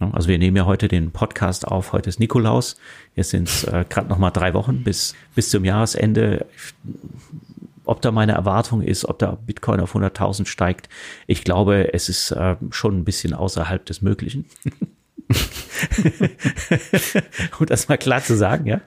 [0.00, 1.92] Also wir nehmen ja heute den Podcast auf.
[1.92, 2.76] Heute ist Nikolaus.
[3.14, 6.46] Jetzt sind es äh, gerade noch mal drei Wochen bis bis zum Jahresende
[7.84, 10.88] ob da meine Erwartung ist, ob da Bitcoin auf 100.000 steigt.
[11.26, 14.46] Ich glaube, es ist äh, schon ein bisschen außerhalb des Möglichen.
[17.58, 18.80] um das mal klar zu sagen, ja?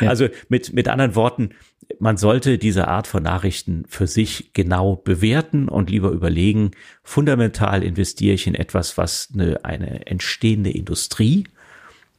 [0.00, 0.08] ja.
[0.08, 1.50] Also mit, mit anderen Worten,
[1.98, 6.72] man sollte diese Art von Nachrichten für sich genau bewerten und lieber überlegen,
[7.02, 11.44] fundamental investiere ich in etwas, was eine, eine entstehende Industrie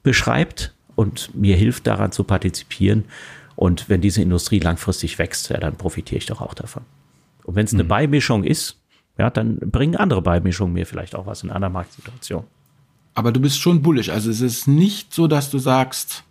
[0.04, 3.06] beschreibt und mir hilft daran zu partizipieren
[3.56, 6.84] und wenn diese Industrie langfristig wächst, ja, dann profitiere ich doch auch davon.
[7.44, 7.90] Und wenn es eine mhm.
[7.90, 8.80] Beimischung ist,
[9.18, 12.46] ja, dann bringen andere Beimischungen mir vielleicht auch was in einer Marktsituation.
[13.14, 14.10] Aber du bist schon bullisch.
[14.10, 16.24] Also es ist nicht so, dass du sagst,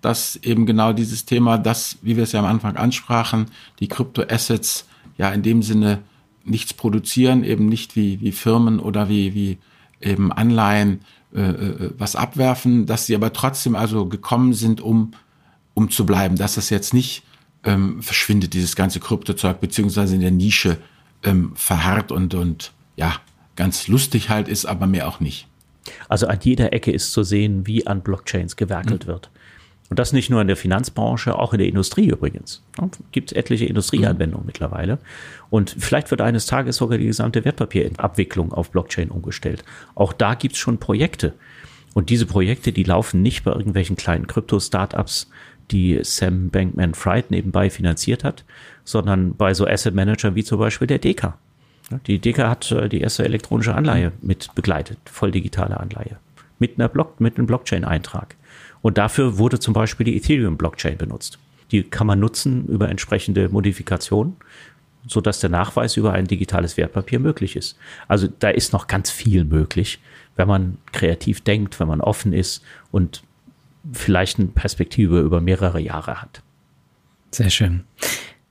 [0.00, 3.46] dass eben genau dieses Thema, das, wie wir es ja am Anfang ansprachen,
[3.78, 4.88] die Kryptoassets
[5.18, 6.02] ja in dem Sinne
[6.44, 9.58] nichts produzieren, eben nicht wie, wie Firmen oder wie, wie
[10.00, 11.00] eben Anleihen
[11.34, 15.12] äh, äh was abwerfen, dass sie aber trotzdem also gekommen sind, um
[15.76, 17.22] um zu bleiben, dass das jetzt nicht
[17.62, 20.78] ähm, verschwindet, dieses ganze Kryptozeug, beziehungsweise in der Nische
[21.22, 23.16] ähm, verharrt und, und ja,
[23.56, 25.46] ganz lustig halt ist, aber mehr auch nicht.
[26.08, 29.08] Also an jeder Ecke ist zu sehen, wie an Blockchains gewerkelt mhm.
[29.08, 29.30] wird.
[29.90, 32.62] Und das nicht nur in der Finanzbranche, auch in der Industrie übrigens.
[33.12, 34.46] Gibt es etliche Industrieanwendungen mhm.
[34.46, 34.98] mittlerweile.
[35.50, 39.62] Und vielleicht wird eines Tages sogar die gesamte Wertpapierabwicklung auf Blockchain umgestellt.
[39.94, 41.34] Auch da gibt es schon Projekte.
[41.94, 45.30] Und diese Projekte, die laufen nicht bei irgendwelchen kleinen Krypto-Startups,
[45.70, 48.44] die Sam Bankman-Fried nebenbei finanziert hat,
[48.84, 51.38] sondern bei so Asset Managern wie zum Beispiel der Deka.
[52.06, 56.18] Die Deka hat äh, die erste elektronische Anleihe mit begleitet, voll digitale Anleihe,
[56.58, 58.36] mit einer Block, mit einem Blockchain-Eintrag.
[58.82, 61.38] Und dafür wurde zum Beispiel die Ethereum-Blockchain benutzt.
[61.70, 64.36] Die kann man nutzen über entsprechende Modifikationen,
[65.06, 67.76] so dass der Nachweis über ein digitales Wertpapier möglich ist.
[68.08, 70.00] Also da ist noch ganz viel möglich,
[70.34, 73.22] wenn man kreativ denkt, wenn man offen ist und
[73.92, 76.42] vielleicht eine Perspektive über mehrere Jahre hat.
[77.30, 77.84] Sehr schön.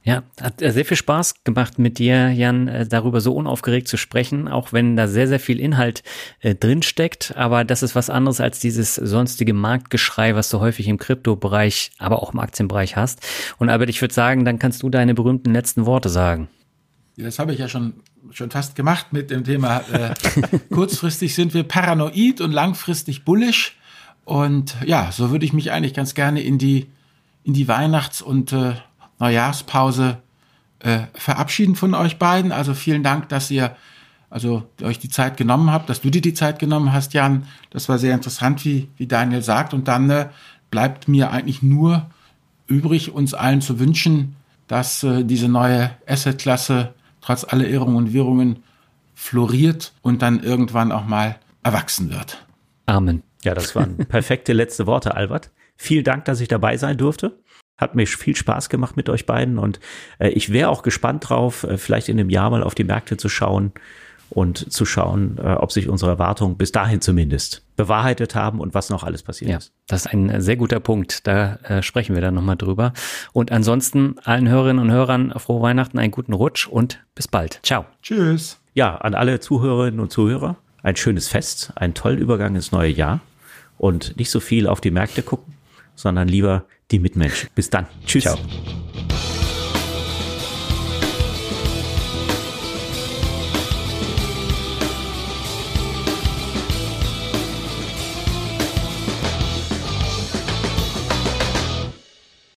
[0.06, 4.48] Ja, hat sehr viel Spaß gemacht mit dir, Jan, äh, darüber so unaufgeregt zu sprechen,
[4.48, 6.04] auch wenn da sehr, sehr viel Inhalt
[6.42, 7.36] äh, drin steckt.
[7.36, 12.22] Aber das ist was anderes als dieses sonstige Marktgeschrei, was du häufig im Kryptobereich, aber
[12.22, 13.26] auch im Aktienbereich hast.
[13.58, 16.50] Und Albert, ich würde sagen, dann kannst du deine berühmten letzten Worte sagen.
[17.18, 17.94] Das habe ich ja schon,
[18.30, 19.80] schon fast gemacht mit dem Thema.
[19.92, 20.14] Äh,
[20.70, 23.76] kurzfristig sind wir paranoid und langfristig bullish.
[24.26, 26.88] Und ja, so würde ich mich eigentlich ganz gerne in die,
[27.44, 28.74] in die Weihnachts- und äh,
[29.20, 30.18] Neujahrspause
[30.80, 32.52] äh, verabschieden von euch beiden.
[32.52, 33.76] Also vielen Dank, dass ihr
[34.30, 37.46] also euch die Zeit genommen habt, dass du dir die Zeit genommen hast, Jan.
[37.70, 39.74] Das war sehr interessant, wie, wie Daniel sagt.
[39.74, 40.28] Und dann äh,
[40.72, 42.08] bleibt mir eigentlich nur
[42.68, 44.36] übrig, uns allen zu wünschen,
[44.68, 48.64] dass äh, diese neue Assetklasse trotz aller Irrungen und Wirrungen
[49.14, 52.46] floriert und dann irgendwann auch mal erwachsen wird.
[52.88, 53.24] Amen.
[53.46, 55.52] Ja, das waren perfekte letzte Worte, Albert.
[55.78, 57.40] Vielen Dank, dass ich dabei sein durfte.
[57.78, 59.80] Hat mir viel Spaß gemacht mit euch beiden und
[60.20, 63.18] äh, ich wäre auch gespannt drauf, äh, vielleicht in einem Jahr mal auf die Märkte
[63.18, 63.74] zu schauen
[64.30, 68.90] und zu schauen, äh, ob sich unsere Erwartungen bis dahin zumindest bewahrheitet haben und was
[68.90, 69.74] noch alles passiert ja, ist.
[69.88, 71.28] Das ist ein sehr guter Punkt.
[71.28, 72.94] Da äh, sprechen wir dann nochmal drüber.
[73.34, 77.60] Und ansonsten allen Hörerinnen und Hörern frohe Weihnachten, einen guten Rutsch und bis bald.
[77.62, 77.86] Ciao.
[78.02, 78.58] Tschüss.
[78.74, 83.20] Ja, an alle Zuhörerinnen und Zuhörer ein schönes Fest, einen tollen Übergang ins neue Jahr
[83.78, 85.54] und nicht so viel auf die Märkte gucken,
[85.96, 87.50] sondern lieber die Mitmenschen.
[87.56, 87.88] Bis dann.
[88.06, 88.24] Tschüss.
[88.24, 88.38] Ciao.